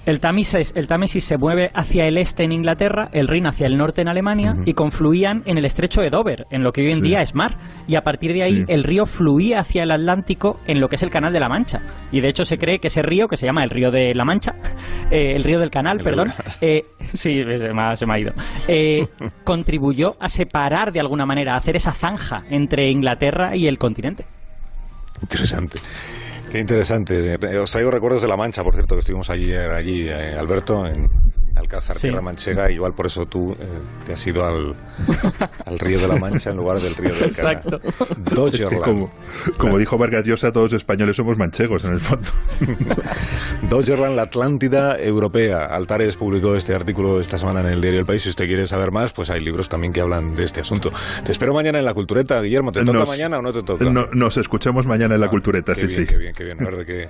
el 0.05 0.19
Támesis, 0.19 0.73
el 0.75 0.87
Támesis 0.87 1.23
se 1.23 1.37
mueve 1.37 1.71
hacia 1.73 2.05
el 2.05 2.17
este 2.17 2.43
en 2.43 2.51
Inglaterra, 2.51 3.09
el 3.11 3.27
Rin 3.27 3.47
hacia 3.47 3.65
el 3.65 3.77
norte 3.77 4.01
en 4.01 4.07
Alemania 4.07 4.53
uh 4.55 4.59
-huh. 4.61 4.63
y 4.65 4.73
confluían 4.73 5.41
en 5.45 5.57
el 5.57 5.65
estrecho 5.65 6.01
de 6.01 6.09
Dover, 6.09 6.45
en 6.51 6.63
lo 6.63 6.71
que 6.71 6.81
hoy 6.81 6.91
en 6.91 7.01
sí. 7.01 7.01
día 7.01 7.21
es 7.21 7.33
mar. 7.33 7.57
Y 7.87 7.95
a 7.95 8.01
partir 8.01 8.33
de 8.33 8.43
ahí 8.43 8.57
sí. 8.57 8.65
el 8.67 8.83
río 8.83 9.05
fluía 9.05 9.59
hacia 9.59 9.83
el 9.83 9.91
Atlántico 9.91 10.59
en 10.67 10.79
lo 10.79 10.87
que 10.87 10.95
es 10.95 11.03
el 11.03 11.09
Canal 11.09 11.33
de 11.33 11.39
la 11.39 11.49
Mancha. 11.49 11.81
Y 12.11 12.21
de 12.21 12.29
hecho 12.29 12.45
se 12.45 12.57
cree 12.57 12.79
que 12.79 12.87
ese 12.87 13.01
río, 13.01 13.27
que 13.27 13.37
se 13.37 13.45
llama 13.45 13.63
el 13.63 13.69
río 13.69 13.91
de 13.91 14.13
la 14.13 14.25
Mancha, 14.25 14.53
eh, 15.11 15.33
el 15.35 15.43
río 15.43 15.59
del 15.59 15.69
Canal, 15.69 15.97
perdón, 16.03 16.31
eh, 16.61 16.83
sí, 17.13 17.43
se 17.57 17.73
me 17.73 17.81
ha, 17.81 17.95
se 17.95 18.05
me 18.05 18.13
ha 18.13 18.19
ido, 18.19 18.33
eh, 18.67 19.07
contribuyó 19.43 20.13
a 20.19 20.29
separar 20.29 20.91
de 20.91 20.99
alguna 20.99 21.25
manera, 21.25 21.53
a 21.53 21.57
hacer 21.57 21.75
esa 21.75 21.93
zanja 21.93 22.43
entre 22.49 22.89
Inglaterra 22.89 23.55
y 23.55 23.67
el 23.67 23.77
continente. 23.77 24.25
Interesante. 25.21 25.79
Qué 26.51 26.59
interesante. 26.59 27.37
Os 27.59 27.71
traigo 27.71 27.91
recuerdos 27.91 28.21
de 28.21 28.27
La 28.27 28.37
Mancha, 28.37 28.63
por 28.63 28.73
cierto, 28.73 28.95
que 28.95 28.99
estuvimos 28.99 29.29
allí, 29.29 29.53
allí 29.53 30.07
eh, 30.07 30.35
Alberto, 30.37 30.85
en 30.85 31.09
Alcázar, 31.65 31.95
sí. 31.97 32.03
Tierra 32.03 32.21
Manchega, 32.21 32.71
igual 32.71 32.93
por 32.93 33.07
eso 33.07 33.25
tú 33.25 33.51
eh, 33.53 33.65
te 34.05 34.13
has 34.13 34.27
ido 34.27 34.45
al, 34.45 34.75
al, 35.65 35.79
río 35.79 35.99
de 35.99 36.07
la 36.07 36.17
Mancha 36.17 36.51
en 36.51 36.57
lugar 36.57 36.79
del 36.79 36.95
río 36.95 37.13
del 37.13 37.35
Canal. 37.35 37.57
Exacto. 37.57 37.81
Es 38.47 38.65
que 38.65 38.77
como, 38.77 39.09
como 39.57 39.77
dijo 39.77 39.97
Vargas 39.97 40.25
Llosa, 40.25 40.51
todos 40.51 40.71
los 40.71 40.81
españoles 40.81 41.15
somos 41.15 41.37
manchegos 41.37 41.83
en 41.85 41.93
el 41.93 41.99
fondo. 41.99 42.27
Dodgerland, 43.69 44.15
la 44.15 44.23
Atlántida 44.23 44.99
europea. 44.99 45.65
Altares 45.65 46.15
publicó 46.15 46.55
este 46.55 46.73
artículo 46.73 47.19
esta 47.19 47.37
semana 47.37 47.61
en 47.61 47.67
el 47.67 47.81
diario 47.81 47.99
El 47.99 48.05
País. 48.05 48.23
Si 48.23 48.29
usted 48.29 48.45
quiere 48.47 48.67
saber 48.67 48.91
más, 48.91 49.11
pues 49.11 49.29
hay 49.29 49.41
libros 49.41 49.69
también 49.69 49.93
que 49.93 50.01
hablan 50.01 50.35
de 50.35 50.43
este 50.43 50.61
asunto. 50.61 50.91
Te 51.23 51.31
espero 51.31 51.53
mañana 51.53 51.79
en 51.79 51.85
la 51.85 51.93
Cultureta, 51.93 52.41
Guillermo. 52.41 52.71
¿Te 52.71 52.83
toca 52.83 52.99
nos, 52.99 53.07
mañana 53.07 53.39
o 53.39 53.41
no 53.41 53.51
te 53.51 53.63
toca? 53.63 53.85
No, 53.85 54.07
nos 54.13 54.37
escuchamos 54.37 54.85
mañana 54.85 55.15
en 55.15 55.21
la 55.21 55.27
ah, 55.27 55.29
Cultureta, 55.29 55.73
sí, 55.75 55.87
bien, 55.87 55.89
sí. 55.89 56.05
Qué 56.05 56.17
bien, 56.17 56.33
qué 56.33 56.43
bien. 56.43 56.61
A 56.61 56.65
ver 56.65 56.77
de 56.77 56.85
qué 56.85 57.07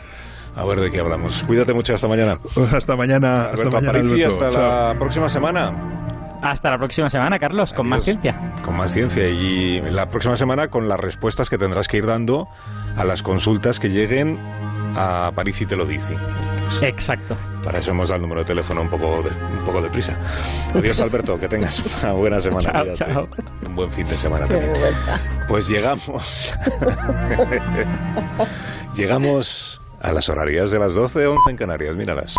a 0.55 0.65
ver 0.65 0.79
de 0.79 0.89
qué 0.91 0.99
hablamos. 0.99 1.43
Cuídate 1.43 1.73
mucho 1.73 1.93
hasta 1.93 2.07
mañana. 2.07 2.39
Hasta 2.75 2.95
mañana. 2.95 3.45
Alberto 3.45 3.77
hasta 3.77 3.91
mañana. 3.91 3.99
Aparici, 3.99 4.23
hasta 4.23 4.49
Chao. 4.51 4.93
la 4.93 4.99
próxima 4.99 5.29
semana. 5.29 5.73
Hasta 6.41 6.69
la 6.69 6.77
próxima 6.77 7.09
semana, 7.09 7.39
Carlos, 7.39 7.73
con 7.73 7.87
Adiós. 7.87 7.97
más 7.97 8.03
ciencia. 8.03 8.53
Con 8.63 8.77
más 8.77 8.91
ciencia. 8.91 9.27
Y 9.27 9.81
la 9.81 10.09
próxima 10.09 10.35
semana 10.37 10.67
con 10.69 10.87
las 10.87 10.99
respuestas 10.99 11.49
que 11.49 11.57
tendrás 11.57 11.87
que 11.87 11.97
ir 11.97 12.05
dando 12.05 12.47
a 12.95 13.03
las 13.03 13.23
consultas 13.23 13.79
que 13.79 13.89
lleguen 13.89 14.37
a 14.95 15.31
París 15.35 15.59
y 15.61 15.65
te 15.65 15.75
lo 15.75 15.85
dice. 15.85 16.15
Exacto. 16.81 17.35
Para 17.63 17.79
eso 17.79 17.91
hemos 17.91 18.09
dado 18.09 18.17
el 18.17 18.21
número 18.23 18.41
de 18.41 18.45
teléfono 18.45 18.81
un 18.81 18.89
poco 18.89 19.23
de, 19.23 19.29
un 19.57 19.63
poco 19.65 19.81
de 19.81 19.89
prisa. 19.89 20.17
Adiós, 20.73 20.99
Alberto, 20.99 21.39
que 21.39 21.47
tengas 21.47 21.81
una 22.01 22.13
buena 22.13 22.39
semana. 22.39 22.61
Chao, 22.61 22.93
chao. 22.93 23.27
Un 23.65 23.75
buen 23.75 23.91
fin 23.91 24.07
de 24.07 24.15
semana 24.17 24.45
también. 24.45 24.73
Pues 25.47 25.67
llegamos. 25.67 26.53
llegamos 28.95 29.81
a 30.05 30.13
las 30.13 30.29
horarias 30.29 30.69
de 30.69 30.77
las 30.77 30.93
12, 30.93 31.25
11 31.25 31.49
en 31.49 31.57
Canarias, 31.57 31.95
míralas. 31.95 32.35